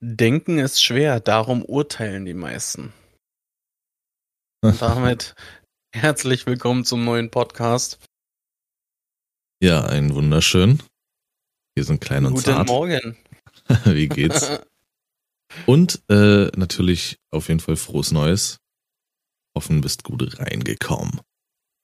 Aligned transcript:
Denken 0.00 0.58
ist 0.58 0.82
schwer, 0.82 1.20
darum 1.20 1.64
urteilen 1.64 2.26
die 2.26 2.34
meisten. 2.34 2.92
Und 4.62 4.80
damit 4.82 5.34
herzlich 5.94 6.44
willkommen 6.44 6.84
zum 6.84 7.04
neuen 7.04 7.30
Podcast. 7.30 7.98
Ja, 9.62 9.86
ein 9.86 10.14
wunderschön. 10.14 10.82
Wir 11.74 11.84
sind 11.84 12.00
klein 12.00 12.26
und 12.26 12.34
Guten 12.34 12.44
zart. 12.44 12.68
Morgen. 12.68 13.16
Wie 13.84 14.08
geht's? 14.08 14.50
Und 15.66 16.02
äh, 16.10 16.46
natürlich 16.56 17.18
auf 17.30 17.48
jeden 17.48 17.60
Fall 17.60 17.76
frohes 17.76 18.10
Neues. 18.10 18.58
Hoffen, 19.56 19.80
bist 19.80 20.02
gut 20.04 20.38
reingekommen. 20.38 21.20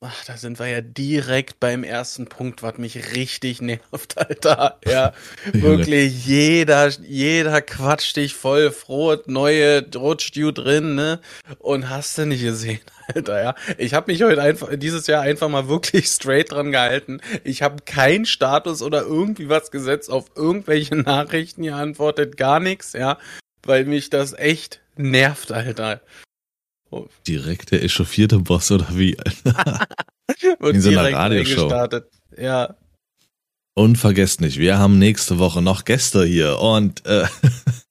Ach, 0.05 0.25
da 0.25 0.37
sind 0.37 0.59
wir 0.59 0.67
ja 0.67 0.81
direkt 0.81 1.61
beim 1.61 1.85
ersten 1.85 2.27
Punkt, 2.27 2.65
was 2.65 2.77
mich 2.77 3.15
richtig 3.15 3.63
nervt, 3.63 4.17
Alter. 4.19 4.81
Ja, 4.85 5.13
wirklich 5.53 6.27
jeder, 6.27 6.89
jeder 6.89 7.63
quatscht 7.63 8.17
dich 8.17 8.35
voll 8.35 8.73
froh, 8.73 9.17
neue 9.27 9.87
rutscht 9.95 10.35
you 10.35 10.51
drin, 10.51 10.97
ne? 10.97 11.21
Und 11.61 11.89
hast 11.89 12.19
du 12.19 12.27
nicht 12.27 12.43
gesehen, 12.43 12.81
Alter, 13.15 13.43
ja. 13.45 13.55
Ich 13.79 13.95
habe 13.95 14.11
mich 14.11 14.21
heute 14.25 14.43
einfach, 14.43 14.71
dieses 14.75 15.07
Jahr 15.07 15.23
einfach 15.23 15.49
mal 15.49 15.69
wirklich 15.69 16.07
straight 16.09 16.51
dran 16.51 16.73
gehalten. 16.73 17.21
Ich 17.45 17.63
habe 17.63 17.85
keinen 17.85 18.27
Status 18.27 18.83
oder 18.83 19.03
irgendwie 19.03 19.49
was 19.49 19.71
gesetzt 19.71 20.11
auf 20.11 20.33
irgendwelche 20.35 20.97
Nachrichten 20.97 21.63
geantwortet, 21.63 22.37
gar 22.37 22.59
nichts, 22.59 22.93
ja. 22.93 23.19
Weil 23.63 23.85
mich 23.85 24.11
das 24.11 24.33
echt 24.33 24.81
nervt, 24.97 25.53
Alter. 25.53 26.01
Direkt 27.27 27.71
der 27.71 27.83
echauffierte 27.83 28.39
Boss 28.39 28.71
oder 28.71 28.87
wie? 28.97 29.17
In 30.61 30.81
so 30.81 30.91
einer 30.91 31.13
Radioshow. 31.13 31.71
Ja, 32.37 32.77
Und 33.75 33.97
vergesst 33.97 34.41
nicht, 34.41 34.59
wir 34.59 34.79
haben 34.79 34.99
nächste 34.99 35.39
Woche 35.39 35.63
noch 35.63 35.85
Gäste 35.85 36.25
hier 36.25 36.59
und 36.59 37.05
äh, 37.07 37.27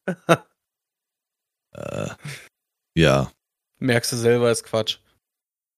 äh, 1.76 2.10
ja, 2.98 3.32
merkst 3.80 4.12
du 4.12 4.18
selber, 4.18 4.52
ist 4.52 4.64
Quatsch. 4.64 4.98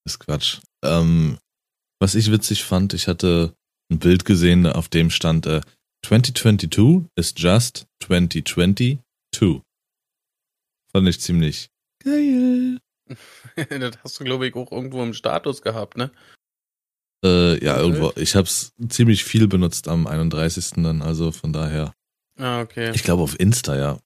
ist 0.06 0.18
Quatsch. 0.18 0.60
Ähm, 0.84 1.38
was 2.00 2.14
ich 2.14 2.30
witzig 2.30 2.64
fand, 2.64 2.92
ich 2.94 3.08
hatte 3.08 3.54
ein 3.90 3.98
Bild 3.98 4.24
gesehen, 4.24 4.66
auf 4.66 4.88
dem 4.88 5.10
stand 5.10 5.46
äh, 5.46 5.60
2022 6.04 7.08
is 7.16 7.34
just 7.36 7.86
2022. 8.02 8.98
Fand 10.92 11.08
ich 11.08 11.20
ziemlich 11.20 11.70
geil. 12.02 12.78
das 13.56 13.98
hast 14.02 14.20
du, 14.20 14.24
glaube 14.24 14.46
ich, 14.46 14.54
auch 14.54 14.70
irgendwo 14.72 15.02
im 15.02 15.14
Status 15.14 15.62
gehabt, 15.62 15.96
ne? 15.96 16.10
Äh, 17.24 17.64
ja, 17.64 17.78
irgendwo. 17.78 18.12
Ich 18.16 18.36
hab's 18.36 18.72
ziemlich 18.88 19.24
viel 19.24 19.48
benutzt 19.48 19.88
am 19.88 20.06
31. 20.06 20.82
dann, 20.82 21.02
also 21.02 21.32
von 21.32 21.52
daher. 21.52 21.94
Ah, 22.38 22.60
okay. 22.60 22.92
Ich 22.94 23.02
glaube 23.02 23.22
auf 23.22 23.38
Insta, 23.38 23.76
ja. 23.76 23.98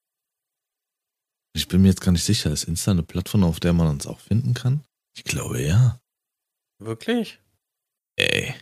Ich 1.54 1.66
bin 1.66 1.82
mir 1.82 1.88
jetzt 1.88 2.00
gar 2.00 2.12
nicht 2.12 2.24
sicher. 2.24 2.52
Ist 2.52 2.64
Insta 2.64 2.92
eine 2.92 3.02
Plattform, 3.02 3.42
auf 3.42 3.58
der 3.58 3.72
man 3.72 3.88
uns 3.88 4.06
auch 4.06 4.20
finden 4.20 4.54
kann? 4.54 4.84
Ich 5.16 5.24
glaube 5.24 5.60
ja. 5.60 6.00
Wirklich? 6.78 7.40
Ey, 8.16 8.54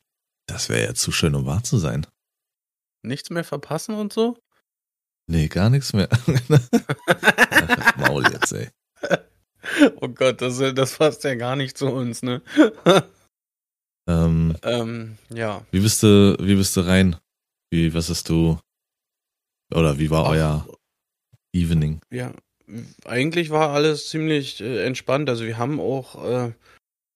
das 0.46 0.70
wäre 0.70 0.86
ja 0.86 0.94
zu 0.94 1.12
schön, 1.12 1.34
um 1.34 1.44
wahr 1.44 1.62
zu 1.62 1.76
sein. 1.76 2.06
Nichts 3.02 3.28
mehr 3.30 3.44
verpassen 3.44 3.94
und 3.94 4.12
so? 4.12 4.38
Nee, 5.28 5.48
gar 5.48 5.70
nichts 5.70 5.92
mehr. 5.92 6.08
Maul 7.98 8.24
jetzt, 8.32 8.52
ey. 8.52 8.70
oh 10.00 10.08
Gott, 10.08 10.40
das, 10.40 10.58
das 10.74 10.96
passt 10.96 11.24
ja 11.24 11.34
gar 11.34 11.56
nicht 11.56 11.76
zu 11.76 11.86
uns, 11.86 12.22
ne? 12.22 12.42
Ähm, 14.08 14.56
ähm, 14.62 15.18
ja. 15.34 15.66
wie 15.72 15.80
bist 15.80 16.04
du, 16.04 16.36
wie 16.38 16.54
bist 16.54 16.76
du 16.76 16.82
rein? 16.82 17.16
Wie, 17.70 17.92
was 17.92 18.08
hast 18.08 18.28
du, 18.28 18.56
oder 19.74 19.98
wie 19.98 20.10
war 20.10 20.26
Ach, 20.26 20.30
euer 20.30 20.66
Evening? 21.52 22.00
Ja, 22.10 22.32
eigentlich 23.04 23.50
war 23.50 23.70
alles 23.70 24.08
ziemlich 24.08 24.60
äh, 24.60 24.84
entspannt. 24.84 25.28
Also 25.28 25.44
wir 25.44 25.58
haben 25.58 25.80
auch 25.80 26.24
äh, 26.24 26.52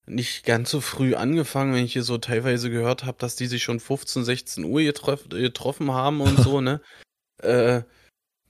nicht 0.07 0.45
ganz 0.45 0.71
so 0.71 0.81
früh 0.81 1.15
angefangen, 1.15 1.75
wenn 1.75 1.85
ich 1.85 1.93
hier 1.93 2.03
so 2.03 2.19
teilweise 2.19 2.71
gehört 2.71 3.05
habe, 3.05 3.19
dass 3.19 3.37
die 3.37 3.47
sich 3.47 3.63
schon 3.63 3.81
15, 3.81 4.25
16 4.25 4.65
Uhr 4.65 4.83
getroff, 4.83 5.29
getroffen 5.29 5.93
haben 5.93 6.21
und 6.21 6.39
so, 6.41 6.61
ne? 6.61 6.81
Äh, 7.43 7.83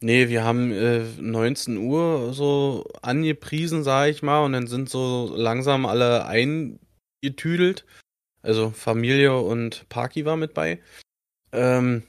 nee, 0.00 0.28
wir 0.28 0.44
haben 0.44 0.72
äh, 0.72 1.05
19 1.19 1.77
Uhr 1.78 2.33
so 2.33 2.87
angepriesen, 3.03 3.83
sag 3.83 4.09
ich 4.09 4.22
mal, 4.22 4.44
und 4.44 4.53
dann 4.53 4.66
sind 4.66 4.91
so 4.91 5.33
langsam 5.37 5.87
alle 5.87 6.27
eingetüdelt. 6.27 7.84
Also 8.43 8.71
Familie 8.71 9.38
und 9.38 9.88
Parky 9.88 10.25
war 10.25 10.37
mit 10.37 10.55
bei. 10.55 10.81
Ähm, 11.53 12.05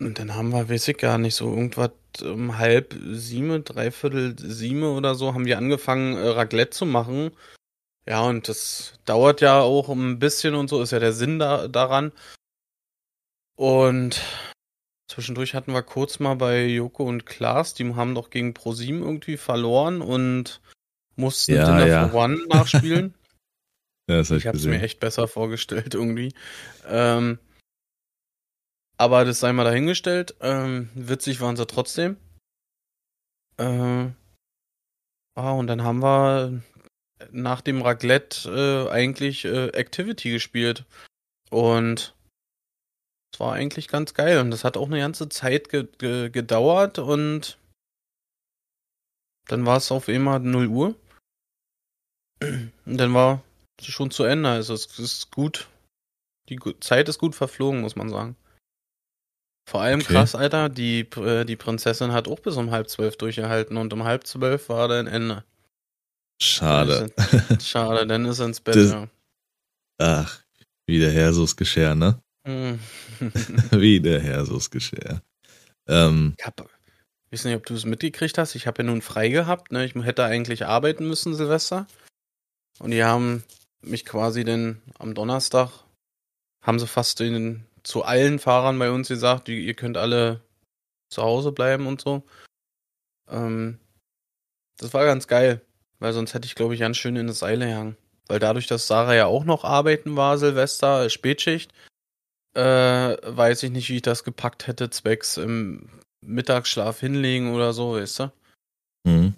und 0.00 0.18
dann 0.18 0.34
haben 0.34 0.50
wir, 0.50 0.68
weiß 0.68 0.88
ich 0.88 0.98
gar 0.98 1.18
nicht, 1.18 1.34
so 1.34 1.50
irgendwas 1.50 1.90
um 2.22 2.58
halb 2.58 2.94
sieben, 3.12 3.64
dreiviertel 3.64 4.36
sieben 4.38 4.82
oder 4.84 5.14
so, 5.14 5.34
haben 5.34 5.46
wir 5.46 5.58
angefangen, 5.58 6.16
äh, 6.16 6.28
Raclette 6.28 6.70
zu 6.70 6.86
machen. 6.86 7.32
Ja, 8.06 8.22
und 8.22 8.48
das 8.48 8.98
dauert 9.04 9.40
ja 9.40 9.60
auch 9.60 9.88
ein 9.88 10.18
bisschen 10.18 10.54
und 10.54 10.68
so, 10.68 10.82
ist 10.82 10.92
ja 10.92 11.00
der 11.00 11.12
Sinn 11.12 11.38
da, 11.38 11.68
daran. 11.68 12.12
Und 13.56 14.20
zwischendurch 15.14 15.54
hatten 15.54 15.72
wir 15.72 15.82
kurz 15.82 16.18
mal 16.18 16.34
bei 16.34 16.66
Joko 16.66 17.04
und 17.04 17.24
Klaas, 17.24 17.74
die 17.74 17.94
haben 17.94 18.14
doch 18.14 18.30
gegen 18.30 18.52
ProSieben 18.52 19.02
irgendwie 19.02 19.36
verloren 19.36 20.02
und 20.02 20.60
mussten 21.14 21.54
Ja, 21.54 21.66
Dinner 21.66 21.86
ja. 21.86 22.08
for 22.08 22.20
One 22.20 22.46
nachspielen. 22.48 23.14
Ja, 24.06 24.18
das 24.18 24.30
hab 24.30 24.36
Ich 24.36 24.46
habe 24.46 24.58
es 24.58 24.66
mir 24.66 24.82
echt 24.82 25.00
besser 25.00 25.26
vorgestellt 25.26 25.94
irgendwie. 25.94 26.34
Ähm, 26.86 27.38
aber 28.98 29.24
das 29.24 29.40
sei 29.40 29.50
mal 29.54 29.64
dahingestellt. 29.64 30.34
Ähm, 30.42 30.90
witzig 30.94 31.40
waren 31.40 31.56
sie 31.56 31.66
trotzdem. 31.66 32.18
Äh, 33.56 34.10
ah, 35.36 35.52
und 35.52 35.68
dann 35.68 35.84
haben 35.84 36.02
wir 36.02 36.62
nach 37.30 37.62
dem 37.62 37.80
Raclette 37.80 38.86
äh, 38.90 38.92
eigentlich 38.92 39.46
äh, 39.46 39.68
Activity 39.68 40.32
gespielt. 40.32 40.84
Und 41.48 42.14
es 43.34 43.40
war 43.40 43.52
eigentlich 43.52 43.88
ganz 43.88 44.14
geil. 44.14 44.38
Und 44.38 44.50
das 44.52 44.62
hat 44.62 44.76
auch 44.76 44.86
eine 44.86 45.00
ganze 45.00 45.28
Zeit 45.28 45.68
ge 45.68 45.88
ge 45.98 46.30
gedauert. 46.30 46.98
Und 47.00 47.58
dann 49.48 49.66
war 49.66 49.76
es 49.78 49.90
auf 49.90 50.08
einmal 50.08 50.38
0 50.40 50.68
Uhr. 50.68 50.94
Und 52.40 52.72
dann 52.96 53.12
war 53.12 53.42
es 53.80 53.86
schon 53.86 54.10
zu 54.12 54.22
Ende. 54.24 54.48
Also 54.50 54.72
es 54.74 54.98
ist 54.98 55.30
gut. 55.32 55.68
Die 56.48 56.60
Zeit 56.80 57.08
ist 57.08 57.18
gut 57.18 57.34
verflogen, 57.34 57.80
muss 57.80 57.96
man 57.96 58.08
sagen. 58.08 58.36
Vor 59.68 59.80
allem 59.80 60.00
Okay. 60.00 60.12
krass, 60.12 60.34
Alter, 60.34 60.68
die, 60.68 61.00
äh, 61.16 61.44
die 61.44 61.56
Prinzessin 61.56 62.12
hat 62.12 62.28
auch 62.28 62.38
bis 62.40 62.56
um 62.56 62.70
halb 62.70 62.88
zwölf 62.90 63.16
durchgehalten 63.16 63.78
und 63.78 63.92
um 63.94 64.04
halb 64.04 64.26
zwölf 64.26 64.68
war 64.68 64.88
dann 64.88 65.06
Ende. 65.06 65.42
Schade. 66.40 67.10
Schade, 67.60 68.06
dann 68.06 68.26
ist 68.26 68.40
er 68.40 68.46
ins 68.46 68.60
Bett, 68.60 68.76
Das- 68.76 68.90
ja. 68.90 69.08
Ach, 69.98 70.42
wie 70.86 70.98
der 70.98 71.10
Herr 71.12 71.32
so's 71.32 71.56
Geschirr, 71.56 71.94
ne? 71.94 72.20
Hm. 72.46 72.78
Wie 73.70 74.00
der 74.00 74.20
Herr 74.20 74.44
so's 74.44 74.70
Geschirr. 74.70 75.22
Ähm, 75.86 76.34
Ich 76.38 76.44
hab, 76.44 76.60
weiß 77.30 77.44
nicht, 77.44 77.56
ob 77.56 77.66
du 77.66 77.74
es 77.74 77.84
mitgekriegt 77.84 78.38
hast. 78.38 78.54
Ich 78.54 78.66
habe 78.66 78.82
ja 78.82 78.88
nun 78.88 79.02
frei 79.02 79.28
gehabt. 79.28 79.72
Ne? 79.72 79.84
Ich 79.84 79.94
hätte 79.94 80.24
eigentlich 80.24 80.66
arbeiten 80.66 81.06
müssen, 81.06 81.34
Silvester. 81.34 81.86
Und 82.78 82.90
die 82.90 83.04
haben 83.04 83.44
mich 83.80 84.04
quasi 84.04 84.44
dann 84.44 84.82
am 84.98 85.14
Donnerstag, 85.14 85.70
haben 86.62 86.78
sie 86.78 86.86
fast 86.86 87.20
den, 87.20 87.64
zu 87.82 88.02
allen 88.02 88.38
Fahrern 88.38 88.78
bei 88.78 88.90
uns 88.90 89.08
gesagt, 89.08 89.48
die, 89.48 89.64
ihr 89.64 89.74
könnt 89.74 89.96
alle 89.96 90.40
zu 91.10 91.22
Hause 91.22 91.52
bleiben 91.52 91.86
und 91.86 92.00
so. 92.00 92.24
Ähm, 93.30 93.78
das 94.78 94.92
war 94.92 95.04
ganz 95.04 95.28
geil, 95.28 95.60
weil 95.98 96.12
sonst 96.12 96.34
hätte 96.34 96.46
ich, 96.46 96.54
glaube 96.54 96.74
ich, 96.74 96.80
ganz 96.80 96.96
schön 96.96 97.16
in 97.16 97.26
das 97.26 97.38
Seile 97.38 97.66
gehangen. 97.66 97.96
Weil 98.26 98.38
dadurch, 98.38 98.66
dass 98.66 98.86
Sarah 98.86 99.14
ja 99.14 99.26
auch 99.26 99.44
noch 99.44 99.64
arbeiten 99.64 100.16
war, 100.16 100.38
Silvester, 100.38 101.04
äh, 101.04 101.10
Spätschicht, 101.10 101.72
äh, 102.54 103.16
weiß 103.36 103.62
ich 103.64 103.70
nicht, 103.70 103.88
wie 103.88 103.96
ich 103.96 104.02
das 104.02 104.24
gepackt 104.24 104.66
hätte, 104.66 104.90
zwecks 104.90 105.36
im 105.36 105.88
Mittagsschlaf 106.20 107.00
hinlegen 107.00 107.54
oder 107.54 107.72
so, 107.72 107.94
weißt 107.94 108.20
du? 108.20 108.32
hm. 109.06 109.34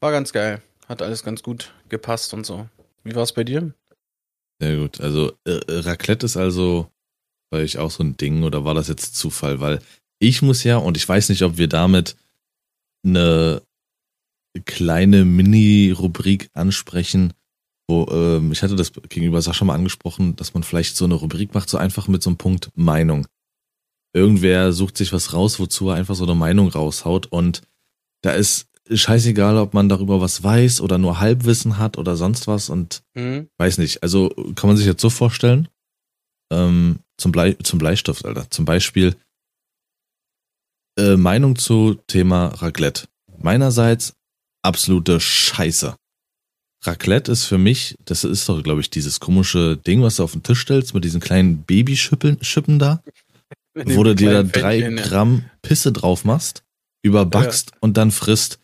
War 0.00 0.10
ganz 0.10 0.32
geil. 0.32 0.60
Hat 0.88 1.00
alles 1.00 1.22
ganz 1.22 1.42
gut 1.42 1.72
gepasst 1.88 2.34
und 2.34 2.44
so. 2.44 2.68
Wie 3.04 3.14
war 3.14 3.22
es 3.22 3.32
bei 3.32 3.44
dir? 3.44 3.72
Sehr 4.60 4.76
gut. 4.76 5.00
Also 5.00 5.32
äh, 5.44 5.52
äh, 5.52 5.78
Raclette 5.80 6.26
ist 6.26 6.36
also 6.36 6.90
bei 7.50 7.58
euch 7.58 7.78
auch 7.78 7.90
so 7.90 8.02
ein 8.02 8.16
Ding 8.16 8.42
oder 8.42 8.64
war 8.64 8.74
das 8.74 8.88
jetzt 8.88 9.14
Zufall? 9.14 9.60
Weil 9.60 9.80
ich 10.18 10.42
muss 10.42 10.64
ja, 10.64 10.76
und 10.76 10.96
ich 10.96 11.08
weiß 11.08 11.28
nicht, 11.28 11.42
ob 11.42 11.56
wir 11.56 11.68
damit 11.68 12.16
eine 13.04 13.62
kleine 14.64 15.24
Mini-Rubrik 15.24 16.50
ansprechen, 16.52 17.32
wo 17.88 18.06
ähm, 18.10 18.52
ich 18.52 18.62
hatte 18.62 18.76
das 18.76 18.92
gegenüber 19.08 19.42
Sascha 19.42 19.64
mal 19.64 19.74
angesprochen, 19.74 20.36
dass 20.36 20.54
man 20.54 20.62
vielleicht 20.62 20.96
so 20.96 21.04
eine 21.04 21.14
Rubrik 21.14 21.54
macht, 21.54 21.68
so 21.68 21.78
einfach 21.78 22.08
mit 22.08 22.22
so 22.22 22.30
einem 22.30 22.36
Punkt 22.38 22.70
Meinung. 22.74 23.26
Irgendwer 24.14 24.72
sucht 24.72 24.96
sich 24.98 25.12
was 25.12 25.32
raus, 25.32 25.58
wozu 25.58 25.88
er 25.88 25.96
einfach 25.96 26.14
so 26.14 26.24
eine 26.24 26.34
Meinung 26.34 26.68
raushaut 26.68 27.26
und 27.26 27.62
da 28.22 28.32
ist 28.32 28.68
scheißegal, 28.90 29.56
ob 29.58 29.74
man 29.74 29.88
darüber 29.88 30.20
was 30.20 30.42
weiß 30.42 30.80
oder 30.80 30.98
nur 30.98 31.18
Halbwissen 31.20 31.78
hat 31.78 31.98
oder 31.98 32.16
sonst 32.16 32.46
was 32.46 32.68
und 32.68 33.02
Hm? 33.16 33.48
weiß 33.58 33.78
nicht, 33.78 34.02
also 34.02 34.28
kann 34.54 34.68
man 34.68 34.76
sich 34.76 34.86
jetzt 34.86 35.00
so 35.00 35.08
vorstellen, 35.10 35.68
ähm, 36.52 36.98
zum, 37.16 37.32
Blei, 37.32 37.54
zum 37.62 37.78
Bleistift, 37.78 38.24
Alter. 38.26 38.50
Zum 38.50 38.64
Beispiel, 38.64 39.16
Äh, 40.98 41.16
Meinung 41.16 41.56
zu 41.56 41.94
Thema 42.06 42.48
Raclette. 42.48 43.06
Meinerseits 43.38 44.14
absolute 44.62 45.20
Scheiße. 45.20 45.96
Raclette 46.84 47.30
ist 47.30 47.44
für 47.44 47.58
mich, 47.58 47.96
das 48.04 48.24
ist 48.24 48.48
doch, 48.48 48.62
glaube 48.62 48.80
ich, 48.80 48.90
dieses 48.90 49.20
komische 49.20 49.76
Ding, 49.76 50.02
was 50.02 50.16
du 50.16 50.24
auf 50.24 50.32
den 50.32 50.42
Tisch 50.42 50.62
stellst 50.62 50.94
mit 50.94 51.04
diesen 51.04 51.20
kleinen 51.20 51.62
Babyschippen 51.62 52.42
Schippen 52.42 52.78
da, 52.78 53.02
wo 53.74 54.02
du 54.02 54.14
dir 54.14 54.32
da 54.32 54.42
drei 54.42 54.80
Fännchen, 54.80 55.04
Gramm 55.04 55.44
Pisse 55.62 55.92
drauf 55.92 56.24
machst, 56.24 56.64
überbackst 57.02 57.70
ja. 57.70 57.76
und 57.80 57.96
dann 57.96 58.10
frisst. 58.10 58.58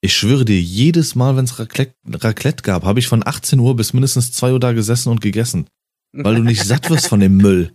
Ich 0.00 0.14
schwöre 0.14 0.44
dir, 0.44 0.60
jedes 0.60 1.14
Mal, 1.14 1.36
wenn 1.36 1.46
es 1.46 1.58
Raclette, 1.58 1.94
Raclette 2.06 2.62
gab, 2.62 2.84
habe 2.84 2.98
ich 2.98 3.08
von 3.08 3.26
18 3.26 3.58
Uhr 3.58 3.74
bis 3.74 3.92
mindestens 3.92 4.32
2 4.32 4.52
Uhr 4.52 4.60
da 4.60 4.72
gesessen 4.72 5.08
und 5.08 5.20
gegessen. 5.20 5.66
Weil 6.12 6.36
du 6.36 6.42
nicht 6.42 6.62
satt 6.64 6.90
wirst 6.90 7.08
von 7.08 7.20
dem 7.20 7.38
Müll. 7.38 7.72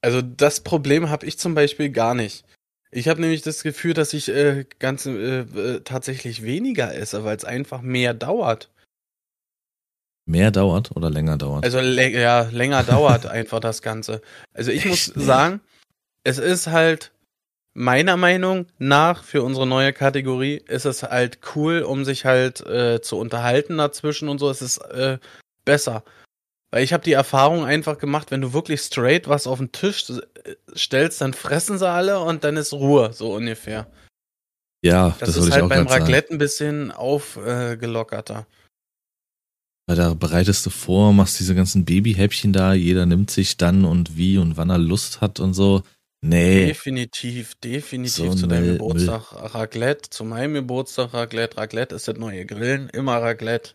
Also 0.00 0.22
das 0.22 0.60
Problem 0.60 1.08
habe 1.10 1.26
ich 1.26 1.38
zum 1.38 1.54
Beispiel 1.54 1.90
gar 1.90 2.14
nicht. 2.14 2.44
Ich 2.90 3.08
habe 3.08 3.20
nämlich 3.20 3.42
das 3.42 3.62
Gefühl, 3.62 3.92
dass 3.92 4.12
ich 4.12 4.28
äh, 4.28 4.66
ganz 4.78 5.06
äh, 5.06 5.40
äh, 5.40 5.80
tatsächlich 5.80 6.42
weniger 6.42 6.94
esse, 6.94 7.24
weil 7.24 7.36
es 7.36 7.44
einfach 7.44 7.82
mehr 7.82 8.14
dauert. 8.14 8.70
Mehr 10.26 10.50
dauert 10.50 10.96
oder 10.96 11.10
länger 11.10 11.36
dauert? 11.36 11.64
Also 11.64 11.80
ja, 11.80 12.48
länger 12.50 12.82
dauert 12.82 13.26
einfach 13.26 13.60
das 13.60 13.82
Ganze. 13.82 14.22
Also 14.52 14.70
ich 14.70 14.86
Echt? 14.86 15.14
muss 15.16 15.26
sagen, 15.26 15.60
es 16.22 16.38
ist 16.38 16.66
halt 16.66 17.12
meiner 17.74 18.16
Meinung 18.16 18.66
nach 18.78 19.24
für 19.24 19.42
unsere 19.42 19.66
neue 19.66 19.92
Kategorie 19.92 20.62
ist 20.66 20.86
es 20.86 21.02
halt 21.02 21.40
cool, 21.54 21.82
um 21.82 22.04
sich 22.04 22.24
halt 22.24 22.64
äh, 22.66 23.02
zu 23.02 23.18
unterhalten 23.18 23.76
dazwischen 23.76 24.28
und 24.28 24.38
so. 24.38 24.48
Es 24.48 24.62
ist 24.62 24.78
äh, 24.78 25.18
besser. 25.64 26.04
Weil 26.70 26.82
ich 26.84 26.92
habe 26.92 27.04
die 27.04 27.12
Erfahrung 27.12 27.64
einfach 27.64 27.98
gemacht, 27.98 28.30
wenn 28.30 28.40
du 28.40 28.52
wirklich 28.52 28.80
straight 28.80 29.28
was 29.28 29.46
auf 29.46 29.58
den 29.58 29.72
Tisch 29.72 30.08
äh, 30.10 30.54
stellst, 30.74 31.20
dann 31.20 31.34
fressen 31.34 31.78
sie 31.78 31.88
alle 31.88 32.20
und 32.20 32.44
dann 32.44 32.56
ist 32.56 32.72
Ruhe, 32.72 33.12
so 33.12 33.34
ungefähr. 33.34 33.86
Ja, 34.82 35.16
das, 35.18 35.34
das 35.34 35.36
ist 35.36 35.52
halt 35.52 35.68
beim 35.68 35.86
Raclette 35.86 36.28
sagen. 36.28 36.34
ein 36.34 36.38
bisschen 36.38 36.90
aufgelockerter. 36.92 38.40
Äh, 38.40 38.63
Weil 39.86 39.96
da 39.96 40.14
bereitest 40.14 40.64
du 40.64 40.70
vor, 40.70 41.12
machst 41.12 41.38
diese 41.40 41.54
ganzen 41.54 41.84
Babyhäppchen 41.84 42.52
da, 42.52 42.72
jeder 42.72 43.04
nimmt 43.04 43.30
sich 43.30 43.56
dann 43.58 43.84
und 43.84 44.16
wie 44.16 44.38
und 44.38 44.56
wann 44.56 44.70
er 44.70 44.78
Lust 44.78 45.20
hat 45.20 45.40
und 45.40 45.52
so. 45.52 45.82
Nee. 46.22 46.68
Definitiv, 46.68 47.54
definitiv 47.56 48.14
so 48.14 48.34
zu 48.34 48.46
deinem 48.46 48.72
Geburtstag 48.72 49.30
Müll. 49.32 49.42
Raclette, 49.42 50.08
zu 50.08 50.24
meinem 50.24 50.54
Geburtstag 50.54 51.12
Raclette. 51.12 51.58
Raclette 51.58 51.94
ist 51.94 52.08
das 52.08 52.16
neue 52.16 52.46
Grillen, 52.46 52.88
immer 52.88 53.20
Raclette. 53.20 53.72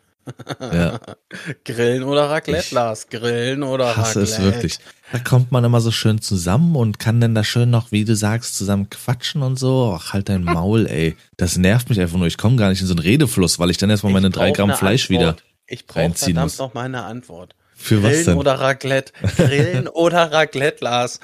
Ja. 0.59 0.99
Grillen 1.63 2.01
oder 2.01 2.31
Raclette, 2.31 2.65
ich 2.65 2.71
Lars. 2.71 3.09
Grillen 3.09 3.61
oder 3.61 3.95
hasse 3.95 4.21
Raclette. 4.21 4.23
es 4.23 4.41
wirklich. 4.41 4.79
Da 5.11 5.19
kommt 5.19 5.51
man 5.51 5.63
immer 5.63 5.79
so 5.79 5.91
schön 5.91 6.21
zusammen 6.21 6.75
und 6.75 6.97
kann 6.97 7.21
dann 7.21 7.35
da 7.35 7.43
schön 7.43 7.69
noch, 7.69 7.91
wie 7.91 8.03
du 8.03 8.15
sagst, 8.15 8.57
zusammen 8.57 8.89
quatschen 8.89 9.43
und 9.43 9.59
so. 9.59 9.95
Ach, 9.95 10.13
halt 10.13 10.29
dein 10.29 10.43
Maul, 10.43 10.87
ey. 10.87 11.15
Das 11.37 11.55
nervt 11.55 11.89
mich 11.89 11.99
einfach 12.01 12.17
nur. 12.17 12.27
Ich 12.27 12.37
komme 12.39 12.55
gar 12.55 12.69
nicht 12.69 12.81
in 12.81 12.87
so 12.87 12.93
einen 12.93 12.99
Redefluss, 13.03 13.59
weil 13.59 13.69
ich 13.69 13.77
dann 13.77 13.91
erstmal 13.91 14.13
meine 14.13 14.31
drei 14.31 14.49
Gramm 14.49 14.73
Fleisch 14.73 15.09
Antwort. 15.11 15.37
wieder 15.37 15.48
Ich 15.69 15.85
brauche 15.85 16.15
verdammt 16.15 16.45
muss. 16.45 16.57
noch 16.57 16.73
mal 16.73 16.85
eine 16.85 17.03
Antwort. 17.03 17.55
Für 17.75 18.01
Grillen 18.01 18.17
was 18.17 18.25
denn? 18.25 18.37
oder 18.37 18.59
Raclette? 18.59 19.13
Grillen 19.37 19.87
oder 19.87 20.31
Raclette, 20.31 20.83
Lars? 20.83 21.19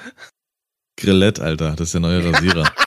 Grillette, 0.96 1.42
Alter. 1.42 1.72
Das 1.72 1.88
ist 1.88 1.94
der 1.94 2.00
neue 2.00 2.32
Rasierer. 2.32 2.72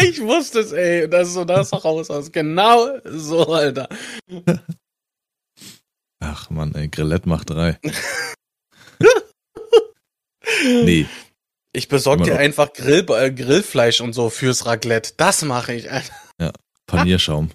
Ich 0.00 0.20
wusste 0.20 0.60
es, 0.60 0.72
ey. 0.72 1.08
Das 1.08 1.28
ist 1.28 1.34
so 1.34 1.44
das 1.44 1.72
raus 1.72 2.10
aus. 2.10 2.32
Genau 2.32 2.98
so, 3.04 3.52
Alter. 3.52 3.88
Ach 6.20 6.50
man, 6.50 6.74
ey, 6.74 6.88
Grillette 6.88 7.28
macht 7.28 7.50
drei. 7.50 7.78
nee. 10.64 11.06
Ich 11.72 11.88
besorge 11.88 12.24
dir 12.24 12.38
einfach 12.38 12.72
Grill, 12.72 13.06
äh, 13.10 13.30
Grillfleisch 13.30 14.00
und 14.00 14.14
so 14.14 14.30
fürs 14.30 14.66
Raclette. 14.66 15.12
Das 15.16 15.42
mache 15.42 15.74
ich, 15.74 15.92
Alter. 15.92 16.12
Ja, 16.40 16.52
Panierschaum. 16.86 17.50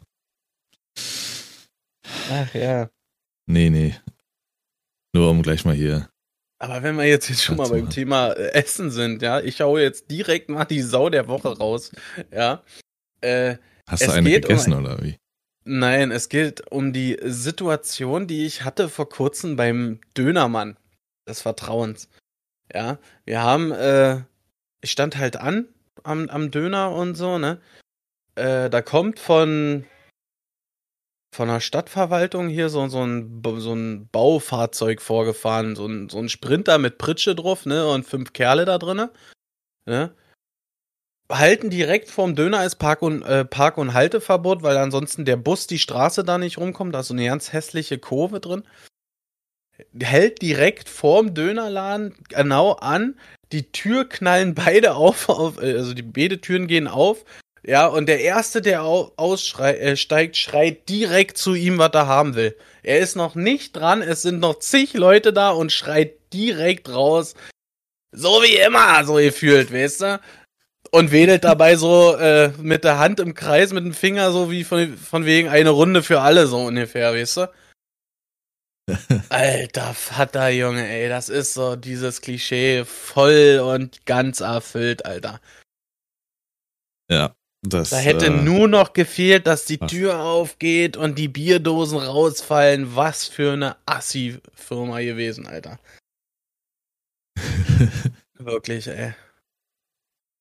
Ach 2.31 2.53
ja. 2.53 2.89
Nee, 3.45 3.69
nee. 3.69 3.95
Nur 5.13 5.29
um 5.29 5.41
gleich 5.41 5.65
mal 5.65 5.75
hier 5.75 6.09
aber 6.63 6.81
wenn 6.81 6.95
wir 6.95 7.03
jetzt, 7.03 7.27
jetzt 7.27 7.43
schon 7.43 7.57
mal 7.57 7.67
beim 7.67 7.89
Thema 7.89 8.31
äh, 8.31 8.53
Essen 8.53 8.89
sind, 8.89 9.21
ja, 9.21 9.41
ich 9.41 9.57
schaue 9.57 9.81
jetzt 9.81 10.09
direkt 10.09 10.47
mal 10.47 10.63
die 10.63 10.81
Sau 10.81 11.09
der 11.09 11.27
Woche 11.27 11.57
raus, 11.57 11.91
ja. 12.31 12.63
Äh, 13.19 13.57
Hast 13.85 14.07
du 14.07 14.11
eine 14.11 14.29
gegessen 14.29 14.71
um, 14.71 14.85
oder 14.85 15.03
wie? 15.03 15.17
Nein, 15.65 16.11
es 16.11 16.29
geht 16.29 16.71
um 16.71 16.93
die 16.93 17.19
Situation, 17.21 18.27
die 18.27 18.45
ich 18.45 18.63
hatte 18.63 18.87
vor 18.87 19.09
kurzem 19.09 19.57
beim 19.57 19.99
Dönermann 20.15 20.77
des 21.27 21.41
Vertrauens. 21.41 22.07
Ja, 22.73 22.97
wir 23.25 23.41
haben, 23.41 23.73
äh, 23.73 24.21
ich 24.79 24.91
stand 24.91 25.17
halt 25.17 25.35
an 25.35 25.67
am, 26.03 26.29
am 26.29 26.49
Döner 26.49 26.93
und 26.93 27.15
so, 27.15 27.39
ne? 27.39 27.59
Äh, 28.35 28.69
da 28.69 28.81
kommt 28.81 29.19
von 29.19 29.83
von 31.33 31.47
der 31.47 31.59
Stadtverwaltung 31.59 32.47
hier 32.47 32.69
so, 32.69 32.87
so, 32.87 33.05
ein, 33.05 33.41
so 33.57 33.73
ein 33.73 34.07
Baufahrzeug 34.09 35.01
vorgefahren, 35.01 35.75
so 35.75 35.85
ein, 35.85 36.09
so 36.09 36.19
ein 36.19 36.29
Sprinter 36.29 36.77
mit 36.77 36.97
Pritsche 36.97 37.35
drauf, 37.35 37.65
ne, 37.65 37.87
und 37.87 38.05
fünf 38.05 38.33
Kerle 38.33 38.65
da 38.65 38.77
drinne, 38.77 39.11
ne. 39.85 40.13
Halten 41.31 41.69
direkt 41.69 42.09
vorm 42.09 42.35
Döner 42.35 42.65
ist 42.65 42.75
Park- 42.75 43.01
und, 43.01 43.23
äh, 43.23 43.45
Park- 43.45 43.77
und 43.77 43.93
Halteverbot, 43.93 44.61
weil 44.61 44.77
ansonsten 44.77 45.25
der 45.25 45.37
Bus 45.37 45.67
die 45.67 45.79
Straße 45.79 46.23
da 46.23 46.37
nicht 46.37 46.57
rumkommt, 46.57 46.93
da 46.93 46.99
ist 46.99 47.07
so 47.07 47.13
eine 47.13 47.25
ganz 47.25 47.53
hässliche 47.53 47.97
Kurve 47.97 48.39
drin. 48.39 48.63
Hält 49.99 50.41
direkt 50.41 50.89
vorm 50.89 51.33
Dönerladen 51.33 52.15
genau 52.29 52.73
an, 52.73 53.17
die 53.51 53.71
Tür 53.71 54.07
knallen 54.07 54.53
beide 54.53 54.95
auf, 54.95 55.29
auf 55.29 55.57
also 55.57 55.93
die 55.93 56.03
beide 56.03 56.39
Türen 56.41 56.67
gehen 56.67 56.87
auf, 56.87 57.25
ja, 57.65 57.87
und 57.87 58.07
der 58.07 58.19
Erste, 58.19 58.61
der 58.61 58.83
aussteigt, 58.83 59.81
äh, 59.81 60.35
schreit 60.35 60.89
direkt 60.89 61.37
zu 61.37 61.55
ihm, 61.55 61.77
was 61.77 61.91
er 61.93 62.07
haben 62.07 62.35
will. 62.35 62.57
Er 62.83 62.99
ist 62.99 63.15
noch 63.15 63.35
nicht 63.35 63.73
dran, 63.73 64.01
es 64.01 64.21
sind 64.21 64.39
noch 64.39 64.59
zig 64.59 64.93
Leute 64.93 65.31
da 65.31 65.51
und 65.51 65.71
schreit 65.71 66.15
direkt 66.33 66.89
raus. 66.89 67.35
So 68.11 68.41
wie 68.43 68.57
immer, 68.57 69.03
so 69.05 69.15
gefühlt, 69.15 69.71
weißt 69.71 70.01
du? 70.01 70.21
Und 70.91 71.11
wedelt 71.11 71.45
dabei 71.45 71.77
so 71.77 72.15
äh, 72.17 72.49
mit 72.59 72.83
der 72.83 72.99
Hand 72.99 73.21
im 73.21 73.33
Kreis, 73.33 73.71
mit 73.71 73.85
dem 73.85 73.93
Finger, 73.93 74.31
so 74.31 74.51
wie 74.51 74.65
von, 74.65 74.97
von 74.97 75.25
wegen 75.25 75.47
eine 75.47 75.69
Runde 75.69 76.03
für 76.03 76.19
alle, 76.19 76.47
so 76.47 76.65
ungefähr, 76.65 77.13
weißt 77.13 77.37
du? 77.37 77.53
Alter 79.29 79.93
Vater, 79.93 80.49
Junge, 80.49 80.85
ey, 80.85 81.07
das 81.07 81.29
ist 81.29 81.53
so 81.53 81.77
dieses 81.77 82.19
Klischee 82.19 82.83
voll 82.83 83.61
und 83.63 84.05
ganz 84.05 84.41
erfüllt, 84.41 85.05
Alter. 85.05 85.39
Ja, 87.09 87.33
das, 87.65 87.91
da 87.91 87.97
hätte 87.97 88.25
äh, 88.25 88.29
nur 88.29 88.67
noch 88.67 88.91
gefehlt, 88.91 89.47
dass 89.47 89.63
die 89.63 89.77
Tür 89.77 90.21
aufgeht 90.21 90.97
und 90.97 91.17
die 91.17 91.29
Bierdosen 91.29 91.97
rausfallen. 91.97 92.95
Was 92.95 93.25
für 93.25 93.53
eine 93.53 93.77
Assi-Firma 93.85 94.99
gewesen, 94.99 95.47
Alter. 95.47 95.79
Wirklich, 98.37 98.87
ey. 98.87 99.13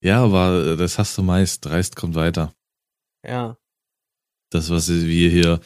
Ja, 0.02 0.24
aber 0.24 0.76
das 0.76 0.98
hast 0.98 1.16
du 1.16 1.22
meist. 1.22 1.64
Dreist 1.64 1.94
kommt 1.94 2.16
weiter. 2.16 2.52
Ja. 3.24 3.56
Das, 4.50 4.68
was 4.68 4.88
wir 4.88 5.30
hier. 5.30 5.60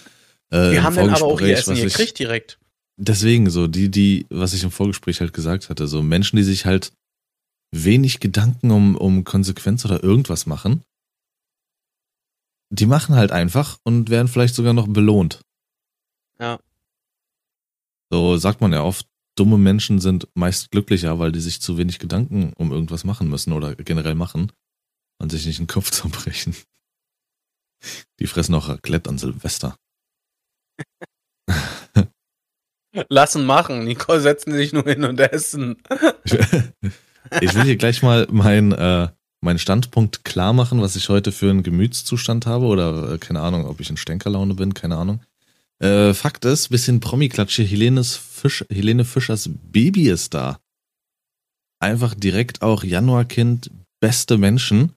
Äh, 0.51 0.73
wir 0.73 0.83
haben 0.83 0.95
dann 0.95 1.09
aber 1.09 1.25
auch 1.25 1.41
ihr 1.41 1.57
Essen 1.57 1.75
gekriegt 1.75 2.19
direkt. 2.19 2.59
Deswegen 2.99 3.49
so, 3.49 3.67
die, 3.67 3.91
die, 3.91 4.27
was 4.29 4.53
ich 4.53 4.63
im 4.63 4.71
Vorgespräch 4.71 5.21
halt 5.21 5.33
gesagt 5.33 5.71
hatte, 5.71 5.87
so 5.87 6.03
Menschen, 6.03 6.37
die 6.37 6.43
sich 6.43 6.67
halt 6.67 6.93
wenig 7.75 8.21
Gedanken 8.21 8.71
um, 8.71 8.95
um 8.97 9.25
Konsequenz 9.25 9.87
oder 9.87 10.03
irgendwas 10.03 10.45
machen 10.45 10.83
die 12.81 12.87
machen 12.87 13.15
halt 13.15 13.33
einfach 13.33 13.79
und 13.83 14.11
werden 14.11 14.29
vielleicht 14.29 14.55
sogar 14.55 14.73
noch 14.73 14.89
belohnt. 14.89 15.41
Ja. 16.39 16.59
So 18.11 18.37
sagt 18.37 18.61
man 18.61 18.73
ja 18.73 18.83
oft, 18.83 19.07
dumme 19.37 19.59
Menschen 19.59 20.01
sind 20.01 20.29
meist 20.35 20.71
glücklicher, 20.71 21.19
weil 21.19 21.33
die 21.33 21.41
sich 21.41 21.61
zu 21.61 21.79
wenig 21.79 21.99
Gedanken 21.99 22.53
um 22.57 22.73
irgendwas 22.73 23.05
machen 23.05 23.29
müssen 23.29 23.53
oder 23.53 23.75
generell 23.75 24.15
machen 24.15 24.53
und 25.19 25.31
sich 25.31 25.47
nicht 25.47 25.59
den 25.59 25.67
Kopf 25.67 25.91
zerbrechen. 25.93 26.55
Die 28.21 28.27
fressen 28.27 28.55
auch 28.55 28.69
Raclette 28.69 29.11
an 29.11 29.19
Silvester. 29.19 29.77
Lassen 33.09 33.45
machen, 33.45 33.85
Nicole 33.85 34.21
setzen 34.21 34.53
sich 34.55 34.73
nur 34.73 34.85
hin 34.85 35.05
und 35.05 35.21
essen. 35.21 35.83
ich 37.43 37.55
will 37.55 37.65
hier 37.65 37.77
gleich 37.77 38.03
mal 38.03 38.27
mein 38.31 38.73
äh, 38.73 39.09
meinen 39.41 39.59
Standpunkt 39.59 40.25
klar 40.25 40.53
machen, 40.53 40.81
was 40.81 40.97
ich 40.97 41.09
heute 41.09 41.33
für 41.33 41.51
einen 41.51 41.63
Gemütszustand 41.63 42.47
habe 42.47 42.67
oder 42.67 43.13
äh, 43.13 43.19
keine 43.19 43.41
Ahnung, 43.41 43.67
ob 43.67 43.81
ich 43.81 43.91
in 43.91 43.97
Stänkerlaune 43.97 44.55
bin, 44.55 44.75
keine 44.75 44.97
Ahnung. 44.97 45.21
Äh, 45.79 46.15
Fakt 46.15 46.45
ist, 46.45 46.69
bisschen 46.69 47.01
Promi-Klatsche, 47.01 47.65
Fisch, 47.65 48.65
Helene 48.71 49.05
Fischers 49.05 49.51
Baby 49.71 50.09
ist 50.09 50.35
da. 50.35 50.59
Einfach 51.79 52.15
direkt 52.15 52.63
auch 52.63 52.83
Januarkind, 52.83 53.71
beste 54.01 54.39
Menschen. 54.39 54.95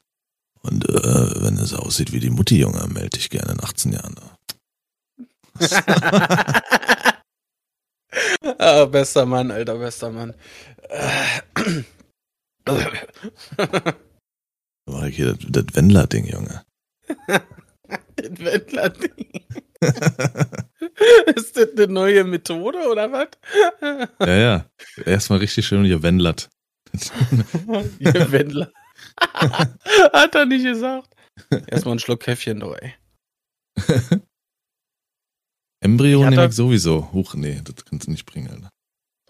Und 0.62 0.88
äh, 0.88 1.44
wenn 1.44 1.58
es 1.58 1.74
aussieht 1.74 2.14
wie 2.14 2.20
die 2.20 2.30
Mutti, 2.30 2.60
Junge, 2.60 2.86
melde 2.88 3.18
dich 3.18 3.30
gerne 3.30 3.54
in 3.54 3.64
18 3.64 3.94
Jahren. 3.94 4.16
ah, 8.58 8.86
bester 8.86 9.26
Mann, 9.26 9.52
alter, 9.52 9.78
bester 9.78 10.12
Mann. 10.12 10.34
War 14.92 15.08
hier, 15.08 15.34
das, 15.34 15.46
das 15.50 15.76
Wendler-Ding, 15.76 16.26
Junge. 16.26 16.64
das 17.28 18.40
Wendler-Ding. 18.40 19.46
ist 21.36 21.56
das 21.58 21.70
eine 21.78 21.88
neue 21.88 22.24
Methode 22.24 22.80
oder 22.90 23.12
was? 23.12 23.30
ja, 24.20 24.36
ja. 24.36 24.70
Erstmal 25.06 25.40
richtig 25.40 25.66
schön 25.66 25.86
hier 25.86 26.04
Wendlert. 26.04 26.50
Ihr 28.00 28.32
Wendler. 28.32 28.72
Hat 29.18 30.36
er 30.36 30.46
nicht 30.46 30.64
gesagt. 30.64 31.16
Erstmal 31.68 31.96
ein 31.96 32.00
Schluck 32.00 32.22
Käffchen, 32.22 32.60
du, 32.60 32.74
ey. 32.74 32.94
Embryo 35.82 36.30
nehme 36.30 36.48
ich 36.48 36.54
sowieso. 36.54 37.14
Huch, 37.14 37.36
nee, 37.36 37.62
das 37.64 37.86
kannst 37.86 38.08
du 38.08 38.12
nicht 38.12 38.26
bringen, 38.26 38.50
Alter. 38.50 38.70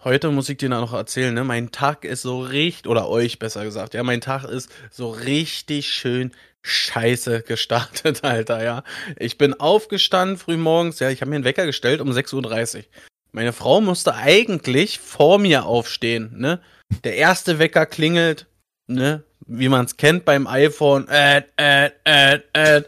Heute 0.02 0.30
muss 0.30 0.48
ich 0.48 0.56
dir 0.56 0.70
noch 0.70 0.94
erzählen, 0.94 1.34
ne? 1.34 1.44
Mein 1.44 1.72
Tag 1.72 2.06
ist 2.06 2.22
so 2.22 2.40
richtig, 2.40 2.90
oder 2.90 3.10
euch 3.10 3.38
besser 3.38 3.64
gesagt, 3.64 3.92
ja, 3.92 4.02
mein 4.02 4.22
Tag 4.22 4.44
ist 4.44 4.70
so 4.90 5.10
richtig 5.10 5.90
schön 5.90 6.32
scheiße 6.62 7.42
gestartet, 7.42 8.24
Alter, 8.24 8.64
ja. 8.64 8.82
Ich 9.18 9.36
bin 9.36 9.52
aufgestanden 9.60 10.38
früh 10.38 10.56
morgens, 10.56 11.00
ja, 11.00 11.10
ich 11.10 11.20
habe 11.20 11.28
mir 11.28 11.36
einen 11.36 11.44
Wecker 11.44 11.66
gestellt 11.66 12.00
um 12.00 12.10
6.30 12.10 12.76
Uhr. 12.78 12.84
Meine 13.32 13.52
Frau 13.52 13.82
musste 13.82 14.14
eigentlich 14.14 14.98
vor 15.00 15.38
mir 15.38 15.66
aufstehen, 15.66 16.32
ne? 16.34 16.62
Der 17.04 17.16
erste 17.16 17.58
Wecker 17.58 17.84
klingelt, 17.84 18.46
ne? 18.86 19.22
Wie 19.46 19.68
man 19.68 19.84
es 19.84 19.98
kennt 19.98 20.24
beim 20.24 20.46
iPhone, 20.46 21.08
äh, 21.08 21.42
äh, 21.58 21.90
äh, 22.04 22.40
äh. 22.54 22.82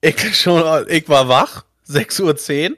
Ich 0.00 0.40
schon, 0.40 0.86
ich 0.88 1.06
war 1.10 1.28
wach, 1.28 1.66
6.10 1.86 2.70
Uhr. 2.70 2.76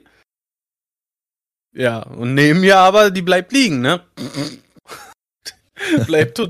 Ja, 1.73 2.01
und 2.03 2.33
neben 2.33 2.59
mir 2.61 2.77
aber, 2.77 3.11
die 3.11 3.21
bleibt 3.21 3.51
liegen, 3.53 3.81
ne? 3.81 4.03
bleibt 6.05 6.41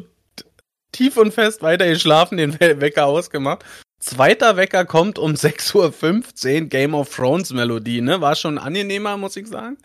tief 0.92 1.18
und 1.18 1.32
fest 1.34 1.62
weiter 1.62 1.88
geschlafen, 1.88 2.38
den 2.38 2.60
We- 2.60 2.82
Wecker 2.82 3.06
ausgemacht. 3.06 3.64
Zweiter 4.02 4.58
Wecker 4.58 4.84
kommt 4.86 5.20
um 5.20 5.34
6.15 5.34 6.62
Uhr, 6.64 6.68
Game 6.68 6.96
of 6.96 7.16
Thrones 7.16 7.54
Melodie, 7.54 8.02
ne? 8.02 8.20
War 8.20 8.36
schon 8.36 8.58
angenehmer, 8.58 9.16
muss 9.18 9.36
ich 9.38 9.48
sagen. 9.48 9.78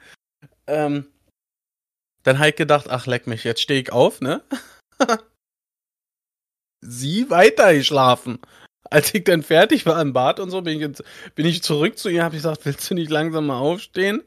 Ähm, 0.67 1.07
dann 2.23 2.39
halt 2.39 2.57
gedacht, 2.57 2.87
ach 2.89 3.07
leck 3.07 3.27
mich, 3.27 3.45
jetzt 3.45 3.61
stehe 3.61 3.81
ich 3.81 3.93
auf, 3.93 4.21
ne? 4.23 4.43
Sie 6.81 7.29
weiter 7.31 7.75
geschlafen. 7.75 8.39
Als 8.91 9.13
ich 9.15 9.25
dann 9.25 9.43
fertig 9.43 9.85
war 9.87 10.01
im 10.01 10.13
Bad 10.13 10.41
und 10.41 10.51
so, 10.51 10.63
bin 10.63 10.75
ich, 10.77 10.81
jetzt, 10.81 11.03
bin 11.35 11.45
ich 11.45 11.63
zurück 11.63 11.99
zu 11.99 12.09
ihr, 12.09 12.23
habe 12.25 12.37
ich 12.37 12.43
gesagt, 12.43 12.65
willst 12.65 12.89
du 12.91 12.95
nicht 12.95 13.11
langsam 13.11 13.47
mal 13.47 13.59
aufstehen? 13.59 14.23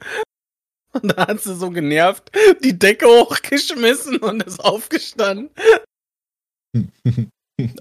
Und 1.01 1.15
da 1.15 1.27
hat 1.27 1.41
sie 1.41 1.55
so 1.55 1.69
genervt 1.69 2.31
die 2.63 2.77
Decke 2.77 3.05
hochgeschmissen 3.05 4.17
und 4.17 4.41
ist 4.43 4.59
aufgestanden. 4.59 5.51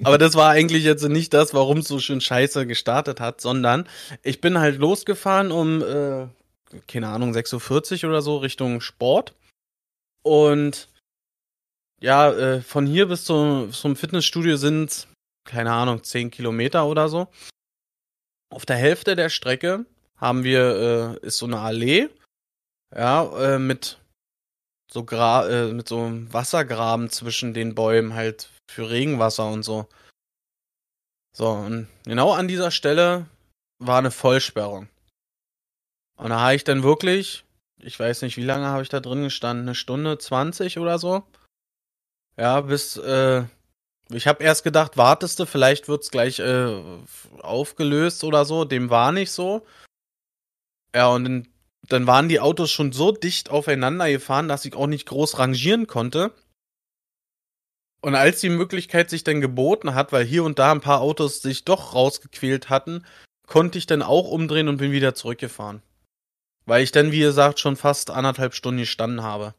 Aber 0.04 0.18
das 0.18 0.34
war 0.34 0.50
eigentlich 0.50 0.84
jetzt 0.84 1.04
nicht 1.04 1.32
das, 1.32 1.54
warum 1.54 1.78
es 1.78 1.88
so 1.88 2.00
schön 2.00 2.20
scheiße 2.20 2.66
gestartet 2.66 3.20
hat, 3.20 3.40
sondern 3.40 3.88
ich 4.22 4.40
bin 4.40 4.58
halt 4.58 4.78
losgefahren 4.78 5.52
um, 5.52 5.82
äh, 5.82 6.26
keine 6.86 7.08
Ahnung, 7.08 7.32
6.40 7.32 8.04
Uhr 8.04 8.10
oder 8.10 8.22
so 8.22 8.38
Richtung 8.38 8.80
Sport. 8.80 9.34
Und 10.22 10.88
ja, 12.00 12.30
äh, 12.30 12.60
von 12.60 12.86
hier 12.86 13.06
bis 13.06 13.24
zu, 13.24 13.68
zum 13.68 13.96
Fitnessstudio 13.96 14.56
sind, 14.56 15.08
keine 15.44 15.72
Ahnung, 15.72 16.02
10 16.02 16.30
Kilometer 16.30 16.86
oder 16.86 17.08
so. 17.08 17.28
Auf 18.50 18.66
der 18.66 18.76
Hälfte 18.76 19.16
der 19.16 19.28
Strecke 19.28 19.86
haben 20.16 20.44
wir, 20.44 21.18
äh, 21.22 21.26
ist 21.26 21.38
so 21.38 21.46
eine 21.46 21.60
Allee, 21.60 22.08
ja, 22.94 23.54
äh, 23.54 23.58
mit 23.58 23.98
so 24.90 25.04
Gra 25.04 25.48
äh, 25.48 25.72
mit 25.72 25.88
so 25.88 26.10
Wassergraben 26.32 27.10
zwischen 27.10 27.52
den 27.54 27.74
Bäumen 27.74 28.14
halt 28.14 28.50
für 28.70 28.90
Regenwasser 28.90 29.50
und 29.50 29.62
so. 29.62 29.86
So, 31.34 31.50
und 31.50 31.88
genau 32.04 32.32
an 32.32 32.48
dieser 32.48 32.70
Stelle 32.70 33.26
war 33.78 33.98
eine 33.98 34.10
Vollsperrung. 34.10 34.88
Und 36.16 36.30
da 36.30 36.40
habe 36.40 36.56
ich 36.56 36.64
dann 36.64 36.82
wirklich, 36.82 37.44
ich 37.78 37.98
weiß 37.98 38.22
nicht, 38.22 38.36
wie 38.36 38.44
lange 38.44 38.66
habe 38.66 38.82
ich 38.82 38.88
da 38.88 38.98
drin 38.98 39.22
gestanden, 39.22 39.66
eine 39.66 39.74
Stunde 39.74 40.18
20 40.18 40.78
oder 40.78 40.98
so. 40.98 41.22
Ja, 42.36 42.60
bis, 42.62 42.96
äh, 42.96 43.44
ich 44.10 44.26
habe 44.26 44.42
erst 44.42 44.64
gedacht, 44.64 44.96
wartest 44.96 45.38
du, 45.38 45.46
vielleicht 45.46 45.86
wird's 45.86 46.10
gleich 46.10 46.38
äh, 46.38 46.82
aufgelöst 47.40 48.24
oder 48.24 48.44
so. 48.44 48.64
Dem 48.64 48.90
war 48.90 49.12
nicht 49.12 49.30
so. 49.30 49.66
Ja, 50.94 51.08
und 51.08 51.24
dann, 51.24 51.48
dann 51.88 52.06
waren 52.06 52.28
die 52.28 52.40
Autos 52.40 52.70
schon 52.70 52.92
so 52.92 53.12
dicht 53.12 53.50
aufeinander 53.50 54.10
gefahren, 54.10 54.48
dass 54.48 54.64
ich 54.64 54.74
auch 54.74 54.86
nicht 54.86 55.06
groß 55.06 55.38
rangieren 55.38 55.86
konnte. 55.86 56.32
Und 58.00 58.14
als 58.14 58.40
die 58.40 58.50
Möglichkeit 58.50 59.10
sich 59.10 59.24
dann 59.24 59.40
geboten 59.40 59.94
hat, 59.94 60.12
weil 60.12 60.24
hier 60.24 60.44
und 60.44 60.58
da 60.58 60.70
ein 60.70 60.80
paar 60.80 61.00
Autos 61.00 61.42
sich 61.42 61.64
doch 61.64 61.94
rausgequält 61.94 62.70
hatten, 62.70 63.04
konnte 63.46 63.78
ich 63.78 63.86
dann 63.86 64.02
auch 64.02 64.28
umdrehen 64.28 64.68
und 64.68 64.76
bin 64.76 64.92
wieder 64.92 65.14
zurückgefahren. 65.14 65.82
Weil 66.64 66.84
ich 66.84 66.92
dann, 66.92 67.10
wie 67.10 67.20
gesagt, 67.20 67.58
schon 67.58 67.76
fast 67.76 68.10
anderthalb 68.10 68.54
Stunden 68.54 68.80
gestanden 68.80 69.22
habe. 69.22 69.54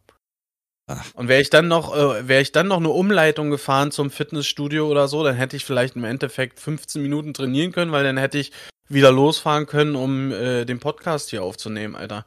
Ach. 0.87 1.05
Und 1.15 1.27
wäre 1.27 1.41
ich 1.41 1.49
dann 1.49 1.67
noch, 1.67 1.95
äh, 1.95 2.27
wäre 2.27 2.41
ich 2.41 2.51
dann 2.51 2.67
noch 2.67 2.77
eine 2.77 2.89
Umleitung 2.89 3.49
gefahren 3.49 3.91
zum 3.91 4.09
Fitnessstudio 4.09 4.89
oder 4.89 5.07
so, 5.07 5.23
dann 5.23 5.35
hätte 5.35 5.55
ich 5.55 5.65
vielleicht 5.65 5.95
im 5.95 6.03
Endeffekt 6.03 6.59
15 6.59 7.01
Minuten 7.01 7.33
trainieren 7.33 7.71
können, 7.71 7.91
weil 7.91 8.03
dann 8.03 8.17
hätte 8.17 8.39
ich 8.39 8.51
wieder 8.89 9.11
losfahren 9.11 9.65
können, 9.65 9.95
um 9.95 10.31
äh, 10.31 10.65
den 10.65 10.79
Podcast 10.79 11.29
hier 11.29 11.43
aufzunehmen, 11.43 11.95
Alter. 11.95 12.25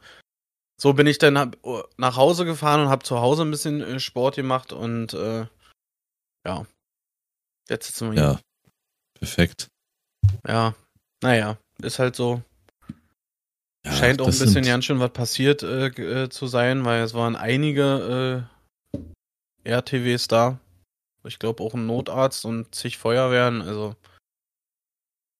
So 0.81 0.93
bin 0.93 1.07
ich 1.07 1.17
dann 1.17 1.37
hab, 1.37 1.57
oh, 1.61 1.83
nach 1.97 2.17
Hause 2.17 2.45
gefahren 2.45 2.81
und 2.81 2.89
habe 2.89 3.03
zu 3.03 3.19
Hause 3.19 3.43
ein 3.43 3.51
bisschen 3.51 3.81
äh, 3.81 3.99
Sport 3.99 4.35
gemacht 4.35 4.73
und 4.73 5.13
äh, 5.13 5.45
ja. 6.45 6.65
Jetzt 7.69 7.87
sitzen 7.87 8.11
wir 8.11 8.13
hier. 8.13 8.31
Ja. 8.33 8.39
Perfekt. 9.19 9.67
Ja. 10.47 10.73
Naja, 11.21 11.57
ist 11.81 11.99
halt 11.99 12.15
so. 12.15 12.41
Ja, 13.85 13.91
Scheint 13.93 14.21
auch 14.21 14.27
ein 14.27 14.37
bisschen 14.37 14.65
ganz 14.65 14.85
schön 14.85 14.99
was 14.99 15.11
passiert 15.11 15.63
äh, 15.63 15.87
äh, 15.87 16.29
zu 16.29 16.47
sein, 16.47 16.85
weil 16.85 17.03
es 17.03 17.13
waren 17.13 17.35
einige 17.35 18.47
äh, 19.65 19.69
RTWs 19.69 20.27
da. 20.27 20.59
Ich 21.25 21.39
glaube 21.39 21.63
auch 21.63 21.73
ein 21.73 21.85
Notarzt 21.85 22.45
und 22.45 22.73
zig 22.75 22.97
Feuerwehren, 22.97 23.61
also 23.61 23.95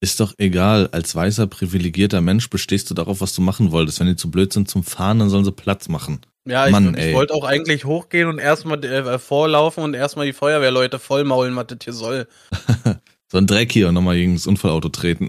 Ist 0.04 0.20
doch 0.20 0.34
egal, 0.38 0.90
als 0.92 1.16
weißer, 1.16 1.48
privilegierter 1.48 2.20
Mensch 2.20 2.50
bestehst 2.50 2.90
du 2.90 2.94
darauf, 2.94 3.22
was 3.22 3.34
du 3.34 3.42
machen 3.42 3.72
wolltest. 3.72 4.02
Wenn 4.02 4.08
die 4.08 4.18
zu 4.18 4.30
blöd 4.30 4.52
sind 4.52 4.70
zum 4.70 4.84
Fahren, 4.84 5.20
dann 5.20 5.30
sollen 5.30 5.46
sie 5.46 5.54
Platz 5.54 5.88
machen. 5.88 6.20
Ja, 6.44 6.66
ich, 6.66 6.74
Mann, 6.74 6.94
ich 6.94 7.02
ey. 7.06 7.14
wollte 7.14 7.34
auch 7.34 7.46
eigentlich 7.46 7.86
hochgehen 7.86 8.28
und 8.28 8.38
erstmal 8.38 8.84
äh, 8.84 9.18
vorlaufen 9.18 9.82
und 9.82 9.94
erstmal 9.94 10.26
die 10.26 10.34
Feuerwehrleute 10.34 11.00
vollmaulen, 11.00 11.56
was 11.56 11.68
das 11.68 11.78
hier 11.86 11.94
soll. 11.94 12.28
So 13.32 13.40
ein 13.40 13.48
Dreck 13.48 13.72
hier 13.72 13.88
und 13.88 13.96
nochmal 13.96 14.16
gegen 14.16 14.36
das 14.36 14.46
Unfallauto 14.46 14.90
treten. 14.90 15.28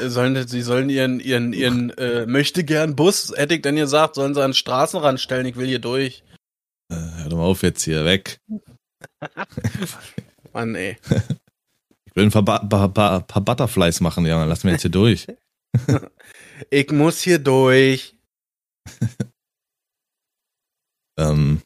Äh, 0.00 0.08
Sollen, 0.08 0.48
sie 0.48 0.62
sollen 0.62 0.88
ihren, 0.88 1.20
ihren, 1.20 1.52
ihren 1.52 1.90
äh, 1.98 2.24
möchte 2.24 2.64
gern 2.64 2.96
Bus, 2.96 3.34
hätte 3.36 3.54
ich 3.54 3.60
dann 3.60 3.76
gesagt, 3.76 4.14
sollen 4.14 4.32
sie 4.32 4.42
an 4.42 4.52
den 4.52 4.54
Straßenrand 4.54 5.20
stellen, 5.20 5.44
ich 5.44 5.56
will 5.56 5.66
hier 5.66 5.78
durch. 5.78 6.24
Äh, 6.90 6.94
Hör 6.94 7.28
doch 7.28 7.36
mal 7.36 7.44
auf 7.44 7.62
jetzt 7.62 7.82
hier, 7.82 8.06
weg. 8.06 8.40
Mann, 10.54 10.74
ey. 10.74 10.96
Ich 12.14 12.16
will 12.16 12.26
ein 12.26 12.30
paar, 12.30 12.44
ba 12.44 12.86
ba 12.86 13.20
paar 13.20 13.42
Butterflies 13.42 14.00
machen, 14.00 14.24
ja, 14.24 14.44
lass 14.44 14.62
mir 14.62 14.70
jetzt 14.70 14.82
hier 14.82 14.90
durch. 14.90 15.26
Ich 16.70 16.92
muss 16.92 17.20
hier 17.20 17.40
durch. 17.40 18.14
Ähm, 21.16 21.62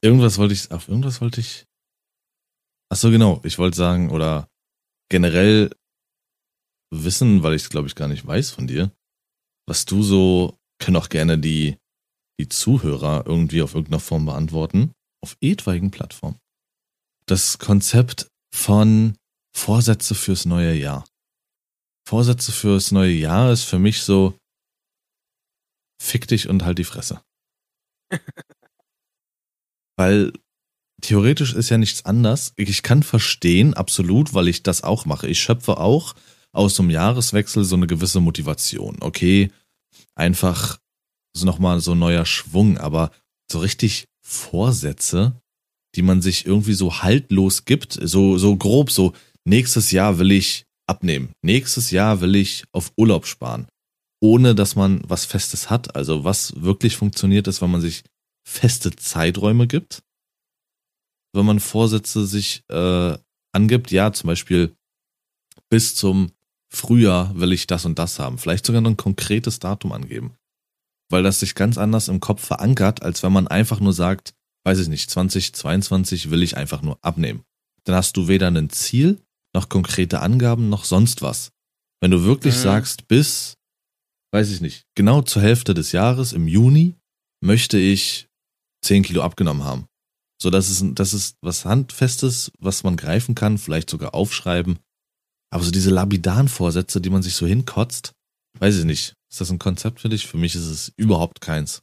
irgendwas 0.00 0.38
wollte 0.38 0.54
ich, 0.54 0.70
auf 0.70 0.88
irgendwas 0.88 1.20
wollte 1.20 1.40
ich. 1.40 1.66
Ach 2.90 2.96
so, 2.96 3.10
genau. 3.10 3.42
Ich 3.44 3.58
wollte 3.58 3.76
sagen, 3.76 4.10
oder 4.10 4.48
generell 5.10 5.70
wissen, 6.90 7.42
weil 7.42 7.54
ich 7.54 7.62
es 7.64 7.68
glaube 7.68 7.88
ich 7.88 7.94
gar 7.94 8.08
nicht 8.08 8.26
weiß 8.26 8.52
von 8.52 8.66
dir, 8.66 8.90
was 9.66 9.84
du 9.84 10.02
so, 10.02 10.56
können 10.78 10.96
auch 10.96 11.08
gerne 11.08 11.38
die, 11.38 11.76
die 12.40 12.48
Zuhörer 12.48 13.24
irgendwie 13.26 13.62
auf 13.62 13.74
irgendeiner 13.74 14.00
Form 14.00 14.26
beantworten, 14.26 14.92
auf 15.22 15.36
etwaigen 15.40 15.90
Plattformen. 15.90 16.38
Das 17.26 17.58
Konzept 17.58 18.30
von 18.54 19.16
Vorsätze 19.54 20.14
fürs 20.14 20.46
neue 20.46 20.74
Jahr. 20.74 21.04
Vorsätze 22.08 22.52
fürs 22.52 22.92
neue 22.92 23.12
Jahr 23.12 23.50
ist 23.52 23.64
für 23.64 23.80
mich 23.80 24.02
so, 24.02 24.38
fick 26.00 26.28
dich 26.28 26.48
und 26.48 26.64
halt 26.64 26.78
die 26.78 26.84
Fresse. 26.84 27.22
Weil 29.96 30.32
theoretisch 31.02 31.52
ist 31.52 31.70
ja 31.70 31.78
nichts 31.78 32.04
anders. 32.04 32.52
Ich 32.56 32.82
kann 32.82 33.02
verstehen, 33.02 33.74
absolut, 33.74 34.34
weil 34.34 34.48
ich 34.48 34.62
das 34.62 34.82
auch 34.82 35.04
mache. 35.04 35.28
Ich 35.28 35.40
schöpfe 35.40 35.76
auch 35.78 36.14
aus 36.52 36.74
so 36.74 36.82
einem 36.82 36.90
Jahreswechsel 36.90 37.64
so 37.64 37.76
eine 37.76 37.86
gewisse 37.86 38.20
Motivation. 38.20 38.96
Okay, 39.00 39.52
einfach 40.14 40.78
so 41.32 41.46
nochmal 41.46 41.80
so 41.80 41.92
ein 41.92 41.98
neuer 41.98 42.26
Schwung, 42.26 42.78
aber 42.78 43.10
so 43.50 43.58
richtig 43.58 44.08
Vorsätze, 44.22 45.40
die 45.96 46.02
man 46.02 46.22
sich 46.22 46.46
irgendwie 46.46 46.74
so 46.74 47.02
haltlos 47.02 47.64
gibt, 47.64 47.98
so, 48.00 48.38
so 48.38 48.56
grob, 48.56 48.90
so 48.90 49.12
nächstes 49.44 49.90
Jahr 49.90 50.18
will 50.18 50.32
ich 50.32 50.66
abnehmen, 50.86 51.32
nächstes 51.42 51.90
Jahr 51.90 52.20
will 52.20 52.34
ich 52.36 52.64
auf 52.72 52.92
Urlaub 52.96 53.26
sparen, 53.26 53.66
ohne 54.20 54.54
dass 54.54 54.76
man 54.76 55.02
was 55.06 55.24
Festes 55.24 55.70
hat. 55.70 55.96
Also 55.96 56.24
was 56.24 56.54
wirklich 56.62 56.96
funktioniert 56.96 57.46
ist, 57.48 57.62
wenn 57.62 57.70
man 57.70 57.80
sich 57.80 58.02
feste 58.46 58.94
Zeiträume 58.94 59.66
gibt, 59.66 60.02
wenn 61.32 61.46
man 61.46 61.60
Vorsätze 61.60 62.26
sich 62.26 62.62
äh, 62.68 63.16
angibt, 63.52 63.90
ja, 63.90 64.12
zum 64.12 64.28
Beispiel 64.28 64.74
bis 65.68 65.94
zum 65.94 66.30
Frühjahr 66.68 67.34
will 67.38 67.52
ich 67.52 67.66
das 67.66 67.84
und 67.84 67.98
das 67.98 68.18
haben. 68.18 68.38
Vielleicht 68.38 68.66
sogar 68.66 68.82
ein 68.82 68.96
konkretes 68.96 69.58
Datum 69.58 69.92
angeben. 69.92 70.34
Weil 71.10 71.22
das 71.22 71.40
sich 71.40 71.54
ganz 71.54 71.78
anders 71.78 72.08
im 72.08 72.20
Kopf 72.20 72.44
verankert, 72.44 73.02
als 73.02 73.22
wenn 73.22 73.32
man 73.32 73.48
einfach 73.48 73.80
nur 73.80 73.92
sagt, 73.92 74.34
weiß 74.64 74.78
ich 74.78 74.88
nicht, 74.88 75.10
2022 75.10 76.30
will 76.30 76.42
ich 76.42 76.56
einfach 76.56 76.82
nur 76.82 76.98
abnehmen. 77.02 77.44
Dann 77.84 77.94
hast 77.94 78.16
du 78.16 78.28
weder 78.28 78.48
ein 78.48 78.70
Ziel, 78.70 79.20
noch 79.54 79.68
konkrete 79.68 80.20
Angaben, 80.20 80.68
noch 80.68 80.84
sonst 80.84 81.22
was. 81.22 81.52
Wenn 82.00 82.10
du 82.10 82.24
wirklich 82.24 82.54
mhm. 82.56 82.60
sagst, 82.60 83.08
bis, 83.08 83.54
weiß 84.32 84.50
ich 84.50 84.60
nicht, 84.60 84.84
genau 84.94 85.22
zur 85.22 85.42
Hälfte 85.42 85.74
des 85.74 85.92
Jahres 85.92 86.32
im 86.32 86.48
Juni 86.48 86.96
möchte 87.40 87.78
ich 87.78 88.28
10 88.82 89.02
Kilo 89.02 89.22
abgenommen 89.22 89.64
haben. 89.64 89.86
So, 90.40 90.50
das 90.50 90.68
ist, 90.68 90.84
das 90.94 91.14
ist 91.14 91.36
was 91.40 91.64
Handfestes, 91.64 92.50
was 92.58 92.82
man 92.82 92.96
greifen 92.96 93.34
kann, 93.34 93.58
vielleicht 93.58 93.88
sogar 93.88 94.14
aufschreiben. 94.14 94.78
Aber 95.50 95.62
so 95.62 95.70
diese 95.70 95.90
lapidaren 95.90 96.48
Vorsätze, 96.48 97.00
die 97.00 97.10
man 97.10 97.22
sich 97.22 97.34
so 97.34 97.46
hinkotzt, 97.46 98.12
weiß 98.58 98.78
ich 98.78 98.84
nicht. 98.84 99.14
Ist 99.30 99.40
das 99.40 99.50
ein 99.50 99.58
Konzept 99.58 100.00
für 100.00 100.08
dich? 100.08 100.26
Für 100.26 100.36
mich 100.36 100.54
ist 100.54 100.66
es 100.66 100.92
überhaupt 100.96 101.40
keins. 101.40 101.82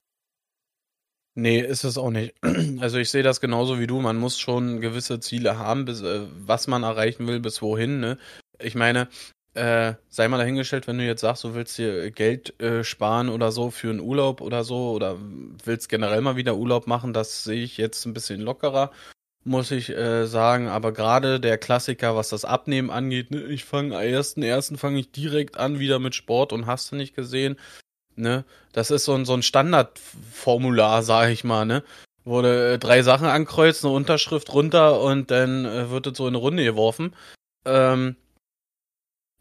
Nee, 1.36 1.60
ist 1.62 1.84
es 1.84 1.98
auch 1.98 2.12
nicht. 2.12 2.36
Also 2.82 2.98
ich 2.98 3.10
sehe 3.10 3.24
das 3.24 3.42
genauso 3.42 3.80
wie 3.80 3.88
du. 3.88 4.02
Man 4.02 4.18
muss 4.18 4.40
schon 4.40 4.82
gewisse 4.82 5.20
Ziele 5.20 5.58
haben, 5.58 5.86
bis, 5.86 6.02
äh, 6.02 6.22
was 6.46 6.68
man 6.68 6.84
erreichen 6.84 7.28
will, 7.28 7.40
bis 7.40 7.62
wohin. 7.62 8.00
Ne? 8.00 8.18
Ich 8.60 8.76
meine, 8.76 9.08
äh, 9.54 9.94
sei 10.10 10.28
mal 10.28 10.38
dahingestellt, 10.38 10.88
wenn 10.88 10.98
du 10.98 11.06
jetzt 11.06 11.22
sagst, 11.22 11.44
du 11.44 11.54
willst 11.54 11.78
dir 11.78 12.12
Geld 12.12 12.60
äh, 12.62 12.84
sparen 12.84 13.30
oder 13.30 13.52
so 13.52 13.70
für 13.72 13.90
einen 13.90 14.00
Urlaub 14.00 14.42
oder 14.42 14.64
so 14.64 14.92
oder 14.92 15.18
willst 15.64 15.90
generell 15.90 16.22
mal 16.22 16.38
wieder 16.38 16.56
Urlaub 16.56 16.88
machen, 16.88 17.14
das 17.14 17.44
sehe 17.44 17.64
ich 17.64 17.78
jetzt 17.78 18.06
ein 18.06 18.14
bisschen 18.14 18.42
lockerer 18.42 18.92
muss 19.44 19.72
ich 19.72 19.90
äh, 19.90 20.26
sagen. 20.28 20.68
Aber 20.68 20.92
gerade 20.92 21.40
der 21.40 21.58
Klassiker, 21.58 22.16
was 22.16 22.30
das 22.30 22.46
Abnehmen 22.46 22.90
angeht, 22.90 23.32
ne, 23.32 23.44
ich 23.44 23.66
fange 23.66 23.96
am 23.96 24.04
ersten 24.04 24.44
ersten 24.44 24.78
fange 24.78 25.00
ich 25.00 25.12
direkt 25.12 25.58
an 25.58 25.80
wieder 25.80 26.00
mit 26.00 26.16
Sport 26.16 26.54
und 26.54 26.66
hast 26.66 26.92
du 26.92 26.96
nicht 26.96 27.16
gesehen. 27.16 27.58
Ne, 28.22 28.46
das 28.72 28.92
ist 28.92 29.06
so 29.06 29.16
ein, 29.16 29.26
so 29.26 29.34
ein 29.34 29.42
Standardformular, 29.42 31.02
sag 31.02 31.30
ich 31.30 31.44
mal, 31.44 31.66
ne? 31.66 31.84
Du 32.24 32.40
äh, 32.42 32.78
drei 32.78 33.02
Sachen 33.02 33.26
ankreuzt, 33.26 33.84
eine 33.84 33.96
Unterschrift 33.96 34.54
runter 34.54 35.02
und 35.02 35.32
dann 35.32 35.66
äh, 35.66 35.90
wird 35.90 36.06
es 36.06 36.18
so 36.18 36.28
in 36.28 36.36
eine 36.36 36.38
Runde 36.38 36.64
geworfen. 36.64 37.16
Ähm, 37.66 38.16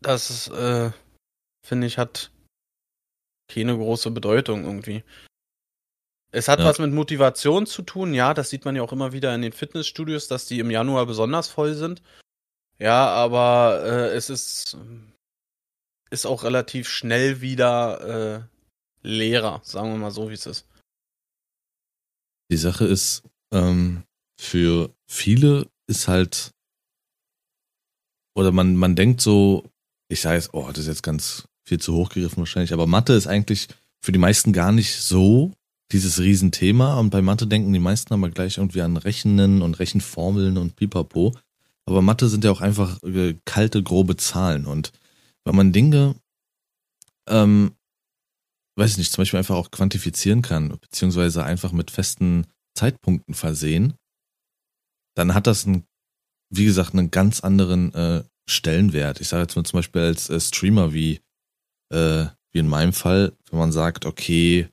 das 0.01 0.49
äh, 0.49 0.93
finde 1.63 1.87
ich 1.87 1.99
hat 1.99 2.31
keine 3.53 3.77
große 3.77 4.11
Bedeutung 4.13 4.65
irgendwie. 4.65 5.05
Es 6.33 6.49
hat 6.49 6.61
ja. 6.61 6.65
was 6.65 6.79
mit 6.79 6.93
Motivation 6.93 7.67
zu 7.67 7.83
tun, 7.83 8.15
ja, 8.15 8.33
das 8.33 8.49
sieht 8.49 8.65
man 8.65 8.77
ja 8.77 8.83
auch 8.83 8.93
immer 8.93 9.13
wieder 9.13 9.35
in 9.35 9.43
den 9.43 9.53
Fitnessstudios, 9.53 10.27
dass 10.27 10.47
die 10.47 10.61
im 10.61 10.71
Januar 10.71 11.05
besonders 11.05 11.49
voll 11.49 11.75
sind. 11.75 12.01
Ja, 12.79 13.09
aber 13.09 13.83
äh, 13.85 14.17
es 14.17 14.31
ist, 14.31 14.79
ist 16.09 16.25
auch 16.25 16.45
relativ 16.45 16.89
schnell 16.89 17.43
wieder 17.43 18.47
äh, 18.47 18.60
leerer, 19.03 19.61
sagen 19.65 19.93
wir 19.93 19.99
mal 19.99 20.11
so, 20.11 20.29
wie 20.29 20.35
es 20.35 20.47
ist. 20.47 20.67
Die 22.51 22.57
Sache 22.57 22.85
ist, 22.85 23.23
ähm, 23.53 24.05
für 24.39 24.95
viele 25.07 25.69
ist 25.87 26.09
halt, 26.09 26.53
oder 28.35 28.53
man, 28.53 28.77
man 28.77 28.97
denkt 28.97 29.21
so, 29.21 29.65
ich 30.09 30.21
sage 30.21 30.37
jetzt, 30.37 30.55
oh, 30.55 30.69
das 30.69 30.79
ist 30.79 30.87
jetzt 30.89 31.03
ganz 31.03 31.49
viel 31.65 31.81
zu 31.81 31.95
hoch 31.95 32.09
gegriffen 32.09 32.39
wahrscheinlich, 32.39 32.73
aber 32.73 32.87
Mathe 32.87 33.13
ist 33.13 33.27
eigentlich 33.27 33.69
für 34.03 34.13
die 34.13 34.19
meisten 34.19 34.53
gar 34.53 34.73
nicht 34.73 34.97
so 34.97 35.53
dieses 35.93 36.21
Riesenthema. 36.21 36.99
Und 36.99 37.11
bei 37.11 37.23
Mathe 37.23 37.47
denken 37.47 37.73
die 37.73 37.79
meisten 37.79 38.15
aber 38.15 38.31
gleich 38.31 38.59
irgendwie 38.59 38.83
an 38.83 38.97
Rechnen 38.97 39.63
und 39.63 39.79
Rechenformeln 39.79 40.57
und 40.57 40.77
Pipapo. 40.77 41.35
Aber 41.87 42.03
Mathe 42.03 42.29
sind 42.29 42.45
ja 42.45 42.51
auch 42.51 42.61
einfach 42.61 43.03
äh, 43.03 43.35
kalte, 43.45 43.83
grobe 43.83 44.17
Zahlen. 44.17 44.67
Und 44.67 44.93
wenn 45.45 45.57
man 45.57 45.73
Dinge, 45.73 46.15
ähm, 47.29 47.73
weiß 48.81 48.93
ich 48.93 48.99
nicht, 48.99 49.13
zum 49.13 49.23
Beispiel 49.23 49.39
einfach 49.39 49.57
auch 49.57 49.71
quantifizieren 49.71 50.43
kann, 50.43 50.71
beziehungsweise 50.81 51.45
einfach 51.45 51.71
mit 51.73 51.91
festen 51.91 52.47
Zeitpunkten 52.75 53.35
versehen, 53.35 53.95
dann 55.15 55.35
hat 55.35 55.47
das 55.47 55.67
einen, 55.67 55.85
wie 56.51 56.65
gesagt, 56.65 56.95
einen 56.95 57.11
ganz 57.11 57.41
anderen 57.41 57.93
äh, 57.95 58.25
Stellenwert. 58.49 59.21
Ich 59.21 59.29
sage 59.29 59.43
jetzt 59.43 59.55
mal 59.55 59.65
zum 59.65 59.79
Beispiel 59.79 60.03
als 60.03 60.31
äh, 60.31 60.41
Streamer 60.41 60.95
wie, 60.95 61.21
äh, 61.93 62.27
wie 62.53 62.59
in 62.59 62.69
meinem 62.69 62.95
Fall, 62.95 63.37
wenn 63.51 63.59
man 63.59 63.71
sagt, 63.73 64.07
okay, 64.07 64.69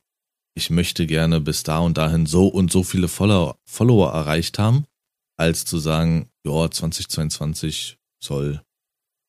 ich 0.56 0.70
möchte 0.70 1.06
gerne 1.06 1.42
bis 1.42 1.64
da 1.64 1.80
und 1.80 1.98
dahin 1.98 2.26
so 2.26 2.48
und 2.48 2.72
so 2.72 2.84
viele 2.84 3.10
Follower, 3.10 3.60
Follower 3.66 4.12
erreicht 4.14 4.58
haben, 4.58 4.86
als 5.38 5.66
zu 5.66 5.80
sagen, 5.80 6.30
ja, 6.46 6.72
2022 6.72 7.98
soll 8.24 8.64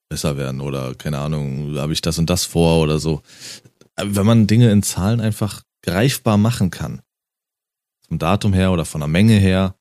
besser 0.09 0.37
werden 0.37 0.61
oder 0.61 0.95
keine 0.95 1.19
Ahnung, 1.19 1.77
habe 1.77 1.93
ich 1.93 2.01
das 2.01 2.19
und 2.19 2.31
das 2.31 2.45
vor 2.45 2.81
oder 2.81 2.99
so. 2.99 3.23
Wenn 4.01 4.27
man 4.27 4.47
Dinge 4.47 4.71
in 4.71 4.83
Zahlen 4.83 5.21
einfach 5.21 5.63
greifbar 5.83 6.39
machen 6.39 6.71
kann, 6.71 7.03
vom 8.07 8.19
Datum 8.19 8.53
her 8.53 8.73
oder 8.73 8.85
von 8.85 9.01
der 9.01 9.09
Menge 9.09 9.35
her, 9.35 9.75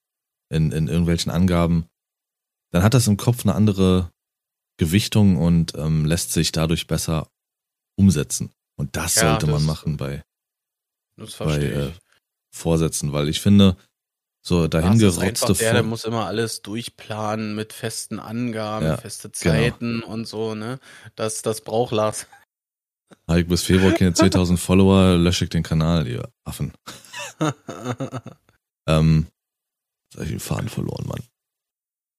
in, 0.49 0.71
in 0.71 0.87
irgendwelchen 0.87 1.31
Angaben, 1.31 1.87
dann 2.71 2.83
hat 2.83 2.93
das 2.93 3.07
im 3.07 3.17
Kopf 3.17 3.45
eine 3.45 3.55
andere 3.55 4.11
Gewichtung 4.77 5.37
und 5.37 5.75
ähm, 5.75 6.05
lässt 6.05 6.31
sich 6.31 6.51
dadurch 6.51 6.87
besser 6.87 7.29
umsetzen. 7.95 8.51
Und 8.75 8.95
das 8.95 9.15
ja, 9.15 9.23
sollte 9.23 9.47
das 9.47 9.55
man 9.55 9.65
machen 9.65 9.97
bei 9.97 10.23
bei, 11.39 11.57
äh, 11.57 11.91
Vorsätzen, 12.51 13.11
weil 13.11 13.27
ich 13.27 13.41
finde, 13.41 13.75
so 14.45 14.67
dahingerotzte 14.67 15.53
der, 15.53 15.73
der 15.73 15.83
muss 15.83 16.05
immer 16.05 16.25
alles 16.25 16.61
durchplanen 16.61 17.55
mit 17.55 17.73
festen 17.73 18.19
Angaben, 18.19 18.85
ja, 18.85 18.97
feste 18.97 19.29
genau. 19.29 19.55
Zeiten 19.55 20.01
genau. 20.01 20.13
und 20.13 20.27
so, 20.27 20.55
ne? 20.55 20.79
Das, 21.15 21.41
das 21.41 21.61
braucht 21.61 21.91
Lars. 21.91 22.27
Habe 23.37 23.49
bis 23.49 23.63
Februar 23.63 23.93
keine 23.93 24.11
10.000 24.15 24.57
Follower, 24.57 25.17
lösche 25.17 25.45
ich 25.45 25.49
den 25.49 25.63
Kanal, 25.63 26.07
ihr 26.07 26.29
Affen. 26.43 26.73
ähm, 28.87 29.27
jetzt 30.05 30.15
habe 30.15 30.25
ich 30.25 30.31
den 30.31 30.39
Faden 30.39 30.69
verloren, 30.69 31.07
Mann. 31.07 31.23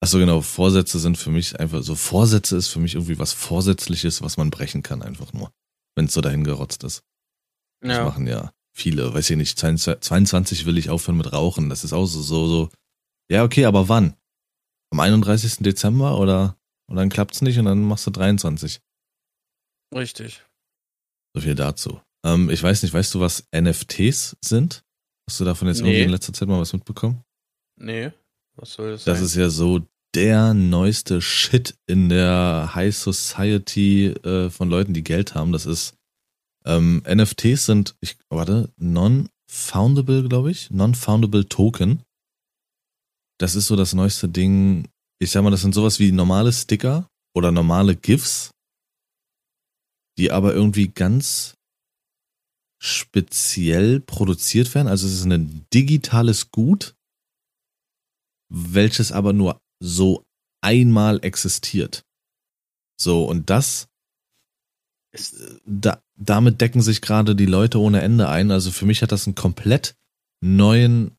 Achso, 0.00 0.18
genau, 0.18 0.40
Vorsätze 0.42 0.98
sind 0.98 1.18
für 1.18 1.30
mich 1.30 1.58
einfach 1.58 1.82
so, 1.82 1.96
Vorsätze 1.96 2.56
ist 2.56 2.68
für 2.68 2.78
mich 2.78 2.94
irgendwie 2.94 3.18
was 3.18 3.32
Vorsätzliches, 3.32 4.22
was 4.22 4.36
man 4.36 4.50
brechen 4.50 4.82
kann, 4.82 5.02
einfach 5.02 5.32
nur. 5.32 5.52
Wenn 5.96 6.06
es 6.06 6.12
so 6.12 6.20
dahingerotzt 6.20 6.84
ist. 6.84 7.02
Das 7.80 7.96
ja. 7.96 8.04
machen 8.04 8.26
ja 8.26 8.52
viele, 8.78 9.12
weiß 9.12 9.30
ich 9.30 9.36
nicht, 9.36 9.58
22 9.58 10.64
will 10.64 10.78
ich 10.78 10.88
aufhören 10.88 11.16
mit 11.16 11.32
Rauchen. 11.32 11.68
Das 11.68 11.84
ist 11.84 11.92
auch 11.92 12.06
so, 12.06 12.22
so, 12.22 12.46
so. 12.46 12.70
Ja, 13.28 13.42
okay, 13.42 13.64
aber 13.64 13.88
wann? 13.88 14.14
Am 14.90 15.00
31. 15.00 15.58
Dezember 15.58 16.18
oder, 16.18 16.56
und 16.88 16.96
dann 16.96 17.08
klappt's 17.08 17.42
nicht 17.42 17.58
und 17.58 17.64
dann 17.64 17.82
machst 17.82 18.06
du 18.06 18.10
23. 18.10 18.80
Richtig. 19.94 20.44
So 21.38 21.44
viel 21.44 21.54
dazu. 21.54 22.00
Ähm, 22.26 22.50
ich 22.50 22.60
weiß 22.60 22.82
nicht, 22.82 22.92
weißt 22.92 23.14
du, 23.14 23.20
was 23.20 23.44
NFTs 23.54 24.36
sind? 24.44 24.82
Hast 25.28 25.38
du 25.38 25.44
davon 25.44 25.68
jetzt 25.68 25.82
nee. 25.82 25.90
irgendwie 25.90 26.04
in 26.06 26.10
letzter 26.10 26.32
Zeit 26.32 26.48
mal 26.48 26.60
was 26.60 26.72
mitbekommen? 26.72 27.22
Nee. 27.80 28.10
Was 28.56 28.72
soll 28.72 28.90
das, 28.90 29.04
das 29.04 29.18
sein? 29.18 29.22
Das 29.22 29.30
ist 29.30 29.36
ja 29.36 29.48
so 29.50 29.86
der 30.16 30.52
neueste 30.52 31.20
Shit 31.20 31.76
in 31.86 32.08
der 32.08 32.72
High 32.74 32.96
Society 32.96 34.06
äh, 34.24 34.50
von 34.50 34.68
Leuten, 34.68 34.94
die 34.94 35.04
Geld 35.04 35.36
haben. 35.36 35.52
Das 35.52 35.64
ist 35.64 35.94
ähm, 36.64 37.04
NFTs 37.08 37.66
sind, 37.66 37.94
ich 38.00 38.16
warte, 38.30 38.72
non-foundable, 38.76 40.28
glaube 40.28 40.50
ich, 40.50 40.72
non-foundable 40.72 41.48
Token. 41.48 42.02
Das 43.38 43.54
ist 43.54 43.68
so 43.68 43.76
das 43.76 43.94
neueste 43.94 44.28
Ding. 44.28 44.88
Ich 45.20 45.30
sag 45.30 45.44
mal, 45.44 45.50
das 45.50 45.60
sind 45.60 45.74
sowas 45.74 46.00
wie 46.00 46.10
normale 46.10 46.52
Sticker 46.52 47.08
oder 47.32 47.52
normale 47.52 47.94
GIFs, 47.94 48.50
die 50.18 50.30
aber 50.30 50.52
irgendwie 50.52 50.88
ganz 50.88 51.56
speziell 52.80 54.00
produziert 54.00 54.74
werden. 54.74 54.88
Also 54.88 55.06
es 55.06 55.14
ist 55.14 55.24
ein 55.24 55.66
digitales 55.72 56.50
Gut, 56.50 56.94
welches 58.52 59.12
aber 59.12 59.32
nur 59.32 59.60
so 59.80 60.24
einmal 60.60 61.24
existiert. 61.24 62.04
So, 63.00 63.24
und 63.24 63.50
das 63.50 63.88
da, 65.64 66.02
damit 66.16 66.60
decken 66.60 66.82
sich 66.82 67.00
gerade 67.00 67.34
die 67.34 67.46
Leute 67.46 67.80
ohne 67.80 68.02
Ende 68.02 68.28
ein. 68.28 68.50
Also 68.50 68.70
für 68.70 68.86
mich 68.86 69.02
hat 69.02 69.12
das 69.12 69.26
einen 69.26 69.34
komplett 69.34 69.94
neuen 70.40 71.16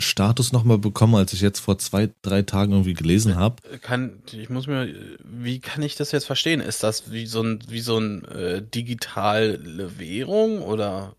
Status 0.00 0.52
nochmal 0.52 0.78
bekommen, 0.78 1.14
als 1.14 1.32
ich 1.32 1.40
jetzt 1.40 1.60
vor 1.60 1.78
zwei, 1.78 2.10
drei 2.22 2.42
Tagen 2.42 2.72
irgendwie 2.72 2.94
gelesen 2.94 3.36
habe. 3.36 3.56
Kann, 3.80 4.22
ich 4.32 4.50
muss 4.50 4.66
mir, 4.66 4.92
wie 5.24 5.60
kann 5.60 5.82
ich 5.82 5.96
das 5.96 6.12
jetzt 6.12 6.24
verstehen? 6.24 6.60
Ist 6.60 6.82
das 6.82 7.12
wie 7.12 7.26
so 7.26 7.42
ein, 7.42 7.60
wie 7.68 7.80
so 7.80 7.98
ein 7.98 8.24
äh, 8.26 8.62
digitale 8.62 9.98
Währung 9.98 10.62
oder? 10.62 11.14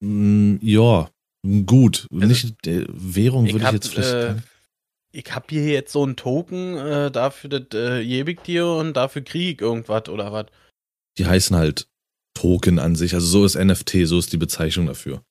Mm, 0.00 0.56
ja, 0.62 1.10
gut. 1.66 2.06
Also, 2.12 2.26
Nicht 2.26 2.66
äh, 2.66 2.86
Währung 2.88 3.50
würde 3.50 3.64
ich 3.64 3.72
jetzt 3.72 3.88
vielleicht. 3.88 4.14
Äh, 4.14 4.34
ich 5.12 5.34
habe 5.34 5.46
hier 5.50 5.64
jetzt 5.64 5.92
so 5.92 6.04
einen 6.04 6.14
Token, 6.14 6.76
äh, 6.76 7.10
dafür 7.10 7.50
das 7.50 7.74
äh, 7.74 8.34
dir 8.46 8.66
und 8.66 8.94
dafür 8.96 9.22
Krieg 9.22 9.60
irgendwas 9.60 10.08
oder 10.08 10.32
was 10.32 10.46
die 11.18 11.26
heißen 11.26 11.56
halt 11.56 11.86
Token 12.34 12.78
an 12.78 12.96
sich. 12.96 13.14
Also 13.14 13.26
so 13.26 13.44
ist 13.44 13.56
NFT, 13.56 14.06
so 14.06 14.18
ist 14.18 14.32
die 14.32 14.38
Bezeichnung 14.38 14.86
dafür. 14.86 15.22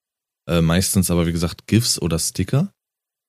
Äh, 0.47 0.61
meistens 0.61 1.11
aber, 1.11 1.27
wie 1.27 1.31
gesagt, 1.31 1.67
GIFs 1.67 2.01
oder 2.01 2.19
Sticker. 2.19 2.71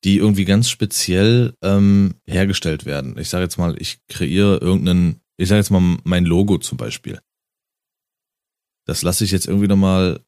Die 0.05 0.17
irgendwie 0.17 0.45
ganz 0.45 0.69
speziell 0.69 1.55
ähm, 1.63 2.15
hergestellt 2.27 2.87
werden. 2.87 3.19
Ich 3.19 3.29
sage 3.29 3.45
jetzt 3.45 3.59
mal, 3.59 3.77
ich 3.81 3.99
kreiere 4.09 4.59
irgendeinen, 4.59 5.21
ich 5.37 5.49
sage 5.49 5.59
jetzt 5.59 5.71
mal 5.71 5.99
mein 6.05 6.25
Logo 6.25 6.59
zum 6.59 6.79
Beispiel. 6.79 7.21
Das 8.87 9.03
lasse 9.03 9.25
ich 9.25 9.31
jetzt 9.31 9.47
irgendwie 9.47 9.69
nochmal, 9.69 10.21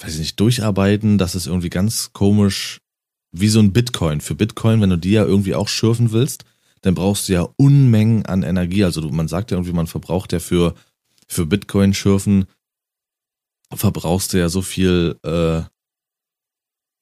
weiß 0.00 0.14
ich 0.14 0.20
nicht, 0.20 0.40
durcharbeiten. 0.40 1.18
Das 1.18 1.34
ist 1.34 1.46
irgendwie 1.46 1.70
ganz 1.70 2.12
komisch, 2.12 2.80
wie 3.32 3.48
so 3.48 3.60
ein 3.60 3.72
Bitcoin. 3.72 4.20
Für 4.20 4.34
Bitcoin, 4.34 4.80
wenn 4.80 4.90
du 4.90 4.98
die 4.98 5.12
ja 5.12 5.24
irgendwie 5.24 5.54
auch 5.54 5.68
schürfen 5.68 6.12
willst, 6.12 6.44
dann 6.82 6.94
brauchst 6.94 7.28
du 7.28 7.32
ja 7.32 7.48
Unmengen 7.56 8.26
an 8.26 8.42
Energie. 8.42 8.84
Also 8.84 9.00
man 9.08 9.26
sagt 9.26 9.50
ja 9.50 9.56
irgendwie, 9.56 9.72
man 9.72 9.86
verbraucht 9.86 10.32
ja 10.32 10.38
für, 10.38 10.74
für 11.26 11.46
Bitcoin-Schürfen, 11.46 12.44
verbrauchst 13.72 14.34
du 14.34 14.38
ja 14.38 14.50
so 14.50 14.60
viel 14.60 15.18
äh, 15.24 15.62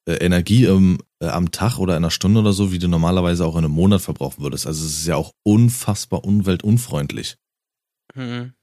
äh, 0.08 0.16
Energie 0.24 0.64
im, 0.64 0.98
äh, 1.22 1.28
am 1.28 1.52
Tag 1.52 1.78
oder 1.78 1.94
einer 1.94 2.10
Stunde 2.10 2.40
oder 2.40 2.52
so, 2.52 2.72
wie 2.72 2.80
du 2.80 2.88
normalerweise 2.88 3.46
auch 3.46 3.54
in 3.54 3.64
einem 3.64 3.74
Monat 3.74 4.02
verbrauchen 4.02 4.42
würdest. 4.42 4.66
Also 4.66 4.84
es 4.84 4.98
ist 4.98 5.06
ja 5.06 5.16
auch 5.16 5.32
unfassbar 5.44 6.24
umweltunfreundlich. 6.24 7.36
Mhm. 8.14 8.54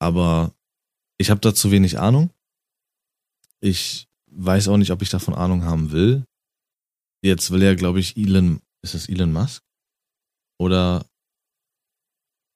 Aber 0.00 0.54
ich 1.18 1.30
habe 1.30 1.40
da 1.40 1.54
zu 1.54 1.70
wenig 1.70 1.98
Ahnung. 1.98 2.30
Ich 3.60 4.08
weiß 4.30 4.68
auch 4.68 4.76
nicht, 4.76 4.90
ob 4.90 5.02
ich 5.02 5.10
davon 5.10 5.34
Ahnung 5.34 5.64
haben 5.64 5.92
will. 5.92 6.26
Jetzt 7.22 7.50
will 7.50 7.62
ja, 7.62 7.74
glaube 7.74 8.00
ich, 8.00 8.16
Elon, 8.16 8.60
ist 8.82 8.94
das 8.94 9.08
Elon 9.08 9.32
Musk? 9.32 9.64
Oder, 10.58 11.06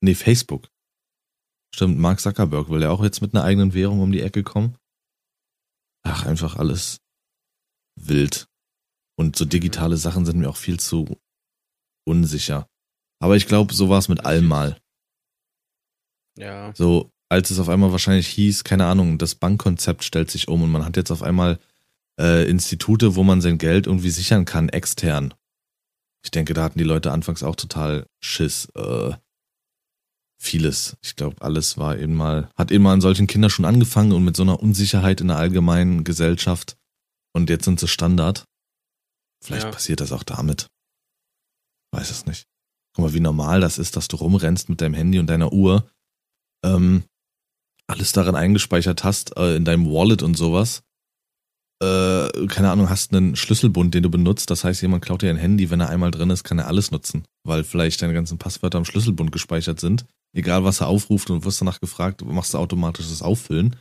nee, 0.03 0.15
Facebook. 0.15 0.69
Stimmt, 1.75 1.99
Mark 1.99 2.21
Zuckerberg 2.21 2.69
will 2.71 2.83
ja 2.83 2.91
auch 2.91 3.03
jetzt 3.03 3.21
mit 3.21 3.35
einer 3.35 3.45
eigenen 3.45 3.75
Währung 3.75 4.01
um 4.01 4.13
die 4.13 4.21
Ecke 4.21 4.43
kommen. 4.43 4.77
Ach, 6.03 6.27
einfach 6.27 6.57
alles 6.57 7.01
wild. 7.97 8.49
Und 9.19 9.37
so 9.37 9.45
digitale 9.45 9.97
Sachen 9.97 10.25
sind 10.25 10.39
mir 10.39 10.49
auch 10.49 10.57
viel 10.57 10.79
zu 10.79 11.19
unsicher. 12.07 12.69
Aber 13.21 13.37
ich 13.37 13.47
glaube, 13.47 13.75
so 13.75 13.89
war 13.89 13.99
es 13.99 14.09
mit 14.09 14.25
allem 14.25 14.47
mal. 14.47 14.79
Ja. 16.39 16.73
So, 16.77 17.11
als 17.29 17.51
es 17.51 17.59
auf 17.59 17.69
einmal 17.69 17.91
wahrscheinlich 17.91 18.29
hieß, 18.29 18.63
keine 18.63 18.87
Ahnung, 18.87 19.19
das 19.19 19.35
Bankkonzept 19.35 20.05
stellt 20.05 20.31
sich 20.31 20.47
um 20.47 20.63
und 20.63 20.71
man 20.71 20.85
hat 20.85 20.97
jetzt 20.97 21.11
auf 21.11 21.23
einmal 21.23 21.59
äh, 22.21 22.49
Institute, 22.49 23.17
wo 23.17 23.25
man 23.25 23.41
sein 23.41 23.59
Geld 23.59 23.89
irgendwie 23.89 24.11
sichern 24.11 24.45
kann, 24.45 24.69
extern. 24.69 25.35
Ich 26.25 26.31
denke, 26.31 26.55
da 26.55 26.63
hatten 26.63 26.79
die 26.79 26.85
Leute 26.85 27.11
anfangs 27.11 27.43
auch 27.43 27.57
total 27.57 28.07
Schiss. 28.21 28.69
Äh, 28.77 29.15
vieles. 30.41 30.97
Ich 31.03 31.17
glaube, 31.17 31.43
alles 31.43 31.77
war 31.77 31.99
eben 31.99 32.15
mal, 32.15 32.51
hat 32.57 32.71
eben 32.71 32.85
mal 32.85 32.93
an 32.93 33.01
solchen 33.01 33.27
Kindern 33.27 33.51
schon 33.51 33.65
angefangen 33.65 34.13
und 34.13 34.25
mit 34.25 34.37
so 34.37 34.45
einer 34.45 34.61
Unsicherheit 34.61 35.21
in 35.21 35.29
der 35.29 35.39
allgemeinen 35.39 36.05
Gesellschaft. 36.05 36.77
Und 37.33 37.51
jetzt 37.51 37.65
sind 37.65 37.81
sie 37.81 37.89
Standard. 37.89 38.48
Vielleicht 39.43 39.65
ja. 39.65 39.71
passiert 39.71 40.01
das 40.01 40.13
auch 40.13 40.25
damit. 40.25 40.69
Weiß 41.93 42.11
es 42.11 42.27
nicht. 42.27 42.47
Guck 42.95 43.07
mal, 43.07 43.15
wie 43.15 43.21
normal 43.21 43.61
das 43.61 43.79
ist, 43.79 43.97
dass 43.97 44.09
du 44.09 44.17
rumrennst 44.17 44.69
mit 44.69 44.81
deinem 44.81 44.95
Handy 44.95 45.19
und 45.19 45.29
deiner 45.29 45.53
Uhr, 45.53 45.89
ähm, 46.65 47.05
alles 47.87 48.13
darin 48.13 48.35
eingespeichert 48.35 49.05
hast, 49.05 49.37
äh, 49.37 49.57
in 49.57 49.65
deinem 49.65 49.87
Wallet 49.87 50.23
und 50.23 50.37
sowas. 50.37 50.83
Äh, 51.81 52.47
keine 52.49 52.71
Ahnung, 52.71 52.91
hast 52.91 53.15
einen 53.15 53.37
Schlüsselbund, 53.37 53.95
den 53.95 54.03
du 54.03 54.11
benutzt. 54.11 54.51
Das 54.51 54.65
heißt, 54.65 54.83
jemand 54.83 55.05
klaut 55.05 55.23
dir 55.23 55.31
ein 55.31 55.37
Handy, 55.37 55.71
wenn 55.71 55.81
er 55.81 55.89
einmal 55.89 56.11
drin 56.11 56.31
ist, 56.31 56.43
kann 56.43 56.59
er 56.59 56.67
alles 56.67 56.91
nutzen, 56.91 57.25
weil 57.45 57.63
vielleicht 57.63 58.03
deine 58.03 58.15
ganzen 58.15 58.37
Passwörter 58.37 58.79
am 58.79 58.85
Schlüsselbund 58.85 59.31
gespeichert 59.31 59.79
sind. 59.79 60.05
Egal, 60.35 60.65
was 60.65 60.81
er 60.81 60.89
aufruft 60.89 61.31
und 61.31 61.45
wirst 61.45 61.61
danach 61.61 61.81
gefragt, 61.81 62.23
machst 62.25 62.53
du 62.53 62.59
automatisch 62.59 63.09
das 63.09 63.23
Auffüllen. 63.23 63.77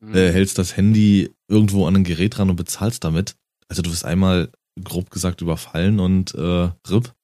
Mhm. 0.00 0.14
Äh, 0.14 0.32
hältst 0.32 0.58
das 0.58 0.76
Handy 0.76 1.34
irgendwo 1.48 1.86
an 1.86 1.96
ein 1.96 2.04
Gerät 2.04 2.38
ran 2.38 2.50
und 2.50 2.56
bezahlst 2.56 3.02
damit. 3.04 3.36
Also 3.68 3.80
du 3.80 3.90
wirst 3.90 4.04
einmal 4.04 4.52
grob 4.82 5.10
gesagt 5.10 5.40
überfallen 5.40 6.00
und 6.00 6.34
äh, 6.34 6.70
RIP. 6.88 7.14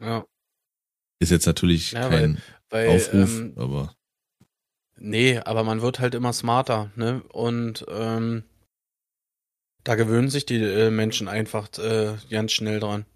Ja. 0.00 0.24
Ist 1.20 1.30
jetzt 1.30 1.46
natürlich 1.46 1.92
ja, 1.92 2.08
kein 2.08 2.42
weil, 2.70 2.88
weil, 2.88 2.96
Aufruf, 2.96 3.38
ähm, 3.38 3.52
aber. 3.56 3.94
Nee, 4.96 5.38
aber 5.38 5.64
man 5.64 5.82
wird 5.82 5.98
halt 5.98 6.14
immer 6.14 6.32
smarter, 6.32 6.90
ne? 6.96 7.22
Und 7.24 7.84
ähm, 7.88 8.44
da 9.84 9.94
gewöhnen 9.94 10.28
sich 10.28 10.46
die 10.46 10.62
äh, 10.62 10.90
Menschen 10.90 11.28
einfach 11.28 11.68
äh, 11.78 12.16
ganz 12.28 12.52
schnell 12.52 12.80
dran. 12.80 13.06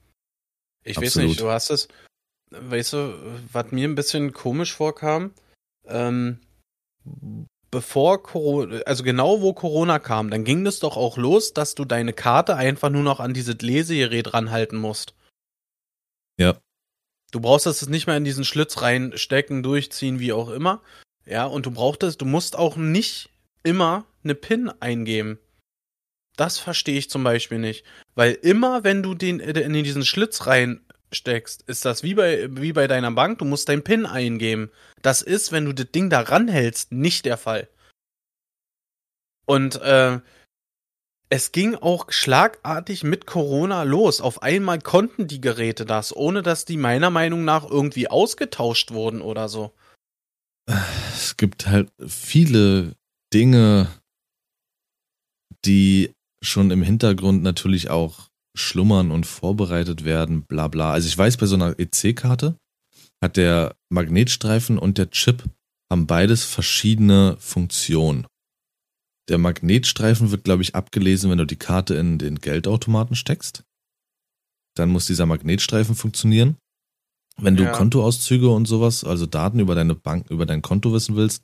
Ich 0.82 0.98
Absolut. 0.98 1.16
weiß 1.16 1.16
nicht, 1.16 1.40
du 1.40 1.50
hast 1.50 1.70
es, 1.70 1.88
weißt 2.50 2.92
du, 2.92 3.42
was 3.52 3.72
mir 3.72 3.88
ein 3.88 3.94
bisschen 3.94 4.32
komisch 4.32 4.72
vorkam, 4.72 5.32
ähm, 5.86 6.40
bevor 7.74 8.22
Corona, 8.22 8.78
also 8.86 9.02
genau 9.02 9.42
wo 9.42 9.52
Corona 9.52 9.98
kam, 9.98 10.30
dann 10.30 10.44
ging 10.44 10.64
das 10.64 10.78
doch 10.78 10.96
auch 10.96 11.18
los, 11.18 11.52
dass 11.52 11.74
du 11.74 11.84
deine 11.84 12.12
Karte 12.12 12.56
einfach 12.56 12.88
nur 12.88 13.02
noch 13.02 13.20
an 13.20 13.34
dieses 13.34 13.56
Lesegerät 13.60 14.32
ranhalten 14.32 14.78
musst. 14.78 15.14
Ja. 16.38 16.56
Du 17.32 17.40
brauchst 17.40 17.66
das 17.66 17.86
nicht 17.88 18.06
mehr 18.06 18.16
in 18.16 18.24
diesen 18.24 18.44
Schlitz 18.44 18.80
reinstecken, 18.80 19.64
durchziehen, 19.64 20.20
wie 20.20 20.32
auch 20.32 20.50
immer. 20.50 20.82
Ja, 21.26 21.46
und 21.46 21.66
du 21.66 21.72
brauchtest, 21.72 22.20
du 22.20 22.26
musst 22.26 22.56
auch 22.56 22.76
nicht 22.76 23.30
immer 23.64 24.06
eine 24.22 24.36
PIN 24.36 24.70
eingeben. 24.80 25.38
Das 26.36 26.58
verstehe 26.58 26.98
ich 26.98 27.10
zum 27.10 27.24
Beispiel 27.24 27.58
nicht. 27.58 27.84
Weil 28.14 28.34
immer, 28.34 28.84
wenn 28.84 29.02
du 29.02 29.14
den 29.14 29.40
in 29.40 29.72
diesen 29.72 30.04
Schlitz 30.04 30.46
rein 30.46 30.83
steckst, 31.14 31.62
ist 31.62 31.84
das 31.84 32.02
wie 32.02 32.14
bei, 32.14 32.48
wie 32.50 32.72
bei 32.72 32.86
deiner 32.86 33.10
Bank, 33.12 33.38
du 33.38 33.44
musst 33.44 33.68
dein 33.68 33.82
PIN 33.82 34.06
eingeben. 34.06 34.70
Das 35.02 35.22
ist, 35.22 35.52
wenn 35.52 35.64
du 35.64 35.72
das 35.72 35.90
Ding 35.90 36.10
da 36.10 36.20
ranhältst, 36.20 36.92
nicht 36.92 37.24
der 37.24 37.36
Fall. 37.36 37.68
Und 39.46 39.80
äh, 39.82 40.20
es 41.28 41.52
ging 41.52 41.74
auch 41.74 42.10
schlagartig 42.10 43.02
mit 43.02 43.26
Corona 43.26 43.82
los. 43.82 44.20
Auf 44.20 44.42
einmal 44.42 44.78
konnten 44.78 45.26
die 45.26 45.40
Geräte 45.40 45.84
das, 45.84 46.14
ohne 46.14 46.42
dass 46.42 46.64
die 46.64 46.76
meiner 46.76 47.10
Meinung 47.10 47.44
nach 47.44 47.68
irgendwie 47.68 48.08
ausgetauscht 48.08 48.92
wurden 48.92 49.20
oder 49.20 49.48
so. 49.48 49.74
Es 50.66 51.36
gibt 51.36 51.66
halt 51.66 51.90
viele 52.06 52.94
Dinge, 53.32 53.88
die 55.64 56.12
schon 56.40 56.70
im 56.70 56.82
Hintergrund 56.82 57.42
natürlich 57.42 57.90
auch 57.90 58.28
schlummern 58.56 59.10
und 59.10 59.26
vorbereitet 59.26 60.04
werden, 60.04 60.42
bla 60.42 60.68
bla. 60.68 60.92
Also 60.92 61.08
ich 61.08 61.16
weiß, 61.16 61.36
bei 61.36 61.46
so 61.46 61.56
einer 61.56 61.78
EC-Karte 61.78 62.56
hat 63.22 63.36
der 63.36 63.76
Magnetstreifen 63.90 64.78
und 64.78 64.98
der 64.98 65.10
Chip 65.10 65.44
haben 65.90 66.06
beides 66.06 66.44
verschiedene 66.44 67.36
Funktionen. 67.38 68.26
Der 69.28 69.38
Magnetstreifen 69.38 70.30
wird, 70.30 70.44
glaube 70.44 70.62
ich, 70.62 70.74
abgelesen, 70.74 71.30
wenn 71.30 71.38
du 71.38 71.46
die 71.46 71.56
Karte 71.56 71.94
in 71.94 72.18
den 72.18 72.36
Geldautomaten 72.36 73.16
steckst. 73.16 73.64
Dann 74.76 74.90
muss 74.90 75.06
dieser 75.06 75.26
Magnetstreifen 75.26 75.94
funktionieren. 75.94 76.56
Wenn 77.36 77.56
du 77.56 77.64
ja. 77.64 77.72
Kontoauszüge 77.72 78.48
und 78.48 78.66
sowas, 78.66 79.02
also 79.02 79.26
Daten 79.26 79.58
über 79.58 79.74
deine 79.74 79.94
Bank, 79.94 80.30
über 80.30 80.46
dein 80.46 80.62
Konto 80.62 80.92
wissen 80.92 81.16
willst, 81.16 81.42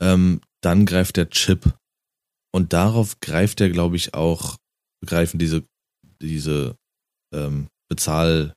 ähm, 0.00 0.40
dann 0.62 0.84
greift 0.84 1.16
der 1.16 1.30
Chip. 1.30 1.74
Und 2.52 2.72
darauf 2.72 3.20
greift 3.20 3.60
er, 3.60 3.70
glaube 3.70 3.96
ich, 3.96 4.14
auch, 4.14 4.56
greifen 5.06 5.38
diese, 5.38 5.64
diese 6.20 6.76
ähm, 7.34 7.68
Bezahldinger 7.88 8.54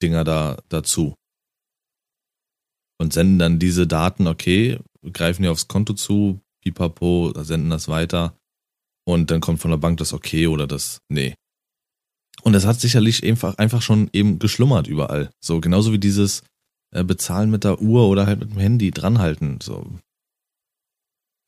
da 0.00 0.58
dazu. 0.68 1.14
Und 2.98 3.12
senden 3.12 3.38
dann 3.38 3.58
diese 3.58 3.86
Daten, 3.86 4.26
okay, 4.26 4.78
greifen 5.12 5.42
die 5.42 5.48
aufs 5.48 5.68
Konto 5.68 5.94
zu, 5.94 6.40
pipapo, 6.62 7.32
senden 7.42 7.70
das 7.70 7.88
weiter. 7.88 8.36
Und 9.04 9.30
dann 9.30 9.40
kommt 9.40 9.60
von 9.60 9.70
der 9.70 9.78
Bank 9.78 9.98
das 9.98 10.12
okay 10.12 10.46
oder 10.46 10.66
das 10.66 11.00
nee. 11.08 11.34
Und 12.42 12.52
das 12.54 12.64
hat 12.66 12.80
sicherlich 12.80 13.24
einfach, 13.24 13.56
einfach 13.58 13.82
schon 13.82 14.08
eben 14.12 14.38
geschlummert 14.38 14.86
überall. 14.86 15.30
So, 15.40 15.60
genauso 15.60 15.92
wie 15.92 15.98
dieses 15.98 16.42
äh, 16.92 17.04
Bezahlen 17.04 17.50
mit 17.50 17.64
der 17.64 17.80
Uhr 17.80 18.08
oder 18.08 18.26
halt 18.26 18.40
mit 18.40 18.50
dem 18.50 18.58
Handy 18.58 18.90
dranhalten. 18.90 19.60
So. 19.60 19.86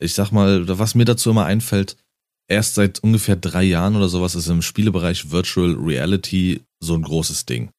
Ich 0.01 0.15
sag 0.15 0.31
mal, 0.33 0.67
was 0.79 0.95
mir 0.95 1.05
dazu 1.05 1.31
immer 1.31 1.47
einfällt, 1.47 1.97
erst 2.49 2.75
seit 2.75 3.03
ungefähr 3.03 3.37
drei 3.37 3.63
Jahren 3.63 3.97
oder 3.97 4.09
sowas 4.09 4.35
ist 4.35 4.49
im 4.49 4.63
Spielebereich 4.63 5.31
Virtual 5.31 5.75
Reality 5.75 6.63
so 6.81 6.95
ein 6.95 7.03
großes 7.03 7.47
Ding. 7.47 7.71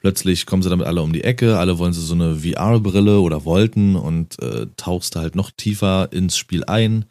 Plötzlich 0.00 0.46
kommen 0.46 0.62
sie 0.62 0.70
damit 0.70 0.86
alle 0.86 1.02
um 1.02 1.12
die 1.12 1.24
Ecke, 1.24 1.58
alle 1.58 1.78
wollen 1.78 1.92
sie 1.92 2.04
so 2.04 2.14
eine 2.14 2.36
VR-Brille 2.36 3.20
oder 3.20 3.44
wollten 3.44 3.96
und 3.96 4.40
äh, 4.40 4.68
tauchst 4.76 5.16
da 5.16 5.20
halt 5.20 5.34
noch 5.34 5.50
tiefer 5.50 6.12
ins 6.12 6.36
Spiel 6.36 6.64
ein. 6.64 7.06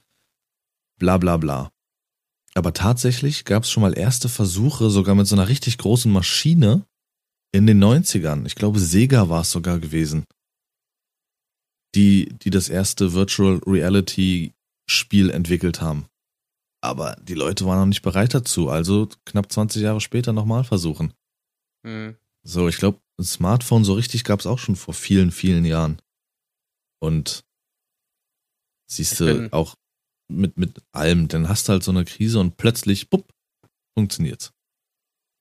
Bla 0.98 1.18
bla 1.18 1.38
bla. 1.38 1.72
Aber 2.54 2.74
tatsächlich 2.74 3.46
gab 3.46 3.64
es 3.64 3.70
schon 3.70 3.82
mal 3.82 3.98
erste 3.98 4.30
Versuche, 4.30 4.90
sogar 4.90 5.16
mit 5.16 5.28
so 5.28 5.36
einer 5.36 5.50
richtig 5.50 5.78
großen 5.78 6.12
Maschine 6.12 6.86
in 7.52 7.68
den 7.68 7.84
90ern. 7.84 8.46
Ich 8.46 8.56
glaube, 8.56 8.80
Sega 8.80 9.30
war 9.30 9.42
es 9.42 9.52
sogar 9.52 9.80
gewesen. 9.80 10.24
Die, 11.94 12.34
die 12.42 12.50
das 12.50 12.70
erste 12.70 13.14
Virtual 13.14 13.60
Reality 13.66 14.54
Spiel 14.90 15.30
entwickelt 15.30 15.82
haben. 15.82 16.06
Aber 16.82 17.16
die 17.22 17.34
Leute 17.34 17.66
waren 17.66 17.80
noch 17.80 17.86
nicht 17.88 18.02
bereit 18.02 18.34
dazu, 18.34 18.70
also 18.70 19.10
knapp 19.26 19.52
20 19.52 19.82
Jahre 19.82 20.02
später 20.02 20.34
nochmal 20.34 20.64
versuchen. 20.64 21.14
Mhm. 21.84 22.18
So, 22.44 22.68
ich 22.68 22.78
glaube, 22.78 23.00
ein 23.20 23.26
Smartphone 23.26 23.84
so 23.84 23.94
richtig 23.94 24.24
gab 24.24 24.40
es 24.40 24.46
auch 24.46 24.60
schon 24.60 24.76
vor 24.76 24.94
vielen, 24.94 25.32
vielen 25.32 25.66
Jahren. 25.66 26.02
Und 27.00 27.44
siehst 28.90 29.20
du 29.20 29.52
auch 29.52 29.76
mit, 30.30 30.58
mit 30.58 30.82
allem. 30.92 31.28
Dann 31.28 31.50
hast 31.50 31.68
du 31.68 31.74
halt 31.74 31.84
so 31.84 31.92
eine 31.92 32.06
Krise 32.06 32.40
und 32.40 32.58
plötzlich, 32.58 33.10
bupp, 33.10 33.32
funktioniert's. 33.98 34.54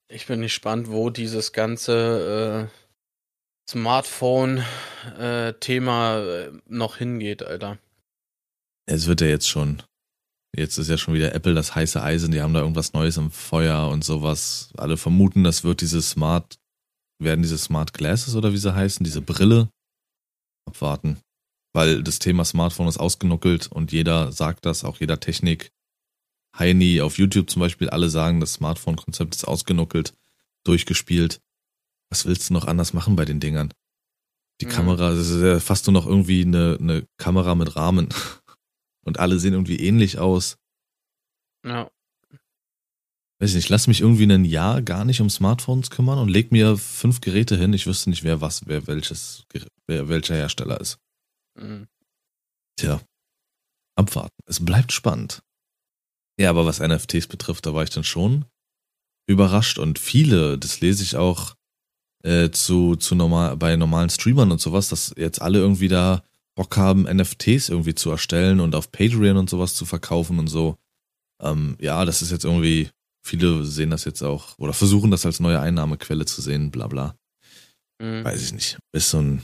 Ich 0.09 0.27
bin 0.27 0.41
gespannt, 0.41 0.89
wo 0.89 1.09
dieses 1.09 1.51
ganze 1.51 2.69
äh, 2.69 2.71
Smartphone-Thema 3.69 6.19
äh, 6.19 6.51
noch 6.65 6.95
hingeht, 6.97 7.43
Alter. 7.43 7.79
Es 8.85 9.07
wird 9.07 9.21
ja 9.21 9.27
jetzt 9.27 9.49
schon. 9.49 9.81
Jetzt 10.57 10.77
ist 10.77 10.89
ja 10.89 10.97
schon 10.97 11.13
wieder 11.13 11.35
Apple 11.35 11.53
das 11.53 11.75
heiße 11.75 12.01
Eisen, 12.01 12.31
die 12.31 12.41
haben 12.41 12.53
da 12.53 12.61
irgendwas 12.61 12.93
Neues 12.93 13.17
im 13.17 13.31
Feuer 13.31 13.89
und 13.89 14.03
sowas. 14.03 14.71
Alle 14.77 14.97
vermuten, 14.97 15.43
das 15.43 15.63
wird 15.63 15.81
diese 15.81 16.01
Smart, 16.01 16.57
werden 17.19 17.43
diese 17.43 17.57
Smart 17.57 17.93
Glasses 17.93 18.35
oder 18.35 18.53
wie 18.53 18.57
sie 18.57 18.73
heißen, 18.73 19.03
diese 19.03 19.21
Brille. 19.21 19.69
Abwarten 20.65 21.17
weil 21.77 22.01
das 22.01 22.17
Thema 22.17 22.43
Smartphone 22.43 22.87
ist 22.87 22.97
ausgenuckelt 22.97 23.67
und 23.67 23.91
jeder 23.91 24.31
sagt 24.31 24.65
das, 24.65 24.83
auch 24.83 24.99
jeder 24.99 25.19
Technik. 25.19 25.71
Heini 26.57 27.01
auf 27.01 27.19
YouTube 27.19 27.51
zum 27.51 27.59
Beispiel, 27.59 27.87
alle 27.87 28.09
sagen, 28.09 28.39
das 28.39 28.53
Smartphone-Konzept 28.53 29.35
ist 29.35 29.47
ausgenuckelt, 29.47 30.15
durchgespielt. 30.63 31.39
Was 32.09 32.25
willst 32.25 32.49
du 32.49 32.53
noch 32.53 32.65
anders 32.65 32.93
machen 32.93 33.15
bei 33.15 33.25
den 33.25 33.39
Dingern? 33.39 33.71
Die 34.59 34.65
mhm. 34.65 34.69
Kamera, 34.71 35.11
das 35.11 35.29
ist 35.29 35.43
ja 35.43 35.59
fast 35.59 35.85
nur 35.85 35.93
noch 35.93 36.07
irgendwie 36.07 36.41
eine, 36.41 36.77
eine 36.81 37.05
Kamera 37.17 37.53
mit 37.53 37.75
Rahmen. 37.75 38.09
Und 39.07 39.19
alle 39.19 39.39
sehen 39.39 39.53
irgendwie 39.53 39.79
ähnlich 39.79 40.19
aus. 40.19 40.57
Ja. 41.65 41.89
Weiß 43.39 43.55
nicht, 43.55 43.69
lass 43.69 43.87
mich 43.87 44.01
irgendwie 44.01 44.25
ein 44.25 44.43
Jahr 44.43 44.81
gar 44.81 45.05
nicht 45.05 45.21
um 45.21 45.29
Smartphones 45.29 45.89
kümmern 45.89 46.19
und 46.19 46.27
leg 46.27 46.51
mir 46.51 46.75
fünf 46.75 47.21
Geräte 47.21 47.55
hin. 47.55 47.71
Ich 47.71 47.87
wüsste 47.87 48.09
nicht, 48.09 48.25
wer 48.25 48.41
was, 48.41 48.67
wer 48.67 48.85
welches, 48.87 49.45
wer 49.87 50.09
welcher 50.09 50.35
Hersteller 50.35 50.81
ist. 50.81 50.99
Mhm. 51.57 51.87
Tja, 52.77 52.99
abwarten. 53.95 54.35
Es 54.45 54.63
bleibt 54.63 54.91
spannend. 54.91 55.41
Ja, 56.37 56.49
aber 56.49 56.65
was 56.65 56.79
NFTs 56.79 57.27
betrifft, 57.27 57.65
da 57.65 57.73
war 57.73 57.83
ich 57.83 57.89
dann 57.89 58.03
schon 58.03 58.45
überrascht 59.25 59.79
und 59.79 59.99
viele, 59.99 60.57
das 60.57 60.81
lese 60.81 61.03
ich 61.03 61.15
auch 61.15 61.55
äh, 62.23 62.49
zu, 62.51 62.97
zu 62.97 63.15
normal, 63.15 63.55
bei 63.55 63.75
normalen 63.77 64.09
Streamern 64.09 64.51
und 64.51 64.59
sowas, 64.59 64.89
dass 64.89 65.13
jetzt 65.17 65.41
alle 65.41 65.59
irgendwie 65.59 65.87
da 65.87 66.23
Bock 66.57 66.75
haben, 66.75 67.03
NFTs 67.03 67.69
irgendwie 67.69 67.93
zu 67.93 68.09
erstellen 68.09 68.59
und 68.59 68.73
auf 68.73 68.91
Patreon 68.91 69.37
und 69.37 69.47
sowas 69.47 69.75
zu 69.75 69.85
verkaufen 69.85 70.39
und 70.39 70.47
so. 70.47 70.75
Ähm, 71.39 71.77
ja, 71.79 72.03
das 72.03 72.23
ist 72.23 72.31
jetzt 72.31 72.45
irgendwie, 72.45 72.89
viele 73.23 73.63
sehen 73.63 73.91
das 73.91 74.05
jetzt 74.05 74.23
auch 74.23 74.57
oder 74.57 74.73
versuchen 74.73 75.11
das 75.11 75.25
als 75.25 75.39
neue 75.39 75.59
Einnahmequelle 75.59 76.25
zu 76.25 76.41
sehen, 76.41 76.71
bla 76.71 76.87
bla. 76.87 77.15
Mhm. 78.01 78.23
Weiß 78.23 78.43
ich 78.43 78.53
nicht. 78.53 78.79
Ist 78.91 79.11
so 79.11 79.21
ein 79.21 79.43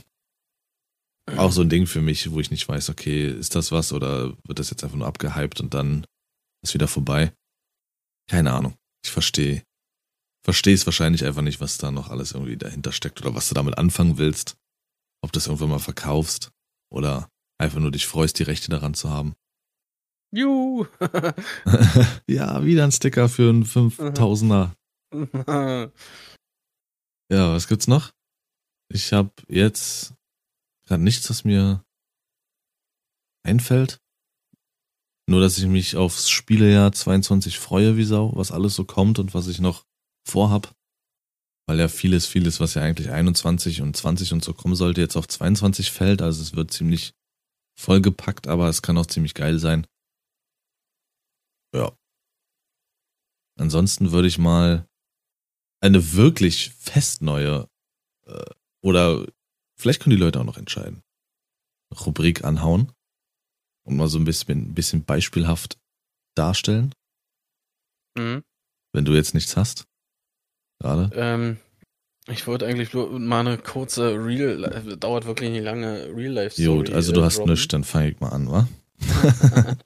auch 1.36 1.52
so 1.52 1.62
ein 1.62 1.70
Ding 1.70 1.86
für 1.86 2.02
mich, 2.02 2.30
wo 2.32 2.40
ich 2.40 2.50
nicht 2.50 2.68
weiß, 2.68 2.90
okay, 2.90 3.28
ist 3.28 3.54
das 3.54 3.72
was 3.72 3.92
oder 3.92 4.36
wird 4.44 4.58
das 4.58 4.70
jetzt 4.70 4.82
einfach 4.82 4.98
nur 4.98 5.06
abgehypt 5.06 5.60
und 5.60 5.72
dann 5.72 6.04
ist 6.62 6.74
wieder 6.74 6.88
vorbei? 6.88 7.32
Keine 8.28 8.52
Ahnung. 8.52 8.74
Ich 9.04 9.12
verstehe. 9.12 9.62
Verstehe 10.44 10.74
es 10.74 10.84
wahrscheinlich 10.84 11.24
einfach 11.24 11.42
nicht, 11.42 11.60
was 11.60 11.78
da 11.78 11.92
noch 11.92 12.10
alles 12.10 12.32
irgendwie 12.32 12.56
dahinter 12.56 12.92
steckt 12.92 13.22
oder 13.22 13.34
was 13.34 13.48
du 13.48 13.54
damit 13.54 13.78
anfangen 13.78 14.18
willst. 14.18 14.56
Ob 15.22 15.32
du 15.32 15.38
das 15.38 15.46
irgendwann 15.46 15.70
mal 15.70 15.78
verkaufst 15.78 16.50
oder 16.90 17.28
einfach 17.58 17.80
nur 17.80 17.90
dich 17.90 18.06
freust, 18.06 18.38
die 18.38 18.44
Rechte 18.44 18.70
daran 18.70 18.94
zu 18.94 19.10
haben. 19.10 19.34
Juhu! 20.32 20.86
ja, 22.26 22.64
wieder 22.64 22.84
ein 22.84 22.92
Sticker 22.92 23.28
für 23.28 23.50
einen 23.50 23.64
5000er. 23.64 24.72
ja, 27.30 27.52
was 27.52 27.68
gibt's 27.68 27.86
noch? 27.86 28.12
Ich 28.88 29.12
habe 29.12 29.30
jetzt 29.48 30.14
gerade 30.86 31.02
nichts, 31.02 31.30
was 31.30 31.44
mir 31.44 31.84
einfällt. 33.44 34.00
Nur, 35.26 35.40
dass 35.40 35.56
ich 35.56 35.66
mich 35.66 35.96
aufs 35.96 36.28
Spielejahr 36.28 36.92
22 36.92 37.58
freue 37.58 37.96
wie 37.96 38.04
Sau, 38.04 38.32
was 38.36 38.52
alles 38.52 38.74
so 38.74 38.84
kommt 38.84 39.18
und 39.18 39.34
was 39.34 39.48
ich 39.48 39.58
noch 39.60 39.86
vorhab. 40.26 40.73
Weil 41.66 41.78
ja 41.78 41.88
vieles, 41.88 42.26
vieles, 42.26 42.60
was 42.60 42.74
ja 42.74 42.82
eigentlich 42.82 43.10
21 43.10 43.80
und 43.80 43.96
20 43.96 44.32
und 44.32 44.44
so 44.44 44.52
kommen 44.52 44.74
sollte, 44.74 45.00
jetzt 45.00 45.16
auf 45.16 45.26
22 45.26 45.90
fällt. 45.90 46.20
Also 46.20 46.42
es 46.42 46.54
wird 46.54 46.72
ziemlich 46.72 47.14
vollgepackt, 47.78 48.46
aber 48.46 48.68
es 48.68 48.82
kann 48.82 48.98
auch 48.98 49.06
ziemlich 49.06 49.34
geil 49.34 49.58
sein. 49.58 49.86
Ja. 51.74 51.96
Ansonsten 53.58 54.12
würde 54.12 54.28
ich 54.28 54.38
mal 54.38 54.86
eine 55.80 56.12
wirklich 56.12 56.70
fest 56.70 57.22
neue 57.22 57.68
äh, 58.26 58.44
oder 58.82 59.26
Vielleicht 59.76 60.00
können 60.00 60.16
die 60.16 60.22
Leute 60.22 60.40
auch 60.40 60.44
noch 60.44 60.56
entscheiden. 60.56 61.02
Rubrik 62.06 62.44
anhauen 62.44 62.92
und 63.86 63.96
mal 63.96 64.08
so 64.08 64.18
ein 64.18 64.24
bisschen, 64.24 64.70
ein 64.70 64.74
bisschen 64.74 65.04
beispielhaft 65.04 65.78
darstellen. 66.34 66.94
Mhm. 68.16 68.42
Wenn 68.92 69.04
du 69.04 69.12
jetzt 69.12 69.34
nichts 69.34 69.56
hast. 69.56 69.86
Gerade. 70.80 71.10
Ähm, 71.14 71.56
ich 72.26 72.46
wollte 72.46 72.66
eigentlich 72.66 72.92
nur 72.94 73.18
mal 73.18 73.40
eine 73.40 73.58
kurze 73.58 74.14
Real, 74.14 74.96
dauert 74.98 75.26
wirklich 75.26 75.50
nicht 75.50 75.64
lange 75.64 76.08
Real-Life-Story. 76.14 76.76
Gut, 76.78 76.92
also 76.92 77.12
du 77.12 77.20
äh, 77.20 77.24
hast 77.24 77.38
droppen. 77.38 77.52
nichts, 77.52 77.68
dann 77.68 77.84
fange 77.84 78.10
ich 78.10 78.20
mal 78.20 78.30
an, 78.30 78.50
wa? 78.50 78.68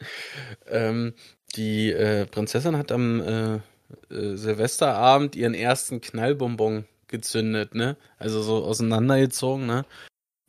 ähm, 0.69 1.15
die 1.57 1.91
äh, 1.91 2.27
Prinzessin 2.27 2.77
hat 2.77 2.93
am 2.93 3.21
äh, 3.21 3.55
äh, 3.55 4.37
Silvesterabend 4.37 5.35
ihren 5.35 5.55
ersten 5.55 6.01
Knallbonbon 6.01 6.85
gezündet, 7.09 7.75
ne? 7.75 7.97
Also 8.19 8.43
so 8.43 8.65
auseinandergezogen, 8.65 9.67
ne? 9.67 9.85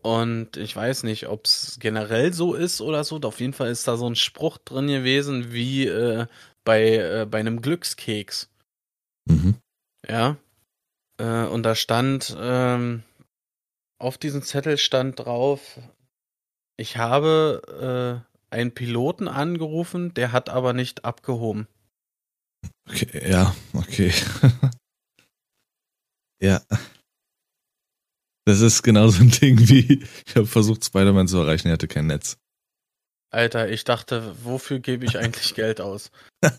Und 0.02 0.58
ich 0.58 0.76
weiß 0.76 1.04
nicht, 1.04 1.28
ob 1.28 1.46
es 1.46 1.78
generell 1.80 2.34
so 2.34 2.54
ist 2.54 2.82
oder 2.82 3.04
so. 3.04 3.20
Auf 3.20 3.40
jeden 3.40 3.54
Fall 3.54 3.70
ist 3.70 3.88
da 3.88 3.98
so 3.98 4.08
ein 4.08 4.16
Spruch 4.16 4.58
drin 4.58 4.88
gewesen 4.88 5.52
wie 5.52 5.88
äh, 5.88 6.26
bei, 6.64 6.96
äh, 6.96 7.28
bei 7.30 7.40
einem 7.40 7.62
Glückskeks. 7.62 8.50
Mhm. 9.26 9.56
Ja. 10.10 10.38
Äh, 11.18 11.46
und 11.46 11.64
da 11.64 11.76
stand, 11.76 12.36
ähm, 12.40 13.04
auf 14.00 14.18
diesem 14.18 14.42
Zettel 14.42 14.78
stand 14.78 15.20
drauf, 15.20 15.80
ich 16.78 16.98
habe 16.98 18.24
einen 18.50 18.74
Piloten 18.74 19.28
angerufen, 19.28 20.14
der 20.14 20.32
hat 20.32 20.50
aber 20.50 20.74
nicht 20.74 21.06
abgehoben. 21.06 21.68
Okay, 22.88 23.30
ja, 23.30 23.56
okay. 23.74 24.12
ja. 26.42 26.62
Das 28.46 28.62
ist 28.62 28.82
genauso 28.82 29.22
ein 29.22 29.30
Ding 29.30 29.70
wie, 29.70 30.04
ich 30.26 30.36
habe 30.36 30.48
versucht, 30.48 30.84
Spider-Man 30.84 31.28
zu 31.28 31.38
erreichen, 31.38 31.68
er 31.68 31.74
hatte 31.74 31.88
kein 31.88 32.08
Netz. 32.08 32.38
Alter, 33.32 33.70
ich 33.70 33.84
dachte, 33.84 34.36
wofür 34.44 34.80
gebe 34.80 35.06
ich 35.06 35.20
eigentlich 35.20 35.54
Geld 35.54 35.82
aus? 35.82 36.10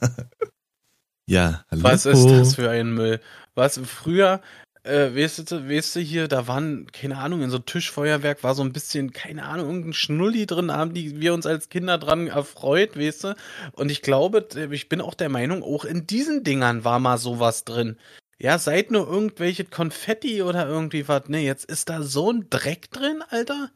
ja, 1.27 1.65
hallo. 1.69 1.83
Was 1.83 2.07
ist 2.07 2.27
das 2.27 2.55
für 2.55 2.71
ein 2.71 2.95
Müll? 2.95 3.21
Was 3.55 3.79
früher, 3.85 4.41
äh, 4.83 5.15
weißt 5.15 5.51
du, 5.51 5.69
weißt 5.69 5.97
du 5.97 6.01
hier, 6.01 6.29
da 6.29 6.47
waren, 6.47 6.87
keine 6.93 7.19
Ahnung, 7.19 7.43
in 7.43 7.51
so 7.51 7.59
Tischfeuerwerk 7.59 8.43
war 8.43 8.55
so 8.55 8.63
ein 8.63 8.73
bisschen, 8.73 9.13
keine 9.13 9.45
Ahnung, 9.45 9.67
irgendein 9.67 9.93
Schnulli 9.93 10.47
drin, 10.47 10.73
haben 10.73 10.95
die 10.95 11.21
wir 11.21 11.35
uns 11.35 11.47
als 11.47 11.69
Kinder 11.69 11.99
dran 11.99 12.29
erfreut, 12.29 12.97
weißt 12.97 13.25
du? 13.25 13.37
Und 13.73 13.91
ich 13.91 14.03
glaube, 14.03 14.49
ich 14.71 14.89
bin 14.89 15.01
auch 15.01 15.15
der 15.15 15.29
Meinung, 15.29 15.63
auch 15.63 15.85
in 15.85 16.07
diesen 16.07 16.45
Dingern 16.45 16.85
war 16.85 16.99
mal 16.99 17.19
sowas 17.19 17.65
drin. 17.65 17.97
Ja, 18.39 18.59
seid 18.59 18.91
nur 18.91 19.07
irgendwelche 19.07 19.67
Konfetti 19.67 20.43
oder 20.43 20.67
irgendwie 20.67 21.07
was. 21.09 21.29
Ne, 21.29 21.41
jetzt 21.41 21.67
ist 21.67 21.91
da 21.91 22.03
so 22.03 22.33
ein 22.33 22.49
Dreck 22.49 22.91
drin, 22.91 23.23
Alter. 23.29 23.71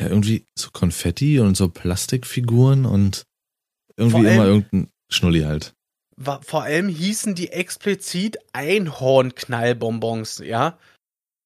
Ja, 0.00 0.08
irgendwie 0.08 0.46
so 0.58 0.70
Konfetti 0.72 1.40
und 1.40 1.58
so 1.58 1.68
Plastikfiguren 1.68 2.86
und 2.86 3.24
irgendwie 3.98 4.26
allem, 4.26 4.32
immer 4.32 4.46
irgendein 4.46 4.90
Schnulli 5.10 5.42
halt. 5.42 5.74
War, 6.20 6.42
vor 6.42 6.64
allem 6.64 6.88
hießen 6.88 7.36
die 7.36 7.52
explizit 7.52 8.38
Einhornknallbonbons, 8.52 10.38
ja. 10.38 10.76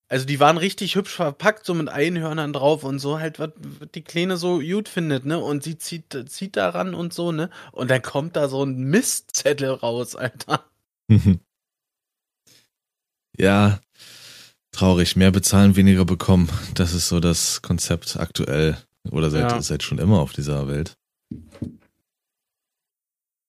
Also 0.09 0.25
die 0.25 0.41
waren 0.41 0.57
richtig 0.57 0.95
hübsch 0.95 1.15
verpackt, 1.15 1.67
so 1.67 1.75
mit 1.75 1.89
Einhörnern 1.89 2.55
drauf 2.55 2.83
und 2.83 2.99
so 2.99 3.19
halt, 3.19 3.39
was 3.39 3.51
die 3.95 4.03
Kleine 4.03 4.39
so 4.39 4.61
gut 4.61 4.89
findet, 4.89 5.27
ne? 5.27 5.39
Und 5.39 5.63
sie 5.63 5.77
zieht, 5.77 6.17
zieht 6.29 6.57
daran 6.57 6.95
und 6.95 7.13
so, 7.13 7.33
ne? 7.33 7.51
Und 7.71 7.91
dann 7.91 8.01
kommt 8.03 8.37
da 8.37 8.49
so 8.49 8.63
ein 8.63 8.77
Mistzettel 8.77 9.71
raus, 9.71 10.17
Alter. 10.17 10.65
ja, 13.39 13.81
traurig. 14.71 15.17
Mehr 15.17 15.31
bezahlen, 15.31 15.77
weniger 15.77 16.07
bekommen. 16.07 16.49
Das 16.75 16.95
ist 16.95 17.09
so 17.09 17.21
das 17.21 17.61
Konzept 17.61 18.17
aktuell. 18.17 18.79
Oder 19.11 19.31
seit, 19.31 19.51
ja. 19.51 19.61
seit 19.61 19.83
schon 19.83 19.99
immer 19.99 20.21
auf 20.21 20.33
dieser 20.33 20.67
Welt. 20.69 20.97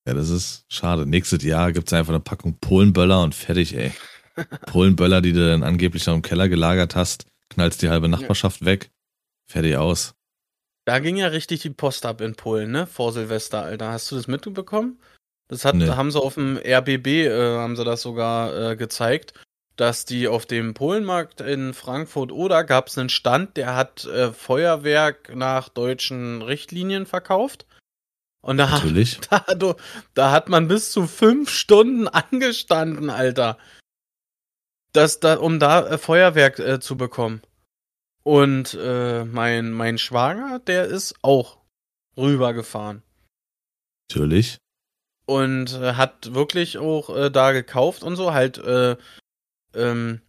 Ja, 0.05 0.13
das 0.13 0.29
ist 0.29 0.65
schade. 0.67 1.05
Nächstes 1.05 1.43
Jahr 1.43 1.71
gibt 1.71 1.87
es 1.87 1.93
einfach 1.93 2.13
eine 2.13 2.19
Packung 2.19 2.57
Polenböller 2.59 3.21
und 3.21 3.35
fertig, 3.35 3.75
ey. 3.75 3.91
Polenböller, 4.65 5.21
die 5.21 5.33
du 5.33 5.47
dann 5.47 5.63
angeblich 5.63 6.05
noch 6.05 6.15
im 6.15 6.21
Keller 6.21 6.49
gelagert 6.49 6.95
hast, 6.95 7.25
knallst 7.49 7.81
die 7.81 7.89
halbe 7.89 8.09
Nachbarschaft 8.09 8.61
ja. 8.61 8.67
weg. 8.67 8.91
Fertig 9.47 9.77
aus. 9.77 10.15
Da 10.85 10.99
ging 10.99 11.15
ja 11.15 11.27
richtig 11.27 11.61
die 11.61 11.69
Post 11.69 12.05
ab 12.05 12.19
in 12.19 12.35
Polen, 12.35 12.71
ne? 12.71 12.87
Vor 12.87 13.13
Silvester, 13.13 13.61
Alter. 13.61 13.91
Hast 13.91 14.11
du 14.11 14.15
das 14.15 14.27
mitbekommen? 14.27 14.99
Das 15.47 15.65
hat, 15.65 15.75
nee. 15.75 15.87
haben 15.87 16.11
sie 16.11 16.21
auf 16.21 16.33
dem 16.33 16.57
RBB, 16.57 17.07
äh, 17.07 17.57
haben 17.57 17.75
sie 17.75 17.85
das 17.85 18.01
sogar 18.01 18.71
äh, 18.71 18.75
gezeigt, 18.75 19.33
dass 19.75 20.05
die 20.05 20.27
auf 20.27 20.45
dem 20.45 20.73
Polenmarkt 20.73 21.41
in 21.41 21.73
Frankfurt 21.73 22.31
oder 22.31 22.63
gab 22.63 22.87
es 22.87 22.97
einen 22.97 23.09
Stand, 23.09 23.55
der 23.57 23.75
hat 23.75 24.05
äh, 24.05 24.31
Feuerwerk 24.31 25.35
nach 25.35 25.69
deutschen 25.69 26.41
Richtlinien 26.41 27.05
verkauft. 27.05 27.65
Und 28.43 28.57
da, 28.57 28.69
Natürlich. 28.69 29.19
Da, 29.29 29.45
da, 30.13 30.31
hat 30.31 30.49
man 30.49 30.67
bis 30.67 30.91
zu 30.91 31.07
fünf 31.07 31.49
Stunden 31.49 32.07
angestanden, 32.09 33.09
Alter. 33.09 33.57
Das, 34.91 35.19
da, 35.21 35.35
um 35.35 35.59
da 35.59 35.87
äh, 35.87 35.97
Feuerwerk 35.97 36.59
äh, 36.59 36.79
zu 36.79 36.97
bekommen. 36.97 37.41
Und 38.23 38.73
äh, 38.73 39.23
mein, 39.23 39.71
mein 39.71 39.97
Schwager, 39.97 40.59
der 40.59 40.85
ist 40.85 41.15
auch 41.21 41.57
rübergefahren. 42.17 43.01
Natürlich. 44.09 44.57
Und 45.25 45.73
äh, 45.73 45.93
hat 45.93 46.33
wirklich 46.33 46.77
auch 46.77 47.15
äh, 47.15 47.31
da 47.31 47.53
gekauft 47.53 48.03
und 48.03 48.17
so, 48.17 48.33
halt 48.33 48.57
äh, 48.57 48.97
ähm, 49.73 50.21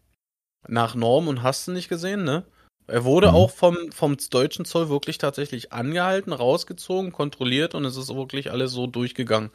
nach 0.69 0.95
Norm 0.95 1.27
und 1.27 1.43
hast 1.43 1.67
du 1.67 1.73
nicht 1.73 1.89
gesehen, 1.89 2.23
ne? 2.23 2.47
Er 2.87 3.05
wurde 3.05 3.29
mhm. 3.29 3.35
auch 3.35 3.51
vom, 3.51 3.93
vom 3.93 4.17
deutschen 4.31 4.65
Zoll 4.65 4.89
wirklich 4.89 5.19
tatsächlich 5.19 5.73
angehalten, 5.73 6.33
rausgezogen, 6.33 7.13
kontrolliert 7.13 7.75
und 7.75 7.85
es 7.85 7.97
ist 7.97 8.15
wirklich 8.15 8.51
alles 8.51 8.73
so 8.73 8.87
durchgegangen. 8.87 9.51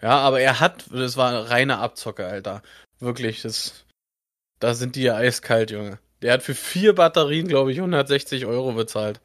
Ja, 0.00 0.18
aber 0.18 0.40
er 0.40 0.60
hat, 0.60 0.86
das 0.92 1.16
war 1.16 1.50
reine 1.50 1.78
Abzocke, 1.78 2.26
Alter. 2.26 2.62
Wirklich, 3.00 3.42
das, 3.42 3.84
da 4.60 4.74
sind 4.74 4.96
die 4.96 5.02
ja 5.02 5.16
eiskalt, 5.16 5.70
Junge. 5.70 5.98
Der 6.22 6.34
hat 6.34 6.42
für 6.42 6.54
vier 6.54 6.94
Batterien, 6.94 7.48
glaube 7.48 7.72
ich, 7.72 7.78
160 7.78 8.46
Euro 8.46 8.72
bezahlt. 8.72 9.20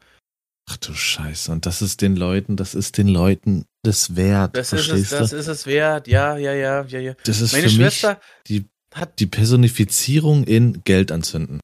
Ach 0.68 0.76
du 0.78 0.94
Scheiße, 0.94 1.52
und 1.52 1.64
das 1.64 1.80
ist 1.80 2.02
den 2.02 2.16
Leuten, 2.16 2.56
das 2.56 2.74
ist 2.74 2.98
den 2.98 3.06
Leuten 3.06 3.66
das 3.84 4.16
wert. 4.16 4.56
Das 4.56 4.72
ist 4.72 4.88
es, 4.88 5.10
das 5.10 5.32
ist 5.32 5.46
es 5.46 5.66
wert, 5.66 6.08
ja, 6.08 6.36
ja, 6.36 6.52
ja, 6.52 6.84
ja, 6.84 6.98
ja. 6.98 7.14
Das 7.24 7.40
ist 7.40 7.52
Meine 7.52 7.64
für 7.64 7.70
Schwester 7.70 8.08
mich 8.14 8.18
die, 8.48 8.68
hat 8.92 9.20
die 9.20 9.26
Personifizierung 9.26 10.42
in 10.44 10.82
Geld 10.82 11.12
anzünden. 11.12 11.60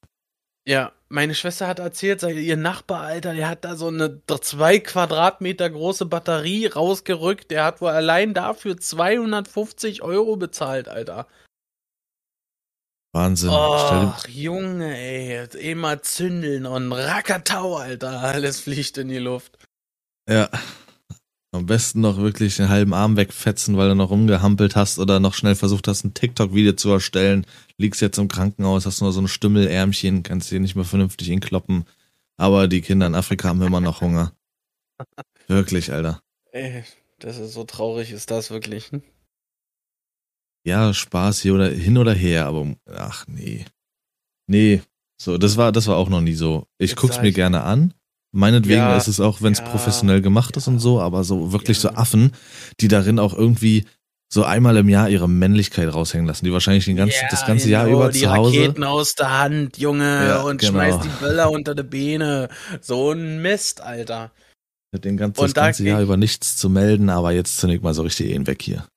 Ja, 0.65 0.93
meine 1.13 1.35
Schwester 1.35 1.67
hat 1.67 1.77
erzählt, 1.77 2.23
ihr 2.23 2.57
Nachbar, 2.57 3.01
Alter, 3.01 3.35
der 3.35 3.47
hat 3.47 3.63
da 3.63 3.75
so 3.75 3.87
eine 3.87 4.21
zwei 4.41 4.79
Quadratmeter 4.79 5.69
große 5.69 6.07
Batterie 6.07 6.65
rausgerückt. 6.65 7.51
Der 7.51 7.65
hat 7.65 7.81
wohl 7.81 7.91
allein 7.91 8.33
dafür 8.33 8.77
250 8.77 10.01
Euro 10.01 10.37
bezahlt, 10.37 10.89
Alter. 10.89 11.27
Wahnsinn. 13.13 13.51
Ach, 13.51 14.27
Junge, 14.27 14.97
ey. 14.97 15.47
Immer 15.59 16.01
zündeln 16.01 16.65
und 16.65 16.91
Rackatau, 16.91 17.75
Alter. 17.75 18.21
Alles 18.21 18.61
fliegt 18.61 18.97
in 18.97 19.09
die 19.09 19.19
Luft. 19.19 19.59
Ja. 20.27 20.49
Am 21.53 21.67
besten 21.67 22.01
noch 22.01 22.17
wirklich 22.17 22.55
den 22.55 22.69
halben 22.69 22.95
Arm 22.95 23.15
wegfetzen, 23.15 23.77
weil 23.77 23.87
du 23.89 23.93
noch 23.93 24.09
rumgehampelt 24.09 24.75
hast 24.75 24.97
oder 24.97 25.19
noch 25.19 25.35
schnell 25.35 25.53
versucht 25.53 25.87
hast, 25.87 26.03
ein 26.03 26.15
TikTok-Video 26.15 26.73
zu 26.73 26.89
erstellen. 26.89 27.45
Liegst 27.77 28.01
jetzt 28.01 28.17
im 28.17 28.27
Krankenhaus, 28.27 28.87
hast 28.87 29.01
nur 29.01 29.13
so 29.13 29.21
ein 29.21 29.27
Stümmelärmchen, 29.27 30.23
kannst 30.23 30.49
dir 30.49 30.59
nicht 30.59 30.75
mehr 30.75 30.83
vernünftig 30.83 31.29
inkloppen. 31.29 31.85
Aber 32.37 32.67
die 32.67 32.81
Kinder 32.81 33.05
in 33.05 33.13
Afrika 33.13 33.49
haben 33.49 33.61
immer 33.61 33.81
noch 33.81 34.01
Hunger. 34.01 34.33
Wirklich, 35.47 35.91
Alter. 35.91 36.23
Ey, 36.51 36.83
das 37.19 37.37
ist 37.37 37.53
so 37.53 37.65
traurig, 37.65 38.09
ist 38.09 38.31
das 38.31 38.49
wirklich. 38.49 38.91
Hm? 38.91 39.03
Ja, 40.65 40.91
Spaß 40.91 41.41
hier 41.41 41.53
oder 41.53 41.69
hin 41.69 41.99
oder 41.99 42.13
her, 42.13 42.47
aber 42.47 42.75
ach 42.87 43.27
nee. 43.27 43.65
Nee, 44.47 44.81
so, 45.21 45.37
das 45.37 45.57
war, 45.57 45.71
das 45.71 45.85
war 45.85 45.97
auch 45.97 46.09
noch 46.09 46.21
nie 46.21 46.33
so. 46.33 46.65
Ich 46.79 46.91
Jetzt 46.91 46.99
guck's 46.99 47.21
mir 47.21 47.31
gerne 47.31 47.63
an, 47.63 47.93
Meinetwegen 48.35 48.79
ja, 48.79 48.97
ist 48.97 49.07
es 49.07 49.19
auch, 49.19 49.43
wenn 49.43 49.53
es 49.53 49.59
ja, 49.59 49.65
professionell 49.65 50.21
gemacht 50.21 50.55
ja, 50.55 50.57
ist 50.57 50.67
und 50.67 50.79
so, 50.79 50.99
aber 50.99 51.23
so 51.23 51.51
wirklich 51.51 51.77
so 51.77 51.89
Affen, 51.89 52.31
die 52.79 52.87
darin 52.87 53.19
auch 53.19 53.33
irgendwie 53.33 53.85
so 54.33 54.43
einmal 54.43 54.75
im 54.77 54.89
Jahr 54.89 55.07
ihre 55.07 55.29
Männlichkeit 55.29 55.93
raushängen 55.93 56.25
lassen, 56.25 56.43
die 56.43 56.51
wahrscheinlich 56.51 56.85
den 56.85 56.95
ganzen, 56.95 57.23
das 57.29 57.45
ganze 57.45 57.67
genau, 57.67 57.85
Jahr 57.85 57.87
über 57.87 58.11
zu 58.11 58.31
Hause. 58.31 58.51
Die 58.51 58.57
Raketen 58.57 58.83
aus 58.83 59.13
der 59.13 59.37
Hand, 59.37 59.77
Junge, 59.77 60.43
und 60.43 60.59
genau. 60.59 60.71
schmeißt 60.71 61.03
die 61.03 61.23
Böller 61.23 61.51
unter 61.51 61.75
die 61.75 61.83
Beine. 61.83 62.49
So 62.81 63.11
ein 63.11 63.43
Mist, 63.43 63.81
Alter. 63.81 64.31
Den 64.91 65.17
ganzen, 65.17 65.39
das 65.39 65.53
ganze 65.53 65.83
Jahr 65.83 66.01
über 66.01 66.17
nichts 66.17 66.57
zu 66.57 66.69
melden, 66.69 67.09
aber 67.09 67.31
jetzt 67.31 67.59
zunächst 67.59 67.83
mal 67.83 67.93
so 67.93 68.01
richtig 68.01 68.31
ihn 68.31 68.47
weg 68.47 68.63
hier. 68.63 68.87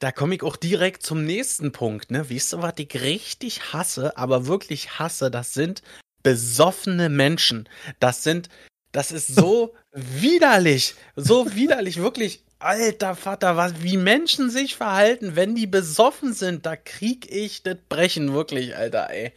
Da 0.00 0.10
komme 0.10 0.34
ich 0.34 0.42
auch 0.42 0.56
direkt 0.56 1.04
zum 1.04 1.24
nächsten 1.24 1.70
Punkt, 1.70 2.10
ne? 2.10 2.28
Weißt 2.30 2.52
du, 2.52 2.62
was 2.62 2.74
ich 2.78 2.94
richtig 3.00 3.72
hasse, 3.72 4.16
aber 4.16 4.46
wirklich 4.46 4.98
hasse, 4.98 5.30
das 5.30 5.54
sind 5.54 5.82
besoffene 6.22 7.08
Menschen. 7.08 7.68
Das 7.98 8.22
sind, 8.22 8.48
das 8.92 9.12
ist 9.12 9.28
so 9.28 9.74
widerlich, 9.92 10.94
so 11.16 11.54
widerlich, 11.54 11.96
wirklich. 11.98 12.44
Alter 12.58 13.14
Vater, 13.16 13.56
was, 13.56 13.82
wie 13.82 13.96
Menschen 13.96 14.50
sich 14.50 14.76
verhalten, 14.76 15.34
wenn 15.34 15.54
die 15.54 15.66
besoffen 15.66 16.34
sind, 16.34 16.66
da 16.66 16.76
krieg 16.76 17.26
ich 17.30 17.62
das 17.62 17.78
Brechen, 17.88 18.34
wirklich, 18.34 18.76
Alter, 18.76 19.08
ey. 19.08 19.32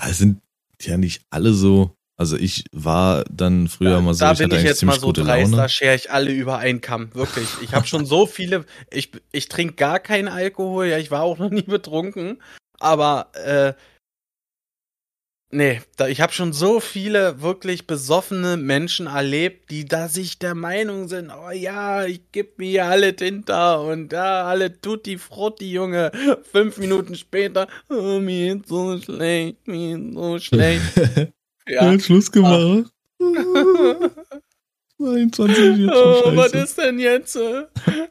Also 0.00 0.18
sind 0.18 0.40
ja 0.80 0.96
nicht 0.96 1.22
alle 1.30 1.52
so. 1.52 1.96
Also 2.16 2.36
ich 2.36 2.66
war 2.70 3.24
dann 3.24 3.66
früher 3.66 3.90
da, 3.90 4.00
mal 4.00 4.14
so, 4.14 4.20
da 4.20 4.32
ich 4.32 4.38
bin 4.38 4.52
ich 4.52 4.62
jetzt 4.62 4.84
mal 4.84 5.00
so 5.00 5.10
dreist, 5.10 5.54
da 5.54 5.68
schere 5.68 5.96
ich 5.96 6.12
alle 6.12 6.30
über 6.30 6.58
einen 6.58 6.80
Kamm, 6.80 7.12
wirklich. 7.14 7.48
Ich 7.62 7.74
habe 7.74 7.86
schon 7.86 8.06
so 8.06 8.26
viele, 8.26 8.64
ich, 8.92 9.10
ich 9.32 9.48
trinke 9.48 9.74
gar 9.74 9.98
keinen 9.98 10.28
Alkohol, 10.28 10.86
ja, 10.86 10.98
ich 10.98 11.10
war 11.10 11.22
auch 11.22 11.38
noch 11.38 11.50
nie 11.50 11.62
betrunken, 11.62 12.40
aber 12.78 13.32
äh, 13.34 13.72
Nee, 15.54 15.82
da, 15.96 16.08
ich 16.08 16.22
habe 16.22 16.32
schon 16.32 16.54
so 16.54 16.80
viele 16.80 17.42
wirklich 17.42 17.86
besoffene 17.86 18.56
Menschen 18.56 19.06
erlebt, 19.06 19.70
die 19.70 19.84
da 19.84 20.08
sich 20.08 20.38
der 20.38 20.54
Meinung 20.54 21.08
sind, 21.08 21.30
oh 21.30 21.50
ja, 21.50 22.06
ich 22.06 22.22
geb 22.32 22.58
mir 22.58 22.86
alle 22.86 23.14
Tinta 23.14 23.74
und 23.74 24.14
ja, 24.14 24.44
alle 24.44 24.80
tutti 24.80 25.18
frutti, 25.18 25.70
Junge. 25.70 26.10
Fünf 26.50 26.78
Minuten 26.78 27.16
später, 27.16 27.68
oh, 27.90 28.18
mir 28.18 28.56
ist 28.56 28.68
so 28.68 28.98
schlecht, 28.98 29.66
mir 29.66 29.98
ist 29.98 30.14
so 30.14 30.38
schlecht. 30.38 30.82
ja. 31.68 31.82
Hat 31.82 32.00
Schluss 32.00 32.32
gemacht. 32.32 32.90
22 34.96 35.78
jetzt 35.78 35.92
Oh, 35.94 36.34
was 36.34 36.52
ist 36.52 36.78
denn 36.78 36.98
jetzt? 36.98 37.36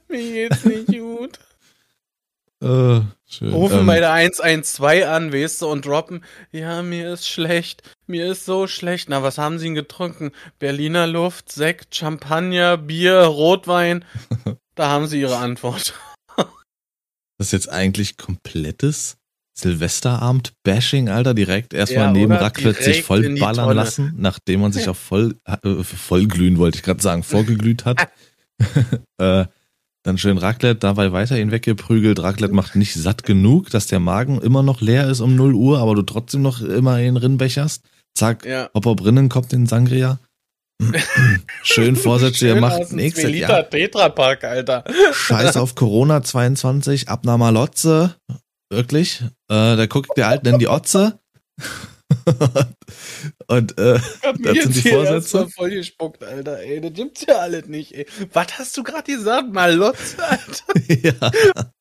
Mir 0.09 0.47
geht's 0.47 0.63
nicht 0.65 0.87
gut. 0.87 1.39
Äh, 2.61 3.01
schön. 3.35 3.53
Rufen 3.53 3.79
Ähm, 3.79 3.85
bei 3.85 3.99
der 3.99 4.11
112 4.13 5.05
an, 5.05 5.33
weißt 5.33 5.61
du, 5.61 5.67
und 5.67 5.85
droppen, 5.85 6.23
ja, 6.51 6.81
mir 6.81 7.13
ist 7.13 7.27
schlecht, 7.27 7.83
mir 8.07 8.31
ist 8.31 8.45
so 8.45 8.67
schlecht. 8.67 9.09
Na, 9.09 9.23
was 9.23 9.37
haben 9.37 9.59
sie 9.59 9.65
denn 9.65 9.75
getrunken? 9.75 10.31
Berliner 10.59 11.07
Luft, 11.07 11.51
Sekt, 11.51 11.95
Champagner, 11.95 12.77
Bier, 12.77 13.21
Rotwein. 13.23 14.05
Da 14.75 14.87
haben 14.87 15.05
sie 15.07 15.19
ihre 15.19 15.37
Antwort. 15.37 15.93
Das 17.37 17.47
ist 17.47 17.51
jetzt 17.53 17.69
eigentlich 17.69 18.17
komplettes 18.17 19.17
Silvesterabend-Bashing, 19.57 21.09
Alter. 21.09 21.33
Direkt 21.33 21.73
erstmal 21.73 22.05
Ja, 22.05 22.11
neben? 22.11 22.31
Raclette 22.31 22.77
sich 22.77 22.85
Direkt 22.85 23.05
voll 23.07 23.25
in 23.25 23.35
die 23.35 23.41
ballern 23.41 23.65
Tonne. 23.65 23.73
lassen, 23.75 24.13
nachdem 24.17 24.61
man 24.61 24.71
sich 24.71 24.87
auf 24.89 24.97
voll, 24.97 25.35
äh, 25.45 25.83
vollglühen, 25.83 26.57
wollte 26.57 26.77
ich 26.77 26.83
gerade 26.83 27.01
sagen, 27.01 27.23
vorgeglüht 27.23 27.85
hat. 27.85 28.07
äh, 29.17 29.45
dann 30.03 30.17
schön 30.17 30.37
Raclette, 30.37 30.79
dabei 30.79 31.11
weiter 31.11 31.37
ihn 31.39 31.51
weggeprügelt. 31.51 32.21
Raclette 32.21 32.53
macht 32.53 32.75
nicht 32.75 32.93
satt 32.95 33.23
genug, 33.23 33.69
dass 33.69 33.87
der 33.87 33.99
Magen 33.99 34.39
immer 34.41 34.63
noch 34.63 34.81
leer 34.81 35.07
ist 35.07 35.19
um 35.21 35.35
0 35.35 35.53
Uhr, 35.53 35.79
aber 35.79 35.95
du 35.95 36.01
trotzdem 36.01 36.41
noch 36.41 36.61
immer 36.61 36.99
in 36.99 37.17
Rinnbecherst. 37.17 37.83
Zack, 38.17 38.45
Ja. 38.45 38.69
hopp, 38.73 38.85
hopp, 38.85 39.05
Rinnen 39.05 39.29
kommt 39.29 39.53
in 39.53 39.67
Sangria. 39.67 40.19
schön 41.63 41.95
Vorsätze, 41.95 42.47
ihr 42.47 42.53
Schön 42.53 42.61
macht 42.61 42.91
nächstes 42.91 43.25
2 43.25 43.29
Jahr. 43.29 43.49
Liter 43.59 43.69
Tetrapack, 43.69 44.43
Alter. 44.43 44.83
Scheiß 45.13 45.57
auf 45.57 45.75
Corona 45.75 46.23
22, 46.23 47.07
ab 47.07 47.23
nach 47.23 47.37
Malotze. 47.37 48.15
Wirklich. 48.71 49.21
Äh, 49.49 49.75
da 49.75 49.85
guckt 49.85 50.17
der 50.17 50.27
Alten 50.27 50.47
in 50.47 50.59
die 50.59 50.67
Otze. 50.67 51.19
Und 53.47 53.77
äh, 53.77 53.99
Das 54.21 54.57
sind 54.63 54.75
die 54.75 54.89
Vorsätze? 54.89 55.13
erstmal 55.13 55.49
voll 55.49 55.69
gespuckt, 55.71 56.23
Alter, 56.23 56.59
ey. 56.59 56.81
Das 56.81 56.93
gibt's 56.93 57.25
ja 57.27 57.35
alles 57.39 57.67
nicht, 57.67 57.93
ey. 57.93 58.05
Was 58.33 58.57
hast 58.59 58.77
du 58.77 58.83
gerade 58.83 59.11
gesagt? 59.11 59.51
Malotze, 59.51 60.17
Alter? 60.27 60.63
ja, 60.87 61.31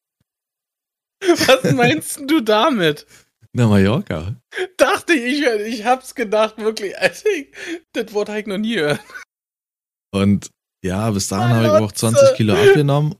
Was 1.23 1.73
meinst 1.73 2.21
du 2.27 2.41
damit? 2.41 3.07
na 3.53 3.67
Mallorca. 3.67 4.37
Dachte 4.77 5.13
ich, 5.15 5.43
ich 5.67 5.85
hab's 5.85 6.15
gedacht, 6.15 6.59
wirklich. 6.59 6.97
Also, 6.99 7.29
ich, 7.29 7.49
das 7.93 8.13
Wort 8.15 8.29
habe 8.29 8.41
ich 8.41 8.47
noch 8.47 8.59
nie 8.59 8.75
gehört. 8.77 9.01
Und 10.13 10.51
ja, 10.85 11.11
bis 11.11 11.29
dahin 11.29 11.49
habe 11.51 11.65
ich 11.65 11.71
auch 11.71 11.75
Malotze. 11.81 11.97
20 12.13 12.37
Kilo 12.37 12.55
abgenommen. 12.55 13.17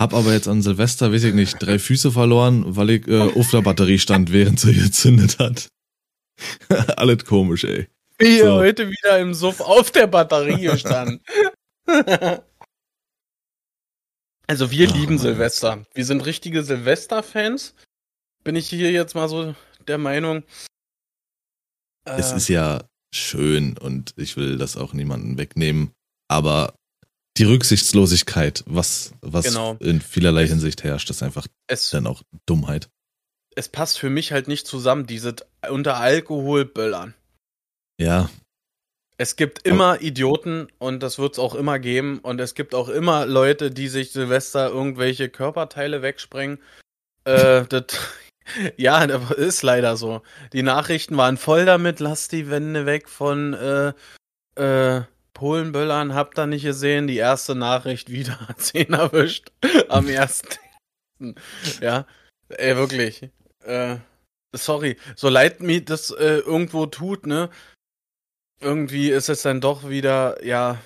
Hab 0.00 0.14
aber 0.14 0.32
jetzt 0.32 0.48
an 0.48 0.62
Silvester, 0.62 1.12
weiß 1.12 1.24
ich 1.24 1.34
nicht, 1.34 1.56
drei 1.60 1.78
Füße 1.78 2.10
verloren, 2.10 2.64
weil 2.76 2.90
ich 2.90 3.06
äh, 3.08 3.20
auf 3.20 3.50
der 3.50 3.60
Batterie 3.62 3.98
stand, 3.98 4.32
während 4.32 4.58
sie 4.58 4.72
gezündet 4.74 5.38
hat. 5.38 5.68
Alles 6.96 7.24
komisch, 7.24 7.64
ey. 7.64 7.88
Wie 8.18 8.38
So. 8.38 8.54
heute 8.56 8.88
wieder 8.90 9.18
im 9.18 9.34
Suff 9.34 9.60
auf 9.60 9.90
der 9.90 10.06
Batterie 10.06 10.60
gestanden. 10.62 11.20
also 14.46 14.70
wir 14.70 14.86
Ja. 14.88 14.94
lieben 14.94 15.18
Silvester. 15.18 15.84
Wir 15.94 16.04
sind 16.04 16.24
richtige 16.26 16.62
Silvester-Fans. 16.62 17.74
Bin 18.44 18.56
ich 18.56 18.68
hier 18.68 18.90
jetzt 18.90 19.14
mal 19.14 19.28
so 19.28 19.54
der 19.86 19.98
Meinung. 19.98 20.42
Es 22.04 22.32
Äh, 22.32 22.36
ist 22.36 22.48
ja 22.48 22.84
schön 23.14 23.78
und 23.78 24.14
ich 24.16 24.36
will 24.36 24.58
das 24.58 24.76
auch 24.76 24.92
niemanden 24.92 25.38
wegnehmen. 25.38 25.92
Aber 26.28 26.74
die 27.38 27.44
Rücksichtslosigkeit, 27.44 28.62
was, 28.66 29.14
was 29.20 29.46
Genau. 29.46 29.74
in 29.80 30.00
vielerlei 30.00 30.46
Hinsicht 30.46 30.82
herrscht, 30.84 31.08
ist 31.10 31.22
einfach 31.22 31.46
es, 31.68 31.90
dann 31.90 32.06
auch 32.06 32.22
Dummheit. 32.46 32.88
Es 33.56 33.68
passt 33.68 33.98
für 33.98 34.10
mich 34.10 34.32
halt 34.32 34.48
nicht 34.48 34.66
zusammen, 34.66 35.06
diese 35.06 35.36
unter 35.68 35.96
Alkohol 35.98 36.64
böllern. 36.64 37.14
Ja, 38.00 38.30
Es 39.18 39.36
gibt 39.36 39.66
immer 39.66 40.00
Idioten 40.00 40.68
und 40.78 41.02
das 41.02 41.18
wird 41.18 41.34
es 41.34 41.38
auch 41.38 41.54
immer 41.54 41.78
geben. 41.78 42.18
Und 42.20 42.40
es 42.40 42.54
gibt 42.54 42.74
auch 42.74 42.88
immer 42.88 43.26
Leute, 43.26 43.70
die 43.70 43.88
sich 43.88 44.10
Silvester 44.10 44.70
irgendwelche 44.70 45.28
Körperteile 45.28 46.02
wegsprengen. 46.02 46.58
Äh, 47.24 47.64
das, 47.68 47.84
ja, 48.76 49.06
das 49.06 49.30
ist 49.32 49.62
leider 49.62 49.96
so. 49.96 50.22
Die 50.52 50.62
Nachrichten 50.62 51.16
waren 51.16 51.36
voll 51.36 51.64
damit, 51.64 52.00
lass 52.00 52.28
die 52.28 52.50
Wände 52.50 52.86
weg 52.86 53.08
von 53.08 53.54
äh, 53.54 53.92
äh, 54.56 55.02
Polenböllern. 55.34 56.14
Habt 56.14 56.38
ihr 56.38 56.46
nicht 56.46 56.64
gesehen? 56.64 57.06
Die 57.06 57.16
erste 57.18 57.54
Nachricht 57.54 58.10
wieder 58.10 58.40
hat 58.48 58.60
zehn 58.62 58.92
erwischt. 58.92 59.52
Am 59.88 60.08
ersten. 60.08 60.58
ja, 61.80 62.06
ey, 62.48 62.76
wirklich. 62.76 63.30
Äh, 63.64 63.98
sorry, 64.54 64.96
so 65.16 65.28
leid 65.28 65.60
mir 65.60 65.84
das 65.84 66.10
äh, 66.10 66.38
irgendwo 66.38 66.86
tut, 66.86 67.26
ne? 67.26 67.50
irgendwie 68.62 69.10
ist 69.10 69.28
es 69.28 69.42
dann 69.42 69.60
doch 69.60 69.88
wieder, 69.88 70.42
ja, 70.44 70.80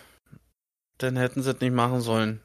dann 0.98 1.16
hätten 1.16 1.42
sie 1.42 1.50
es 1.50 1.60
nicht 1.60 1.74
machen 1.74 2.00
sollen. 2.00 2.40